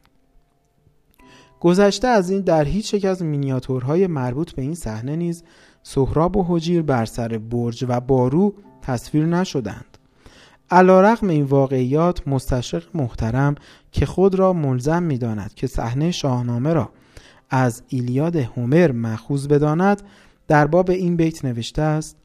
گذشته 1.59 2.07
از 2.07 2.29
این 2.29 2.41
در 2.41 2.65
هیچ 2.65 2.93
یک 2.93 3.05
از 3.05 3.23
مینیاتورهای 3.23 4.07
مربوط 4.07 4.51
به 4.51 4.61
این 4.61 4.75
صحنه 4.75 5.15
نیز 5.15 5.43
سهراب 5.83 6.37
و 6.37 6.45
حجیر 6.47 6.81
بر 6.81 7.05
سر 7.05 7.27
برج 7.37 7.85
و 7.87 7.99
بارو 7.99 8.53
تصویر 8.81 9.25
نشدند. 9.25 9.97
علیرغم 10.71 11.29
این 11.29 11.43
واقعیات 11.43 12.27
مستشق 12.27 12.83
محترم 12.93 13.55
که 13.91 14.05
خود 14.05 14.35
را 14.35 14.53
ملزم 14.53 15.03
می‌داند 15.03 15.53
که 15.53 15.67
صحنه 15.67 16.11
شاهنامه 16.11 16.73
را 16.73 16.89
از 17.49 17.83
ایلیاد 17.87 18.35
هومر 18.35 18.91
مخوز 18.91 19.47
بداند 19.47 20.01
در 20.47 20.67
باب 20.67 20.89
این 20.89 21.15
بیت 21.15 21.45
نوشته 21.45 21.81
است 21.81 22.17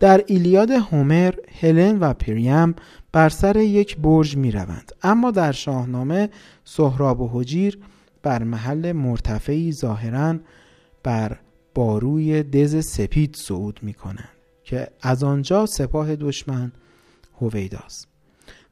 در 0.00 0.24
ایلیاد 0.26 0.70
هومر 0.70 1.34
هلن 1.60 1.98
و 1.98 2.12
پریم 2.12 2.74
بر 3.12 3.28
سر 3.28 3.56
یک 3.56 3.96
برج 3.96 4.36
می 4.36 4.50
روند 4.50 4.92
اما 5.02 5.30
در 5.30 5.52
شاهنامه 5.52 6.28
سهراب 6.64 7.20
و 7.20 7.30
حجیر 7.32 7.78
بر 8.22 8.42
محل 8.42 8.92
مرتفعی 8.92 9.72
ظاهرا 9.72 10.36
بر 11.02 11.38
باروی 11.74 12.42
دز 12.42 12.86
سپید 12.86 13.36
صعود 13.36 13.80
می 13.82 13.94
کنند 13.94 14.28
که 14.64 14.88
از 15.02 15.24
آنجا 15.24 15.66
سپاه 15.66 16.16
دشمن 16.16 16.72
هویداست. 17.40 18.08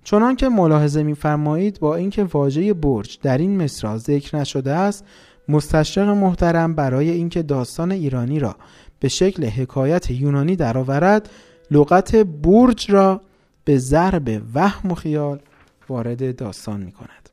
چنان 0.04 0.36
که 0.36 0.48
ملاحظه 0.48 1.02
میفرمایید 1.02 1.80
با 1.80 1.96
اینکه 1.96 2.24
واژه 2.24 2.74
برج 2.74 3.18
در 3.22 3.38
این 3.38 3.62
مصرع 3.62 3.96
ذکر 3.96 4.36
نشده 4.36 4.72
است 4.72 5.04
مستشرق 5.52 6.08
محترم 6.08 6.74
برای 6.74 7.10
اینکه 7.10 7.42
داستان 7.42 7.92
ایرانی 7.92 8.38
را 8.38 8.56
به 9.00 9.08
شکل 9.08 9.44
حکایت 9.46 10.10
یونانی 10.10 10.56
درآورد 10.56 11.30
لغت 11.70 12.16
برج 12.16 12.90
را 12.90 13.20
به 13.64 13.78
ضرب 13.78 14.42
وهم 14.54 14.90
و 14.90 14.94
خیال 14.94 15.40
وارد 15.88 16.36
داستان 16.36 16.80
می 16.80 16.92
کند. 16.92 17.28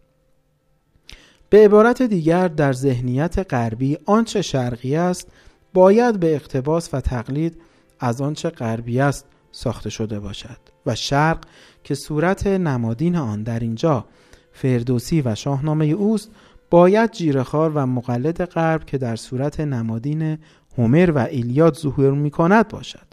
به 1.50 1.66
عبارت 1.66 2.02
دیگر 2.02 2.48
در 2.48 2.74
ذهنیت 2.74 3.54
غربی 3.54 3.98
آنچه 4.06 4.42
شرقی 4.42 4.96
است 4.96 5.28
باید 5.74 6.20
به 6.20 6.36
اقتباس 6.36 6.94
و 6.94 7.02
تقلید 7.02 7.62
از 8.00 8.22
آنچه 8.22 8.50
غربی 8.50 9.00
است 9.00 9.26
ساخته 9.52 9.90
شده 9.90 10.20
باشد 10.20 10.58
و 10.86 10.96
شرق 10.96 11.40
که 11.84 11.96
صورت 11.96 12.48
نمادین 12.48 13.16
آن 13.16 13.44
در 13.44 13.60
اینجا 13.60 14.06
فردوسی 14.52 15.22
و 15.22 15.36
شاهنامه 15.36 15.86
اوست 15.86 16.32
باید 16.70 17.12
جیرخار 17.12 17.72
و 17.76 17.86
مقلد 17.86 18.46
غرب 18.46 18.86
که 18.86 18.98
در 18.98 19.16
صورت 19.16 19.60
نمادین 19.60 20.38
هومر 20.78 21.12
و 21.12 21.20
ایلیاد 21.20 21.76
ظهور 21.76 22.14
می 22.14 22.32
کند 22.32 22.68
باشد. 22.68 23.08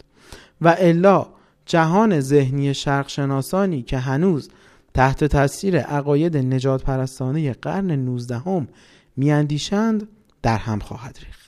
و 0.61 0.75
الا 0.79 1.27
جهان 1.65 2.19
ذهنی 2.19 2.73
شرق 2.73 3.07
شناسانی 3.07 3.81
که 3.81 3.97
هنوز 3.97 4.49
تحت 4.93 5.23
تاثیر 5.23 5.79
عقاید 5.79 6.37
نجات 6.37 6.83
پرستانه 6.83 7.53
قرن 7.53 7.91
نوزدهم 7.91 8.67
میاندیشند 9.17 10.07
در 10.41 10.57
هم 10.57 10.79
خواهد 10.79 11.19
ریخت. 11.25 11.47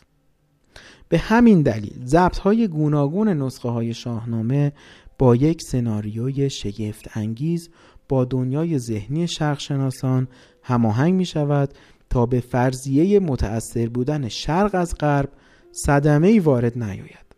به 1.10 1.18
همین 1.18 1.62
دلیل 1.62 2.06
ضبط 2.06 2.38
های 2.38 2.68
گوناگون 2.68 3.30
نسخه 3.30 3.70
های 3.70 3.94
شاهنامه 3.94 4.72
با 5.18 5.36
یک 5.36 5.62
سناریوی 5.62 6.50
شگفت 6.50 7.18
انگیز 7.18 7.70
با 8.10 8.26
دنیای 8.26 8.80
ذهنی 8.80 9.28
شرق 9.28 9.60
شناسان 9.60 10.28
هماهنگ 10.64 11.14
می 11.14 11.26
شود 11.26 11.74
تا 12.10 12.26
به 12.26 12.40
فرضیه 12.40 13.20
متأثر 13.20 13.90
بودن 13.90 14.28
شرق 14.28 14.76
از 14.76 14.96
غرب 15.00 15.30
صدمه 15.72 16.40
وارد 16.40 16.84
نیاید. 16.84 17.30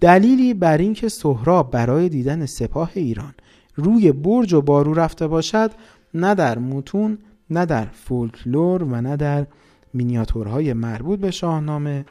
دلیلی 0.00 0.54
بر 0.54 0.78
اینکه 0.78 1.08
سهراب 1.08 1.70
برای 1.70 2.08
دیدن 2.08 2.46
سپاه 2.46 2.90
ایران 2.94 3.34
روی 3.74 4.12
برج 4.12 4.52
و 4.52 4.62
بارو 4.62 4.94
رفته 4.94 5.26
باشد 5.26 5.70
نه 6.14 6.34
در 6.34 6.58
متون 6.58 7.18
نه 7.50 7.66
در 7.66 7.84
فولکلور 7.84 8.82
و 8.82 9.00
نه 9.00 9.16
در 9.16 9.46
مینیاتورهای 9.94 10.72
مربوط 10.72 11.18
به 11.20 11.30
شاهنامه 11.30 12.04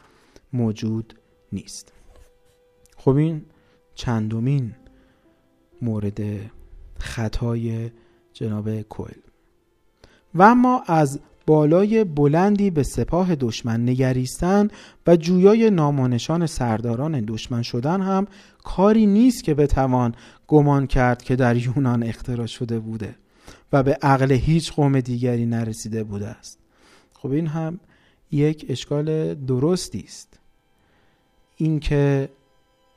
موجود 0.53 1.13
نیست. 1.51 1.93
خب 2.97 3.15
این 3.15 3.45
چندمین 3.95 4.75
مورد 5.81 6.19
خطای 6.99 7.91
جناب 8.33 8.81
کوئل. 8.81 9.19
و 10.35 10.41
اما 10.41 10.83
از 10.87 11.19
بالای 11.45 12.03
بلندی 12.03 12.69
به 12.69 12.83
سپاه 12.83 13.35
دشمن 13.35 13.89
نگریستن 13.89 14.67
و 15.07 15.15
جویای 15.15 15.69
نامانشان 15.69 16.45
سرداران 16.45 17.25
دشمن 17.27 17.61
شدن 17.61 18.01
هم 18.01 18.27
کاری 18.63 19.05
نیست 19.05 19.43
که 19.43 19.53
بتوان 19.53 20.15
گمان 20.47 20.87
کرد 20.87 21.21
که 21.23 21.35
در 21.35 21.55
یونان 21.57 22.03
اختراع 22.03 22.45
شده 22.45 22.79
بوده 22.79 23.15
و 23.73 23.83
به 23.83 23.97
عقل 24.01 24.31
هیچ 24.31 24.73
قوم 24.73 24.99
دیگری 24.99 25.45
نرسیده 25.45 26.03
بوده 26.03 26.27
است. 26.27 26.59
خب 27.13 27.31
این 27.31 27.47
هم 27.47 27.79
یک 28.31 28.65
اشکال 28.69 29.33
درستی 29.33 30.03
است. 30.07 30.39
اینکه 31.55 32.29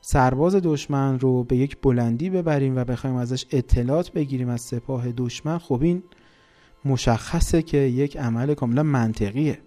سرباز 0.01 0.55
دشمن 0.55 1.19
رو 1.19 1.45
به 1.45 1.57
یک 1.57 1.77
بلندی 1.83 2.31
ببریم 2.31 2.77
و 2.77 2.85
بخوایم 2.85 3.17
ازش 3.17 3.47
اطلاعات 3.51 4.13
بگیریم 4.13 4.49
از 4.49 4.61
سپاه 4.61 5.13
دشمن 5.13 5.59
خب 5.59 5.83
این 5.83 6.03
مشخصه 6.87 7.63
که 7.63 7.79
یک 7.79 8.17
عمل 8.17 8.55
کاملا 8.55 8.83
منطقیه 8.83 9.59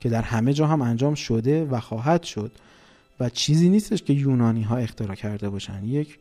که 0.00 0.08
در 0.08 0.22
همه 0.22 0.52
جا 0.52 0.66
هم 0.66 0.82
انجام 0.82 1.14
شده 1.14 1.64
و 1.64 1.80
خواهد 1.80 2.22
شد 2.22 2.52
و 3.20 3.28
چیزی 3.28 3.68
نیستش 3.68 4.02
که 4.02 4.12
یونانی 4.12 4.62
ها 4.62 4.76
اختراع 4.76 5.14
کرده 5.14 5.50
باشن. 5.50 5.84
یک 5.84 6.18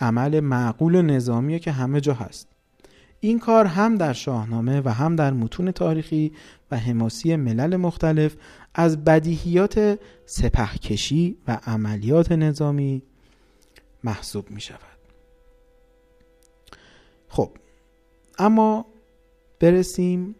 عمل 0.00 0.40
معقول 0.40 1.00
نظامیه 1.00 1.58
که 1.58 1.72
همه 1.72 2.00
جا 2.00 2.14
هست. 2.14 2.48
این 3.20 3.38
کار 3.38 3.64
هم 3.64 3.94
در 3.94 4.12
شاهنامه 4.12 4.80
و 4.80 4.88
هم 4.88 5.16
در 5.16 5.32
متون 5.32 5.70
تاریخی 5.70 6.32
و 6.70 6.78
حماسی 6.78 7.36
ملل 7.36 7.76
مختلف 7.76 8.36
از 8.74 9.04
بدیهیات 9.04 9.98
سپهکشی 10.26 11.36
و 11.48 11.58
عملیات 11.66 12.32
نظامی 12.32 13.02
محسوب 14.04 14.50
می 14.50 14.60
شود 14.60 14.98
خب 17.28 17.50
اما 18.38 18.86
برسیم 19.60 20.34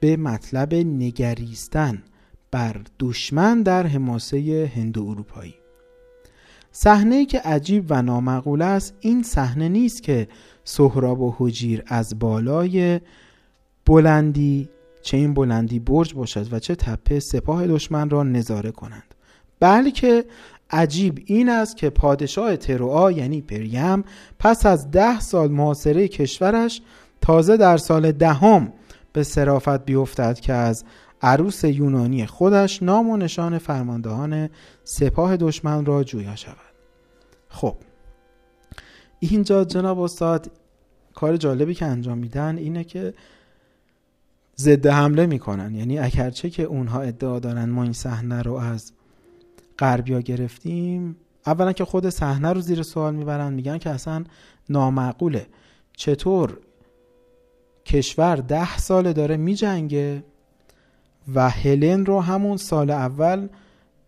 به 0.00 0.16
مطلب 0.16 0.74
نگریستن 0.74 2.02
بر 2.50 2.76
دشمن 3.00 3.62
در 3.62 3.86
حماسه 3.86 4.70
هندو 4.76 5.06
اروپایی. 5.08 5.54
صحنه 6.72 7.26
که 7.26 7.40
عجیب 7.40 7.86
و 7.88 8.02
نامعقول 8.02 8.62
است 8.62 8.94
این 9.00 9.22
صحنه 9.22 9.68
نیست 9.68 10.02
که 10.02 10.28
سهراب 10.64 11.20
و 11.20 11.34
حجیر 11.38 11.82
از 11.86 12.18
بالای 12.18 13.00
بلندی 13.86 14.68
چه 15.02 15.16
این 15.16 15.34
بلندی 15.34 15.78
برج 15.78 16.14
باشد 16.14 16.52
و 16.52 16.58
چه 16.58 16.74
تپه 16.74 17.20
سپاه 17.20 17.66
دشمن 17.66 18.10
را 18.10 18.22
نظاره 18.22 18.70
کنند. 18.70 19.14
بلکه 19.60 20.24
عجیب 20.70 21.22
این 21.26 21.48
است 21.48 21.76
که 21.76 21.90
پادشاه 21.90 22.56
تروآ 22.56 23.10
یعنی 23.10 23.40
پریم 23.40 24.04
پس 24.38 24.66
از 24.66 24.90
ده 24.90 25.20
سال 25.20 25.50
محاصره 25.50 26.08
کشورش 26.08 26.82
تازه 27.22 27.56
در 27.56 27.76
سال 27.76 28.12
دهم 28.12 28.72
به 29.12 29.22
صرافت 29.22 29.84
بیفتد 29.84 30.40
که 30.40 30.52
از 30.52 30.84
عروس 31.22 31.64
یونانی 31.64 32.26
خودش 32.26 32.82
نام 32.82 33.10
و 33.10 33.16
نشان 33.16 33.58
فرماندهان 33.58 34.48
سپاه 34.84 35.36
دشمن 35.36 35.84
را 35.84 36.04
جویا 36.04 36.36
شود. 36.36 36.56
خب 37.48 37.76
اینجا 39.18 39.64
جناب 39.64 40.00
استاد 40.00 40.50
کار 41.14 41.36
جالبی 41.36 41.74
که 41.74 41.86
انجام 41.86 42.18
میدن 42.18 42.56
اینه 42.56 42.84
که 42.84 43.14
ضد 44.58 44.86
حمله 44.86 45.26
می‌کنن. 45.26 45.74
یعنی 45.74 45.98
اگرچه 45.98 46.50
که 46.50 46.62
اونها 46.62 47.00
ادعا 47.00 47.38
دارن 47.38 47.68
ما 47.70 47.82
این 47.82 47.92
صحنه 47.92 48.42
رو 48.42 48.54
از 48.54 48.92
غربیا 49.78 50.20
گرفتیم 50.20 51.16
اولا 51.46 51.72
که 51.72 51.84
خود 51.84 52.08
صحنه 52.08 52.52
رو 52.52 52.60
زیر 52.60 52.82
سوال 52.82 53.14
می‌برن 53.14 53.52
میگن 53.52 53.78
که 53.78 53.90
اصلا 53.90 54.24
نامعقوله. 54.70 55.46
چطور 55.96 56.58
کشور 57.86 58.36
ده 58.36 58.78
ساله 58.78 59.12
داره 59.12 59.36
میجنگه 59.36 60.24
و 61.34 61.50
هلن 61.50 62.06
رو 62.06 62.20
همون 62.20 62.56
سال 62.56 62.90
اول 62.90 63.48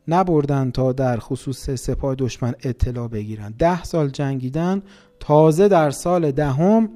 نبردن 0.09 0.71
تا 0.71 0.93
در 0.93 1.19
خصوص 1.19 1.71
سپاه 1.71 2.15
دشمن 2.15 2.55
اطلاع 2.63 3.09
بگیرن. 3.09 3.55
ده 3.59 3.85
سال 3.85 4.09
جنگیدن 4.09 4.83
تازه 5.21 5.69
در 5.69 5.91
سال 5.91 6.31
دهم 6.31 6.89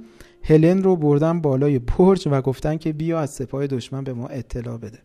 هلن 0.42 0.82
رو 0.82 0.96
بردن 0.96 1.40
بالای 1.40 1.78
برج 1.78 2.28
و 2.30 2.42
گفتن 2.42 2.76
که 2.76 2.92
بیا 2.92 3.20
از 3.20 3.30
سپاه 3.30 3.66
دشمن 3.66 4.04
به 4.04 4.12
ما 4.12 4.28
اطلاع 4.28 4.76
بده. 4.76 4.98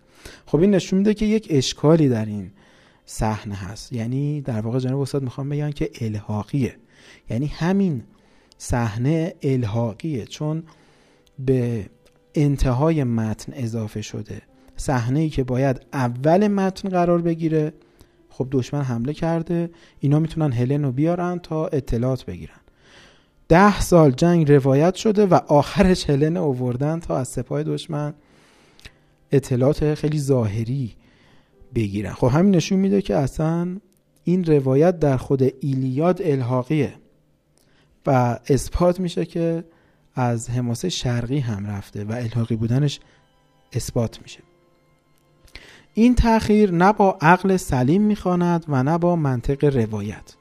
خب 0.45 0.59
این 0.59 0.71
نشون 0.71 0.99
میده 0.99 1.13
که 1.13 1.25
یک 1.25 1.47
اشکالی 1.49 2.09
در 2.09 2.25
این 2.25 2.51
صحنه 3.05 3.55
هست. 3.55 3.93
یعنی 3.93 4.41
در 4.41 4.61
واقع 4.61 4.79
جناب 4.79 4.99
استاد 4.99 5.23
می‌خوام 5.23 5.49
بگن 5.49 5.71
که 5.71 5.89
الحاقیه. 6.01 6.75
یعنی 7.29 7.45
همین 7.45 8.03
صحنه 8.57 9.33
الحاقیه. 9.41 10.25
چون 10.25 10.63
به 11.39 11.89
انتهای 12.35 13.03
متن 13.03 13.53
اضافه 13.55 14.01
شده. 14.01 14.41
صحنه 14.75 15.19
ای 15.19 15.29
که 15.29 15.43
باید 15.43 15.81
اول 15.93 16.47
متن 16.47 16.89
قرار 16.89 17.21
بگیره. 17.21 17.73
خب 18.29 18.47
دشمن 18.51 18.81
حمله 18.81 19.13
کرده. 19.13 19.69
اینا 19.99 20.19
می‌تونن 20.19 20.51
هلن 20.51 20.83
رو 20.83 20.91
بیارن 20.91 21.39
تا 21.39 21.67
اطلاعات 21.67 22.25
بگیرن. 22.25 22.59
ده 23.47 23.79
سال 23.81 24.11
جنگ 24.11 24.51
روایت 24.51 24.95
شده 24.95 25.25
و 25.25 25.33
آخرش 25.33 26.09
هلن 26.09 26.37
اووردن 26.37 26.99
تا 26.99 27.17
از 27.17 27.27
سپاه 27.27 27.63
دشمن 27.63 28.13
اطلاعات 29.31 29.93
خیلی 29.93 30.19
ظاهری 30.19 30.95
بگیرن. 31.75 32.13
خب 32.13 32.27
همین 32.27 32.55
نشون 32.55 32.79
میده 32.79 33.01
که 33.01 33.15
اصلا 33.15 33.77
این 34.23 34.43
روایت 34.43 34.99
در 34.99 35.17
خود 35.17 35.43
ایلیاد 35.59 36.21
الحاقیه 36.21 36.93
و 38.05 38.39
اثبات 38.49 38.99
میشه 38.99 39.25
که 39.25 39.63
از 40.15 40.49
حماسه 40.49 40.89
شرقی 40.89 41.39
هم 41.39 41.65
رفته 41.65 42.03
و 42.03 42.11
الحاقی 42.11 42.55
بودنش 42.55 42.99
اثبات 43.73 44.21
میشه. 44.21 44.39
این 45.93 46.15
تأخیر 46.15 46.71
نه 46.71 46.93
با 46.93 47.17
عقل 47.21 47.57
سلیم 47.57 48.01
می‌خواند 48.01 48.65
و 48.67 48.83
نه 48.83 48.97
با 48.97 49.15
منطق 49.15 49.77
روایت. 49.77 50.35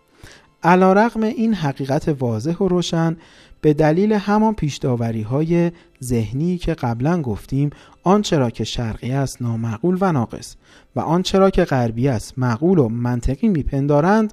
علا 0.63 0.93
رقم 0.93 1.23
این 1.23 1.55
حقیقت 1.55 2.09
واضح 2.09 2.55
و 2.55 2.69
روشن 2.69 3.17
به 3.61 3.75
دلیل 3.75 4.13
همان 4.13 4.55
پیشداوری 4.55 5.23
های 5.23 5.73
ذهنی 6.03 6.59
که 6.59 6.75
قبلا 6.75 7.23
گفتیم 7.23 7.71
آنچه 8.03 8.39
را 8.39 8.51
که 8.51 8.65
شرقی 8.65 9.13
است 9.13 9.43
نامعقول 9.43 9.99
و 10.01 10.13
ناقص 10.13 10.57
و 10.97 11.01
آنچه 11.01 11.39
را 11.39 11.51
که 11.51 11.65
غربی 11.65 12.09
است 12.09 12.39
معقول 12.39 12.79
و 12.79 12.89
منطقی 12.89 13.49
میپندارند 13.49 14.33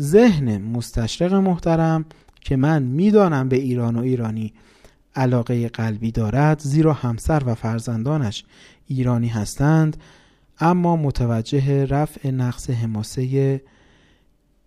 ذهن 0.00 0.62
مستشرق 0.62 1.34
محترم 1.34 2.04
که 2.40 2.56
من 2.56 2.82
می‌دانم 2.82 3.48
به 3.48 3.56
ایران 3.56 3.96
و 3.96 4.00
ایرانی 4.00 4.52
علاقه 5.16 5.68
قلبی 5.68 6.12
دارد 6.12 6.60
زیرا 6.60 6.92
همسر 6.92 7.42
و 7.46 7.54
فرزندانش 7.54 8.44
ایرانی 8.86 9.28
هستند 9.28 9.96
اما 10.60 10.96
متوجه 10.96 11.86
رفع 11.86 12.30
نقص 12.30 12.70
حماسه 12.70 13.60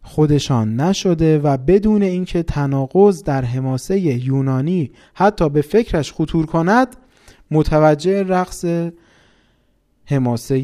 خودشان 0.02 0.76
نشده 0.82 1.39
و 1.39 1.58
بدون 1.58 2.04
اینکه 2.04 2.43
تناقض 2.43 3.24
در 3.24 3.45
حماسه 3.45 4.00
یونانی 4.00 4.91
حتی 5.14 5.50
به 5.50 5.62
فکرش 5.62 6.14
خطور 6.14 6.45
کند 6.45 6.95
متوجه 7.52 8.24
رقص 8.24 8.66
حماسه 10.06 10.56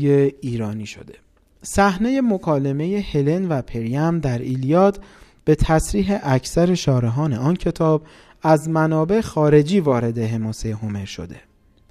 ایرانی 0.41 0.85
شده. 0.85 1.13
صحنه 1.61 2.21
مکالمه 2.21 3.05
هلن 3.13 3.47
و 3.47 3.61
پریم 3.61 4.19
در 4.19 4.39
ایلیاد 4.39 5.03
به 5.45 5.55
تصریح 5.55 6.19
اکثر 6.23 6.75
شارحان 6.75 7.33
آن 7.33 7.55
کتاب 7.55 8.03
از 8.47 8.69
منابع 8.69 9.21
خارجی 9.21 9.79
وارد 9.79 10.17
حماسه 10.19 10.75
هومر 10.75 11.05
شده. 11.05 11.39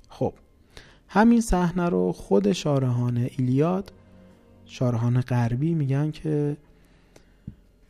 خب 0.08 0.34
همین 1.08 1.40
صحنه 1.40 1.88
رو 1.88 2.12
خود 2.12 2.52
شارحان 2.52 3.28
ایلیاد 3.38 3.92
شارحان 4.66 5.20
غربی 5.20 5.74
میگن 5.74 6.10
که 6.10 6.56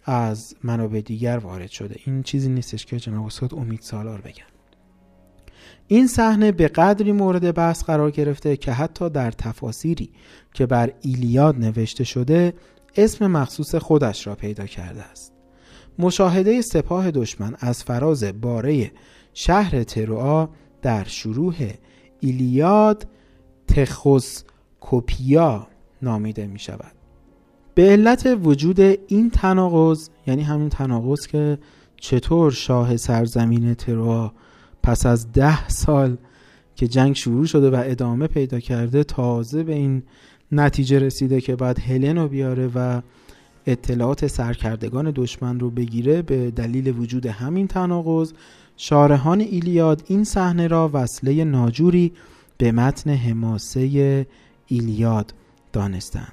از 0.05 0.55
منابع 0.63 1.01
دیگر 1.01 1.39
وارد 1.39 1.71
شده. 1.71 1.97
این 2.05 2.23
چیزی 2.23 2.49
نیستش 2.49 2.87
که 2.87 2.99
جناب 2.99 3.27
استاد 3.27 3.55
امید 3.55 3.81
سالار 3.81 4.21
بگن. 4.21 4.45
این 5.87 6.07
صحنه 6.07 6.53
به 6.53 6.69
قدری 6.69 7.13
مورد 7.13 7.55
بحث 7.55 7.85
قرار 7.85 8.11
گرفته 8.11 8.57
که 8.57 8.73
حتی 8.73 9.11
در 9.11 9.31
تفاسیری 9.31 10.11
که 10.55 10.67
بر 10.67 10.93
ایلیاد 11.01 11.59
نوشته 11.59 12.05
شده 12.05 12.55
اسم 12.97 13.27
مخصوص 13.27 13.75
خودش 13.75 14.27
را 14.27 14.35
پیدا 14.35 14.67
کرده 14.67 15.03
است. 15.03 15.34
مشاهده 15.99 16.63
سپاه 16.63 17.11
دشمن 17.11 17.55
از 17.59 17.85
فراز 17.85 18.25
باره 18.25 18.93
شهر 19.35 19.83
تروآ 19.83 20.47
در 20.83 21.05
شروع 21.05 21.55
ایلیاد 22.21 23.07
تخوسکوپیا 23.69 25.67
نامیده 26.03 26.47
می 26.47 26.59
شود 26.59 26.93
به 27.75 27.83
علت 27.83 28.39
وجود 28.43 28.81
این 28.81 29.31
تناقض 29.31 30.09
یعنی 30.27 30.43
همین 30.43 30.69
تناقض 30.69 31.27
که 31.27 31.59
چطور 31.97 32.53
شاه 32.53 32.97
سرزمین 32.97 33.75
تروا 33.75 34.33
پس 34.83 35.07
از 35.07 35.33
ده 35.33 35.69
سال 35.69 36.17
که 36.77 36.89
جنگ 36.89 37.15
شروع 37.15 37.47
شده 37.47 37.71
و 37.71 37.83
ادامه 37.85 38.27
پیدا 38.27 38.61
کرده 38.61 39.05
تازه 39.05 39.63
به 39.63 39.73
این 39.73 40.03
نتیجه 40.53 40.99
رسیده 40.99 41.41
که 41.41 41.57
بعد 41.57 41.79
هلن 41.79 42.19
رو 42.19 42.29
بیاره 42.29 42.71
و 42.75 43.01
اطلاعات 43.67 44.27
سرکردگان 44.27 45.13
دشمن 45.15 45.61
رو 45.61 45.71
بگیره 45.71 46.23
به 46.23 46.51
دلیل 46.51 46.99
وجود 46.99 47.27
همین 47.27 47.67
تناقض 47.67 48.33
شارحان 48.77 49.41
ایلیاد 49.41 50.03
این 50.07 50.25
صحنه 50.25 50.67
را 50.67 50.91
وصله 50.93 51.45
ناجوری 51.45 52.13
به 52.59 52.73
متن 52.73 53.11
حماسه 53.11 54.27
ایلیاد 54.67 55.35
دانستند. 55.73 56.33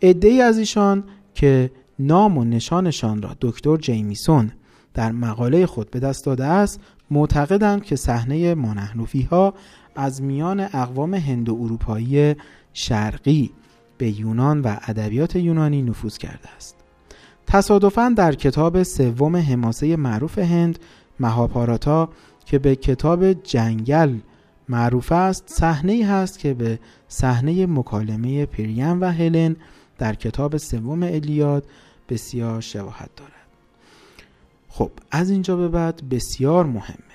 ای 0.00 0.40
از 0.40 0.58
ایشان 0.58 1.04
که 1.34 1.70
نام 1.98 2.38
و 2.38 2.44
نشانشان 2.44 3.22
را 3.22 3.36
دکتر 3.40 3.76
جیمیسون 3.76 4.52
در 4.94 5.12
مقاله 5.12 5.66
خود 5.66 5.90
به 5.90 6.00
دست 6.00 6.24
داده 6.24 6.44
است 6.44 6.80
معتقدند 7.10 7.82
که 7.82 7.96
صحنه 7.96 8.54
مانحنوفی 8.54 9.22
ها 9.22 9.54
از 9.96 10.22
میان 10.22 10.60
اقوام 10.60 11.14
هندو 11.14 11.58
اروپایی 11.60 12.34
شرقی 12.72 13.50
به 13.98 14.20
یونان 14.20 14.60
و 14.60 14.76
ادبیات 14.82 15.36
یونانی 15.36 15.82
نفوذ 15.82 16.18
کرده 16.18 16.48
است. 16.56 16.76
تصادفاً 17.46 18.14
در 18.16 18.34
کتاب 18.34 18.82
سوم 18.82 19.36
حماسه 19.36 19.96
معروف 19.96 20.38
هند 20.38 20.78
مهاپاراتا 21.20 22.08
که 22.44 22.58
به 22.58 22.76
کتاب 22.76 23.32
جنگل 23.32 24.18
معروف 24.68 25.12
است 25.12 25.44
صحنه 25.46 26.06
هست 26.06 26.38
که 26.38 26.54
به 26.54 26.78
صحنه 27.08 27.66
مکالمه 27.66 28.46
پریم 28.46 29.00
و 29.00 29.04
هلن 29.04 29.56
در 29.98 30.14
کتاب 30.14 30.56
سوم 30.56 31.02
الیاد 31.02 31.66
بسیار 32.08 32.60
شباهت 32.60 33.10
دارد. 33.16 33.32
خب 34.68 34.90
از 35.10 35.30
اینجا 35.30 35.56
به 35.56 35.68
بعد 35.68 36.08
بسیار 36.08 36.66
مهمه. 36.66 37.14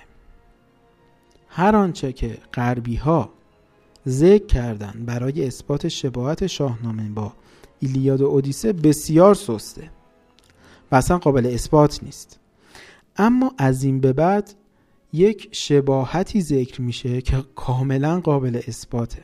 هر 1.50 1.76
آنچه 1.76 2.14
که 2.14 2.38
غربی 2.54 2.96
ها 2.96 3.30
ذکر 4.08 4.46
کردن 4.46 5.04
برای 5.06 5.48
اثبات 5.48 5.88
شباهت 5.88 6.48
شاهنامه 6.48 7.10
با 7.10 7.34
ایلیاد 7.80 8.22
و 8.22 8.26
اودیسه 8.26 8.74
بسیار 8.74 9.36
سسته 9.36 9.92
و 10.92 10.96
اصلا 10.96 11.18
قابل 11.18 11.46
اثبات 11.46 12.04
نیست. 12.04 12.40
اما 13.18 13.54
از 13.58 13.84
این 13.84 14.00
به 14.00 14.14
بعد 14.14 14.54
یک 15.14 15.50
شباهتی 15.52 16.42
ذکر 16.42 16.82
میشه 16.82 17.22
که 17.22 17.44
کاملا 17.56 18.20
قابل 18.20 18.62
اثباته. 18.68 19.24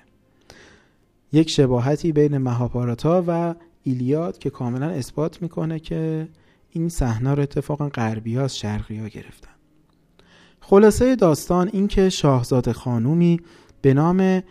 یک 1.34 1.50
شباهتی 1.50 2.12
بین 2.12 2.38
مهاپاراتا 2.38 3.24
و 3.28 3.56
ایلیاد 3.84 4.38
که 4.38 4.50
کاملا 4.50 4.90
اثبات 4.90 5.42
می‌کنه 5.42 5.80
که 5.80 6.28
این 6.70 6.90
صحنه 6.90 7.34
رو 7.34 7.42
اتفاقا 7.42 7.90
غربی 7.90 8.36
ها 8.36 8.44
از 8.44 8.58
شرقی 8.58 8.98
ها 8.98 9.08
گرفتن. 9.08 9.52
خلاصه 10.60 11.16
داستان 11.16 11.70
این 11.74 11.88
که 11.88 12.10
شاهزاده 12.10 12.74
خانومی 12.74 13.40
به 13.82 13.94
نام 13.94 14.44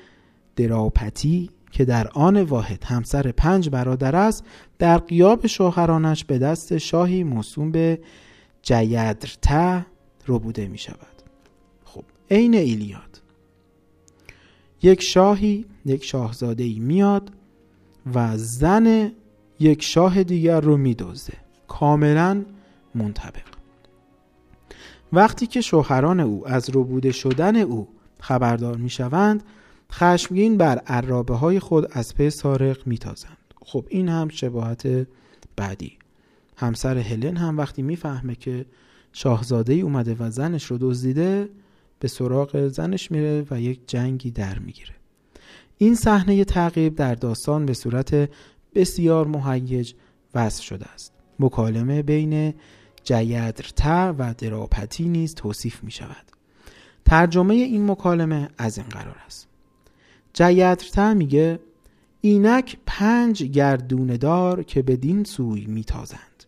دراپتی 0.57 1.51
که 1.71 1.85
در 1.85 2.09
آن 2.09 2.43
واحد 2.43 2.85
همسر 2.85 3.33
پنج 3.33 3.69
برادر 3.69 4.17
است 4.17 4.45
در 4.79 4.99
قیاب 4.99 5.47
شوهرانش 5.47 6.25
به 6.25 6.39
دست 6.39 6.79
شاهی 6.79 7.25
موسوم 7.25 7.71
به 7.71 7.99
جیدرته 8.63 9.87
رو 10.27 10.39
بوده 10.39 10.69
می 10.69 10.79
شود. 10.79 11.23
خب 11.85 12.05
عین 12.31 12.55
ایلیاد. 12.55 13.21
یک 14.83 15.03
شاهی 15.03 15.65
یک 15.85 16.05
شاهزاده 16.05 16.65
ای 16.65 16.79
میاد 16.79 17.31
و 18.15 18.37
زن 18.37 19.13
یک 19.61 19.83
شاه 19.83 20.23
دیگر 20.23 20.61
رو 20.61 20.77
میدزده 20.77 21.37
کاملا 21.69 22.45
منطبق. 22.95 23.55
وقتی 25.13 25.47
که 25.47 25.61
شوهران 25.61 26.21
او 26.21 26.49
از 26.49 26.71
روبوده 26.71 27.13
شدن 27.13 27.57
او 27.57 27.89
خبردار 28.21 28.77
می‌شوند 28.77 29.43
خشمگین 29.97 30.57
بر 30.57 30.79
عرابه 30.79 31.35
های 31.35 31.61
خود 31.61 31.89
از 31.93 32.15
پی 32.15 32.31
سارق 32.31 32.87
میتازند. 32.87 33.55
خب 33.65 33.87
این 33.89 34.09
هم 34.09 34.29
شباهت 34.29 35.07
بعدی. 35.57 35.93
همسر 36.57 36.99
هلن 36.99 37.37
هم 37.37 37.59
وقتی 37.59 37.83
می‌فهمه 37.83 38.35
که 38.35 38.67
شاهزاده 39.13 39.73
ای 39.73 39.81
اومده 39.81 40.17
و 40.19 40.31
زنش 40.31 40.65
رو 40.65 40.79
دزدیده 40.81 41.49
به 41.99 42.09
سراغ 42.09 42.69
زنش 42.69 43.11
میره 43.11 43.47
و 43.51 43.61
یک 43.61 43.81
جنگی 43.87 44.31
در 44.31 44.59
می‌گیره. 44.59 44.95
این 45.79 45.95
صحنه 45.95 46.45
تعقیب 46.45 46.95
در 46.95 47.15
داستان 47.15 47.67
به 47.67 47.75
صورت 47.75 48.31
بسیار 48.75 49.27
مهیج 49.27 49.93
وصف 50.35 50.65
شده 50.65 50.87
است. 50.87 51.13
مکالمه 51.39 52.03
بین 52.03 52.55
جیدرته 53.05 54.09
و 54.09 54.35
دراپتی 54.39 55.09
نیز 55.09 55.35
توصیف 55.35 55.85
می 55.85 55.91
شود 55.91 56.25
ترجمه 57.05 57.55
این 57.55 57.91
مکالمه 57.91 58.49
از 58.59 58.79
این 58.79 58.87
قرار 58.87 59.17
است. 59.27 59.54
جیدرته 60.35 61.15
میگه 61.15 61.61
اینک 62.21 62.77
پنج 62.87 63.43
گردونه 63.43 64.17
دار 64.17 64.63
که 64.63 64.83
بدین 64.83 65.25
سوی 65.25 65.67
میتازند. 65.67 66.45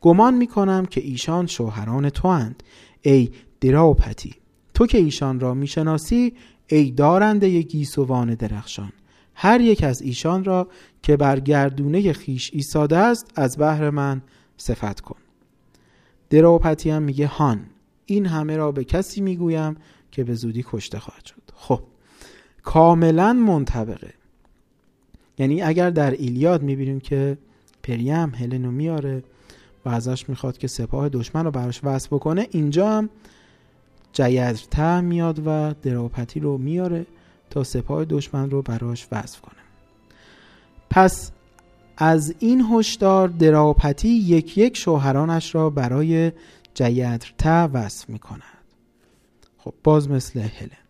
گمان 0.00 0.34
می‌کنم 0.34 0.86
که 0.86 1.00
ایشان 1.00 1.46
شوهران 1.46 2.10
تو 2.10 2.28
اند 2.28 2.62
ای 3.02 3.30
دراپتی 3.60 4.34
تو 4.74 4.86
که 4.86 4.98
ایشان 4.98 5.40
را 5.40 5.54
می‌شناسی 5.54 6.34
ای 6.66 6.90
دارنده 6.90 7.62
گیسوان 7.62 8.34
درخشان. 8.34 8.92
هر 9.34 9.60
یک 9.60 9.84
از 9.84 10.02
ایشان 10.02 10.44
را 10.44 10.68
که 11.02 11.16
بر 11.16 11.40
گردونه 11.40 12.12
خیش 12.12 12.50
ایستاده 12.54 12.96
است 12.96 13.32
از 13.34 13.56
بهر 13.56 13.90
من 13.90 14.22
صفت 14.56 15.00
کن. 15.00 15.18
دراپتی 16.30 16.90
هم 16.90 17.02
میگه 17.02 17.26
هان 17.26 17.66
این 18.06 18.26
همه 18.26 18.56
را 18.56 18.72
به 18.72 18.84
کسی 18.84 19.20
می‌گویم 19.20 19.76
که 20.10 20.24
به 20.24 20.34
زودی 20.34 20.64
کشته 20.70 20.98
خواهد 20.98 21.24
شد. 21.24 21.42
خب 21.54 21.82
کاملا 22.66 23.32
منطبقه. 23.32 24.12
یعنی 25.38 25.62
اگر 25.62 25.90
در 25.90 26.10
ایلیاد 26.10 26.62
می‌بینیم 26.62 27.00
که 27.00 27.38
پریم 27.82 28.34
هلنو 28.34 28.70
میاره 28.70 29.22
و 29.84 29.88
ازش 29.88 30.28
می‌خواد 30.28 30.58
که 30.58 30.68
سپاه 30.68 31.08
دشمن 31.08 31.44
رو 31.44 31.50
براش 31.50 31.80
وصف 31.84 32.12
بکنه 32.12 32.48
اینجا 32.50 32.90
هم 32.90 33.10
جیدرته 34.12 35.00
میاد 35.00 35.42
و 35.46 35.74
دراپتی 35.82 36.40
رو 36.40 36.58
میاره 36.58 37.06
تا 37.50 37.64
سپاه 37.64 38.04
دشمن 38.04 38.50
رو 38.50 38.62
براش 38.62 39.08
وصف 39.12 39.40
کنه. 39.40 39.62
پس 40.90 41.32
از 41.96 42.34
این 42.38 42.64
هشدار 42.72 43.28
دراپتی 43.28 44.08
یک 44.08 44.58
یک 44.58 44.76
شوهرانش 44.76 45.54
را 45.54 45.70
برای 45.70 46.32
جیدرته 46.74 47.62
وصف 47.62 48.10
می 48.10 48.18
کند 48.18 48.42
خب 49.58 49.74
باز 49.84 50.10
مثل 50.10 50.40
هلن. 50.40 50.85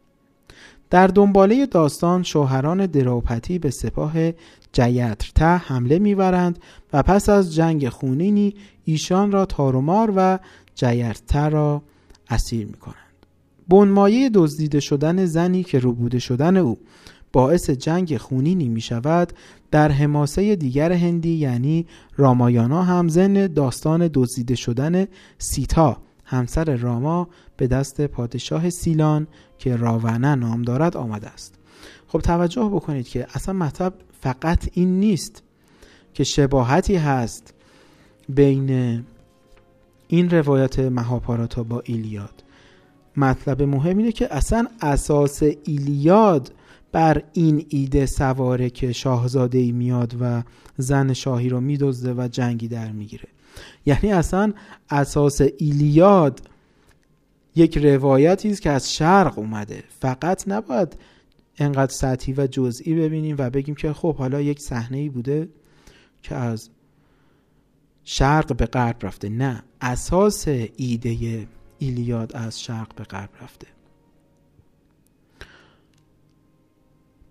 در 0.90 1.06
دنباله 1.06 1.66
داستان 1.66 2.22
شوهران 2.22 2.86
دراپتی 2.86 3.58
به 3.58 3.70
سپاه 3.70 4.12
جیدرته 4.72 5.44
حمله 5.44 5.98
میورند 5.98 6.58
و 6.92 7.02
پس 7.02 7.28
از 7.28 7.54
جنگ 7.54 7.88
خونینی 7.88 8.54
ایشان 8.84 9.32
را 9.32 9.46
تارومار 9.46 10.12
و 10.16 10.38
جیدرته 10.74 11.48
را 11.48 11.82
اسیر 12.30 12.66
می 12.66 12.72
کنند 12.72 12.96
بنمایه 13.68 14.30
دزدیده 14.34 14.80
شدن 14.80 15.24
زنی 15.24 15.62
که 15.62 15.78
روبوده 15.78 16.18
شدن 16.18 16.56
او 16.56 16.78
باعث 17.32 17.70
جنگ 17.70 18.16
خونینی 18.16 18.68
می 18.68 18.80
شود 18.80 19.32
در 19.70 19.92
حماسه 19.92 20.56
دیگر 20.56 20.92
هندی 20.92 21.34
یعنی 21.34 21.86
رامایانا 22.16 22.82
هم 22.82 23.08
زن 23.08 23.46
داستان 23.46 24.10
دزدیده 24.14 24.54
شدن 24.54 25.06
سیتا 25.38 25.96
همسر 26.26 26.76
راما 26.76 27.28
به 27.56 27.66
دست 27.66 28.00
پادشاه 28.00 28.70
سیلان 28.70 29.26
که 29.58 29.76
راونه 29.76 30.34
نام 30.34 30.62
دارد 30.62 30.96
آمده 30.96 31.28
است. 31.28 31.54
خب 32.08 32.20
توجه 32.20 32.70
بکنید 32.72 33.08
که 33.08 33.26
اصلا 33.34 33.54
مطلب 33.54 33.94
فقط 34.20 34.68
این 34.72 35.00
نیست 35.00 35.42
که 36.14 36.24
شباهتی 36.24 36.96
هست 36.96 37.54
بین 38.28 39.04
این 40.08 40.30
روایت 40.30 40.78
مهاپاراتا 40.78 41.62
با 41.62 41.82
ایلیاد. 41.84 42.44
مطلب 43.16 43.62
مهم 43.62 43.98
اینه 43.98 44.12
که 44.12 44.34
اصلا 44.34 44.66
اساس 44.80 45.42
ایلیاد 45.64 46.52
بر 46.92 47.22
این 47.32 47.66
ایده 47.68 48.06
سواره 48.06 48.70
که 48.70 48.92
شاهزاده 48.92 49.58
ای 49.58 49.72
میاد 49.72 50.16
و 50.20 50.42
زن 50.76 51.12
شاهی 51.12 51.48
رو 51.48 51.60
میدزده 51.60 52.14
و 52.14 52.28
جنگی 52.28 52.68
در 52.68 52.92
می‌گیره. 52.92 53.28
یعنی 53.86 54.12
اصلا 54.12 54.52
اساس 54.90 55.40
ایلیاد 55.58 56.40
یک 57.56 57.78
روایتی 57.78 58.50
است 58.50 58.62
که 58.62 58.70
از 58.70 58.94
شرق 58.94 59.38
اومده. 59.38 59.84
فقط 60.00 60.48
نباید 60.48 60.96
انقدر 61.58 61.92
سطحی 61.92 62.34
و 62.36 62.46
جزئی 62.46 62.94
ببینیم 62.94 63.36
و 63.38 63.50
بگیم 63.50 63.74
که 63.74 63.92
خب 63.92 64.16
حالا 64.16 64.40
یک 64.40 64.60
صحنه 64.60 64.98
ای 64.98 65.08
بوده 65.08 65.48
که 66.22 66.34
از 66.34 66.70
شرق 68.04 68.56
به 68.56 68.66
غرب 68.66 68.96
رفته. 69.02 69.28
نه 69.28 69.62
اساس 69.80 70.48
ایده 70.76 71.46
ایلیاد 71.78 72.36
از 72.36 72.60
شرق 72.60 72.94
به 72.94 73.04
غرب 73.04 73.30
رفته. 73.42 73.66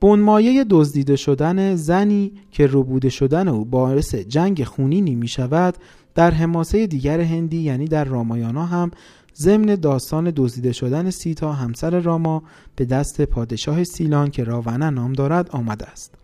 بنمایه 0.02 0.66
دزدیده 0.70 1.16
شدن 1.16 1.76
زنی 1.76 2.32
که 2.52 2.68
روبوده 2.68 3.10
شدن 3.10 3.48
او 3.48 3.66
باعث 3.66 4.16
جنگ 4.16 4.64
خونینی 4.64 5.16
می 5.16 5.28
شود 5.28 5.78
در 6.16 6.32
حماسه 6.32 6.88
دیگر 6.88 7.22
هندی 7.22 7.58
یعنی 7.58 7.88
در 7.88 8.04
رامایانا 8.04 8.66
هم 8.66 8.92
ضمن 9.36 9.76
داستان 9.76 10.34
دزدیده 10.36 10.72
شدن 10.72 11.10
سیتا 11.10 11.54
همسر 11.54 12.00
راما 12.00 12.44
به 12.76 12.86
دست 12.86 13.22
پادشاه 13.22 13.84
سیلان 13.84 14.30
که 14.30 14.44
راونه 14.44 14.90
نام 14.90 15.14
دارد 15.14 15.50
آمده 15.50 15.86
است. 15.86 16.16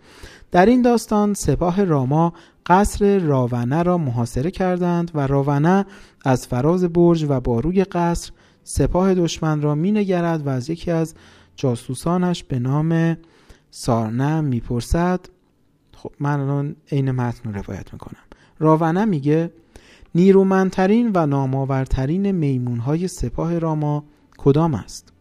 در 0.51 0.65
این 0.65 0.81
داستان 0.81 1.33
سپاه 1.33 1.83
راما 1.83 2.33
قصر 2.65 3.19
راونه 3.19 3.83
را 3.83 3.97
محاصره 3.97 4.51
کردند 4.51 5.11
و 5.13 5.27
راونه 5.27 5.85
از 6.25 6.47
فراز 6.47 6.83
برج 6.83 7.25
و 7.29 7.39
باروی 7.39 7.83
قصر 7.83 8.31
سپاه 8.63 9.13
دشمن 9.13 9.61
را 9.61 9.75
مینگرد 9.75 10.47
و 10.47 10.49
از 10.49 10.69
یکی 10.69 10.91
از 10.91 11.15
جاسوسانش 11.55 12.43
به 12.43 12.59
نام 12.59 13.17
سارنه 13.71 14.41
می‌پرسد. 14.41 15.19
خب 15.93 16.11
من 16.19 16.39
الان 16.39 16.75
عین 16.91 17.11
متن 17.11 17.53
روایت 17.53 17.93
می‌کنم. 17.93 18.23
راونه 18.59 19.05
میگه 19.05 19.51
نیرومندترین 20.15 21.11
و 21.15 21.25
نامآورترین 21.25 22.31
میمونهای 22.31 23.07
سپاه 23.07 23.59
راما 23.59 24.03
کدام 24.37 24.73
است؟ 24.73 25.13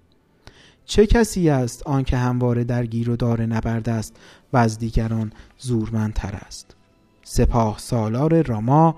چه 0.85 1.07
کسی 1.07 1.49
است 1.49 1.87
آنکه 1.87 2.17
همواره 2.17 2.65
در 2.65 2.87
گیر 2.87 3.11
و 3.11 3.17
دار 3.17 3.47
نبرد 3.47 3.89
است 3.89 4.17
و 4.53 4.57
از 4.57 4.79
دیگران 4.79 5.33
زورمندتر 5.59 6.35
است؟ 6.47 6.77
سپاه 7.23 7.79
سالار 7.79 8.43
راما 8.43 8.97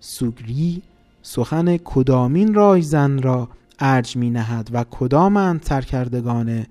سوگری 0.00 0.82
سخن 1.22 1.76
کدامین 1.76 2.54
رایزن 2.54 3.22
را 3.22 3.48
ارج 3.78 4.16
می 4.16 4.30
نهد 4.30 4.70
و 4.72 4.84
کدامند 4.90 5.62
سرکردگان 5.62 6.66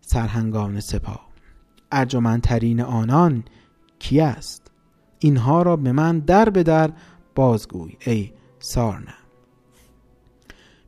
سرهنگان 0.00 0.80
سپاه؟ 0.80 1.28
ارجمندترین 1.92 2.80
آنان 2.80 3.44
کی 3.98 4.20
است؟ 4.20 4.70
اینها 5.18 5.62
را 5.62 5.76
به 5.76 5.92
من 5.92 6.18
در 6.18 6.50
به 6.50 6.62
در 6.62 6.90
بازگوی 7.38 7.92
ای 8.06 8.30
سارنه. 8.58 9.14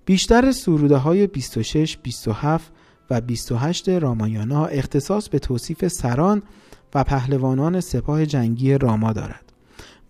بیشتر 0.04 0.52
سروده 0.52 0.96
های 0.96 1.26
26, 1.26 1.96
27 1.96 2.72
و 3.10 3.20
28 3.20 3.88
رامایانا 3.88 4.66
اختصاص 4.66 5.28
به 5.28 5.38
توصیف 5.38 5.88
سران 5.88 6.42
و 6.94 7.04
پهلوانان 7.04 7.80
سپاه 7.80 8.26
جنگی 8.26 8.78
راما 8.78 9.12
دارد. 9.12 9.52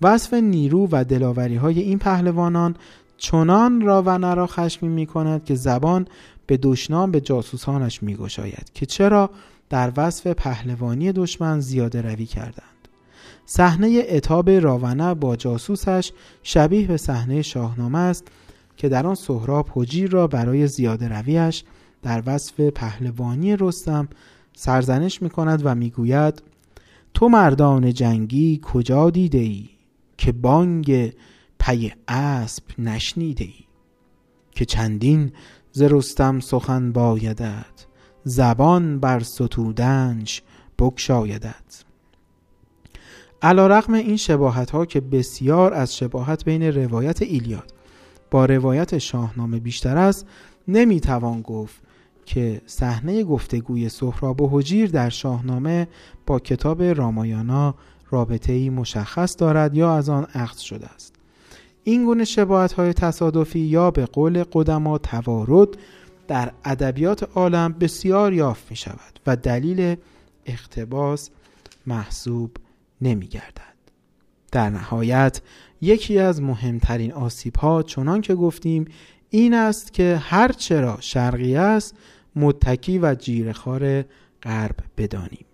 وصف 0.03 0.35
نیرو 0.35 0.89
و 0.93 1.05
دلاوری 1.05 1.57
های 1.57 1.81
این 1.81 1.99
پهلوانان 1.99 2.77
چنان 3.17 3.81
را 3.81 4.47
خشمی 4.47 4.89
می 4.89 5.07
کند 5.07 5.45
که 5.45 5.55
زبان 5.55 6.07
به 6.47 6.57
دشنام 6.57 7.11
به 7.11 7.21
جاسوسانش 7.21 8.03
می 8.03 8.17
گشاید 8.17 8.71
که 8.75 8.87
چرا 8.87 9.31
در 9.69 9.93
وصف 9.97 10.27
پهلوانی 10.27 11.13
دشمن 11.13 11.61
زیاده 11.61 12.03
روی 12.03 12.27
کردند. 12.27 12.80
صحنه 13.53 14.05
اتاب 14.09 14.51
راونه 14.51 15.15
با 15.15 15.37
جاسوسش 15.37 16.13
شبیه 16.43 16.87
به 16.87 16.97
صحنه 16.97 17.43
شاهنامه 17.43 17.99
است 17.99 18.29
که 18.77 18.89
در 18.89 19.07
آن 19.07 19.15
سهراب 19.15 19.69
حجیر 19.75 20.11
را 20.11 20.27
برای 20.27 20.67
زیاده 20.67 21.09
رویش 21.09 21.65
در 22.03 22.23
وصف 22.27 22.61
پهلوانی 22.61 23.57
رستم 23.57 24.09
سرزنش 24.57 25.23
می 25.23 25.31
کند 25.31 25.63
و 25.65 25.75
می‌گوید 25.75 26.43
تو 27.15 27.29
مردان 27.29 27.93
جنگی 27.93 28.61
کجا 28.63 29.11
دیده 29.11 29.39
ای 29.39 29.69
که 30.19 30.33
بانگ 30.33 31.15
پی 31.59 31.93
اسب 32.09 32.63
نشنیده 32.79 33.45
ای؟ 33.45 33.65
که 34.51 34.65
چندین 34.65 35.33
ز 35.73 35.83
رستم 35.83 36.41
سخن 36.41 36.93
بایدد 36.93 37.75
زبان 38.25 39.01
بر 39.01 39.21
ستودنش 39.21 40.43
بکشایدد 40.79 41.90
علا 43.43 43.67
رقم 43.67 43.95
این 43.95 44.17
شباهت 44.17 44.71
ها 44.71 44.87
که 44.87 45.01
بسیار 45.01 45.75
از 45.75 45.97
شباهت 45.97 46.45
بین 46.45 46.63
روایت 46.63 47.23
ایلیاد 47.23 47.75
با 48.31 48.45
روایت 48.45 48.99
شاهنامه 48.99 49.59
بیشتر 49.59 49.97
است 49.97 50.27
نمی‌توان 50.69 51.43
گفت 51.43 51.81
که 52.27 52.61
صحنه 52.67 53.25
گفتگوی 53.25 53.89
سهراب 53.89 54.41
و 54.41 54.49
حجیر 54.53 54.91
در 54.91 55.09
شاهنامه 55.09 55.89
با 56.27 56.39
کتاب 56.39 56.83
رامایانا 56.83 57.75
رابطه 58.11 58.53
ای 58.53 58.71
مشخص 58.71 59.37
دارد 59.39 59.75
یا 59.75 59.97
از 59.97 60.09
آن 60.09 60.27
اخذ 60.35 60.59
شده 60.59 60.87
است. 60.87 61.15
این 61.85 62.05
گونه 62.05 62.25
شباهت 62.25 62.73
های 62.73 62.93
تصادفی 62.93 63.59
یا 63.59 63.91
به 63.91 64.07
قول 64.07 64.45
قدما 64.53 64.99
توارد 64.99 65.69
در 66.29 66.53
ادبیات 66.65 67.29
عالم 67.35 67.73
بسیار 67.73 68.33
یافت 68.33 68.71
می 68.71 68.77
شود 68.77 69.21
و 69.27 69.37
دلیل 69.37 69.97
اختباس 70.47 71.31
محسوب 71.87 72.51
نمی 73.03 73.27
گردد. 73.27 73.71
در 74.53 74.71
نهایت 74.71 75.41
یکی 75.81 76.19
از 76.19 76.43
مهمترین 76.43 77.13
آسیب 77.13 77.57
ها 77.57 77.83
چنان 77.83 78.21
که 78.21 78.35
گفتیم 78.35 78.85
این 79.31 79.55
است 79.55 79.93
که 79.93 80.17
هر 80.23 80.53
چرا 80.53 80.97
شرقی 81.01 81.57
است 81.57 81.95
متکی 82.37 82.99
و 82.99 83.15
جیرخار 83.15 84.05
غرب 84.43 84.77
بدانیم 84.97 85.45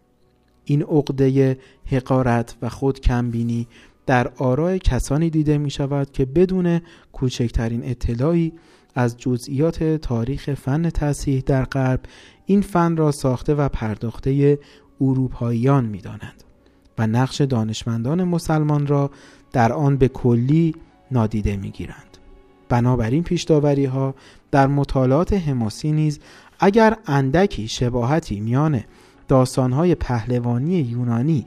این 0.64 0.82
عقده 0.82 1.59
حقارت 1.86 2.57
و 2.62 2.68
خود 2.68 3.01
کمبینی 3.01 3.68
در 4.07 4.28
آرای 4.28 4.78
کسانی 4.78 5.30
دیده 5.30 5.59
می 5.59 5.70
شود 5.70 6.12
که 6.12 6.24
بدون 6.24 6.80
کوچکترین 7.12 7.84
اطلاعی 7.84 8.53
از 8.94 9.16
جزئیات 9.16 9.82
تاریخ 9.82 10.55
فن 10.55 10.90
تصحیح 10.90 11.42
در 11.47 11.64
غرب 11.64 12.01
این 12.47 12.61
فن 12.61 12.97
را 12.97 13.12
ساخته 13.12 13.55
و 13.55 13.68
پرداخته 13.68 14.59
اروپاییان 15.01 15.84
می 15.84 16.01
دانند 16.01 16.45
و 16.99 17.07
نقش 17.07 17.40
دانشمندان 17.40 18.24
مسلمان 18.24 18.86
را 18.86 19.11
در 19.53 19.72
آن 19.72 19.97
به 19.97 20.09
کلی 20.09 20.74
نادیده 21.11 21.57
می 21.57 21.70
گیرند. 21.70 22.18
بنابراین 22.68 23.22
پیشداوری 23.22 23.84
ها 23.84 24.14
در 24.51 24.66
مطالعات 24.66 25.32
حماسی 25.32 25.92
نیز 25.92 26.20
اگر 26.61 26.97
اندکی 27.07 27.68
شباهتی 27.68 28.40
میان 28.40 28.80
داستانهای 29.28 29.94
پهلوانی 29.94 30.74
یونانی 30.74 31.47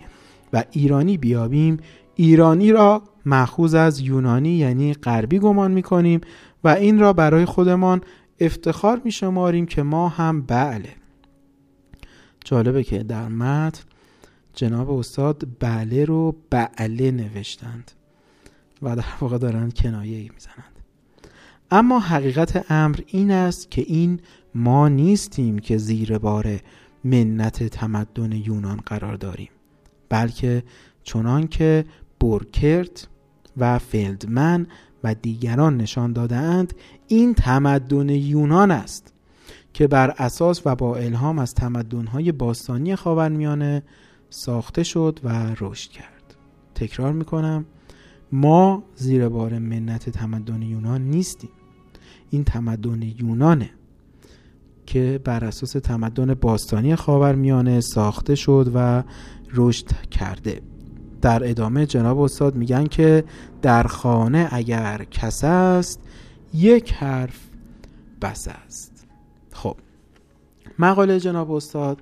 و 0.54 0.64
ایرانی 0.72 1.18
بیابیم 1.18 1.78
ایرانی 2.16 2.72
را 2.72 3.04
مخوض 3.26 3.74
از 3.74 4.00
یونانی 4.00 4.50
یعنی 4.50 4.94
غربی 4.94 5.40
گمان 5.40 5.72
می‌کنیم 5.72 6.22
و 6.64 6.68
این 6.68 7.00
را 7.00 7.14
برای 7.14 7.46
خودمان 7.46 8.02
افتخار 8.40 9.02
می 9.04 9.12
شماریم 9.12 9.66
که 9.66 9.84
ما 9.84 10.10
هم 10.10 10.42
بله 10.42 10.90
جالبه 12.46 12.84
که 12.84 13.04
در 13.04 13.28
متن 13.28 13.84
جناب 14.54 14.92
استاد 14.92 15.48
بله 15.60 16.06
رو 16.06 16.36
بله 16.50 17.12
نوشتند 17.12 17.92
و 18.82 18.96
در 18.96 19.04
واقع 19.22 19.38
دارن 19.38 19.72
کنایه 19.72 20.18
ای 20.18 20.30
می‌زنند. 20.34 20.80
اما 21.72 22.00
حقیقت 22.00 22.72
امر 22.72 23.00
این 23.08 23.32
است 23.32 23.72
که 23.72 23.82
این 23.82 24.20
ما 24.56 24.88
نیستیم 24.88 25.60
که 25.60 25.78
زیر 25.78 26.18
بار 26.18 26.60
منت 27.04 27.64
تمدن 27.64 28.32
یونان 28.32 28.78
قرار 28.86 29.16
داریم 29.16 29.50
بلکه 30.10 30.64
چنان 31.04 31.48
که 31.48 31.86
بورکرت 32.20 33.08
و 33.58 33.80
فیلدمن 33.80 34.68
و 35.04 35.16
دیگران 35.16 35.78
نشان 35.78 36.14
دادهاند 36.14 36.74
این 37.08 37.34
تمدن 37.34 38.10
یونان 38.10 38.72
است 38.72 39.14
که 39.74 39.88
بر 39.88 40.10
اساس 40.18 40.62
و 40.66 40.76
با 40.76 40.96
الهام 40.96 41.40
از 41.40 41.54
تمدن‌های 41.54 42.32
باستانی 42.32 42.96
خاورمیانه 42.96 43.84
ساخته 44.30 44.84
شد 44.84 45.20
و 45.24 45.56
رشد 45.60 45.92
کرد. 45.92 46.36
تکرار 46.76 47.14
می‌کنم 47.14 47.66
ما 48.32 48.84
زیر 48.96 49.30
بار 49.30 49.60
منت 49.60 50.10
تمدن 50.10 50.62
یونان 50.62 51.02
نیستیم. 51.02 51.50
این 52.30 52.44
تمدن 52.44 53.02
یونانه 53.02 53.70
که 54.86 55.20
بر 55.24 55.46
اساس 55.46 55.72
تمدن 55.72 56.34
باستانی 56.34 56.96
خاورمیانه 56.96 57.82
ساخته 57.82 58.36
شد 58.36 58.72
و 58.76 59.04
رشد 59.54 59.86
کرده. 60.12 60.62
در 61.22 61.50
ادامه 61.50 61.86
جناب 61.86 62.20
استاد 62.20 62.56
میگن 62.56 62.86
که 62.86 63.24
در 63.62 63.84
خانه 63.84 64.48
اگر 64.52 65.06
کس 65.12 65.44
است 65.44 66.00
یک 66.54 66.94
حرف 66.94 67.40
بس 68.22 68.48
است. 68.48 69.08
خب 69.52 69.76
مقاله 70.80 71.20
جناب 71.20 71.52
استاد 71.52 72.02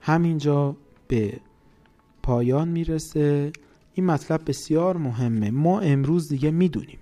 همینجا 0.00 0.76
به 1.08 1.40
پایان 2.26 2.68
می‌رسه. 2.68 3.52
این 3.94 4.06
مطلب 4.06 4.40
بسیار 4.46 4.96
مهمه. 4.96 5.50
ما 5.50 5.80
امروز 5.80 6.28
دیگه 6.28 6.50
می‌دونیم. 6.50 6.98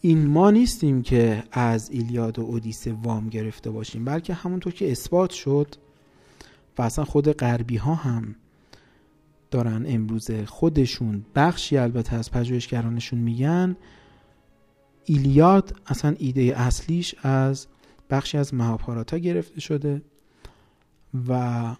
این 0.00 0.26
ما 0.26 0.50
نیستیم 0.50 1.02
که 1.02 1.44
از 1.52 1.90
ایلیاد 1.90 2.38
و 2.38 2.42
اودیسه 2.42 2.92
وام 2.92 3.28
گرفته 3.28 3.70
باشیم 3.70 4.04
بلکه 4.04 4.34
همونطور 4.34 4.72
که 4.72 4.90
اثبات 4.92 5.30
شد 5.30 5.74
و 6.78 6.82
اصلا 6.82 7.04
خود 7.04 7.32
غربی 7.32 7.76
ها 7.76 7.94
هم 7.94 8.34
دارن 9.50 9.84
امروز 9.88 10.30
خودشون 10.30 11.24
بخشی 11.34 11.76
البته 11.76 12.16
از 12.16 12.30
پژوهشگرانشون 12.30 13.18
میگن. 13.18 13.76
ایلیاد 15.04 15.80
اصلا 15.86 16.14
ایده 16.18 16.60
اصلیش 16.60 17.14
از 17.22 17.66
بخشی 18.10 18.38
از 18.38 18.54
مهاپاراتا 18.54 19.18
گرفته 19.18 19.60
شده 19.60 20.02
و 21.28 21.76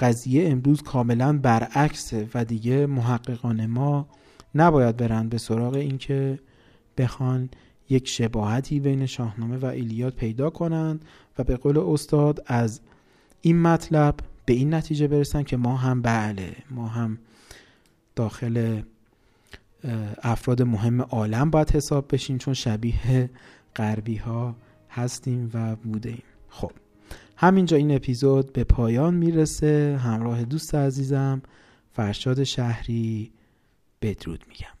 قضیه 0.00 0.50
امروز 0.50 0.82
کاملا 0.82 1.38
برعکسه 1.38 2.28
و 2.34 2.44
دیگه 2.44 2.86
محققان 2.86 3.66
ما 3.66 4.08
نباید 4.54 4.96
برن 4.96 5.28
به 5.28 5.38
سراغ 5.38 5.74
اینکه 5.74 6.38
بخوان 6.98 7.48
یک 7.88 8.08
شباهتی 8.08 8.80
بین 8.80 9.06
شاهنامه 9.06 9.56
و 9.56 9.66
ایلیاد 9.66 10.14
پیدا 10.14 10.50
کنند 10.50 11.04
و 11.38 11.44
به 11.44 11.56
قول 11.56 11.78
استاد 11.78 12.44
از 12.46 12.80
این 13.40 13.62
مطلب 13.62 14.14
به 14.46 14.52
این 14.52 14.74
نتیجه 14.74 15.08
برسن 15.08 15.42
که 15.42 15.56
ما 15.56 15.76
هم 15.76 16.02
بله 16.02 16.56
ما 16.70 16.86
هم 16.86 17.18
داخل 18.16 18.82
افراد 20.22 20.62
مهم 20.62 21.02
عالم 21.02 21.50
باید 21.50 21.70
حساب 21.70 22.14
بشیم 22.14 22.38
چون 22.38 22.54
شبیه 22.54 23.30
غربی 23.76 24.16
ها 24.16 24.56
هستیم 24.90 25.50
و 25.54 25.76
بوده 25.76 26.08
ایم 26.08 26.22
خب. 26.48 26.72
همینجا 27.42 27.76
این 27.76 27.94
اپیزود 27.96 28.52
به 28.52 28.64
پایان 28.64 29.14
می‌رسه. 29.14 30.00
همراه 30.02 30.44
دوست 30.44 30.74
عزیزم 30.74 31.42
فرشاد 31.92 32.44
شهری 32.44 33.32
بدرود 34.02 34.44
میگم. 34.48 34.79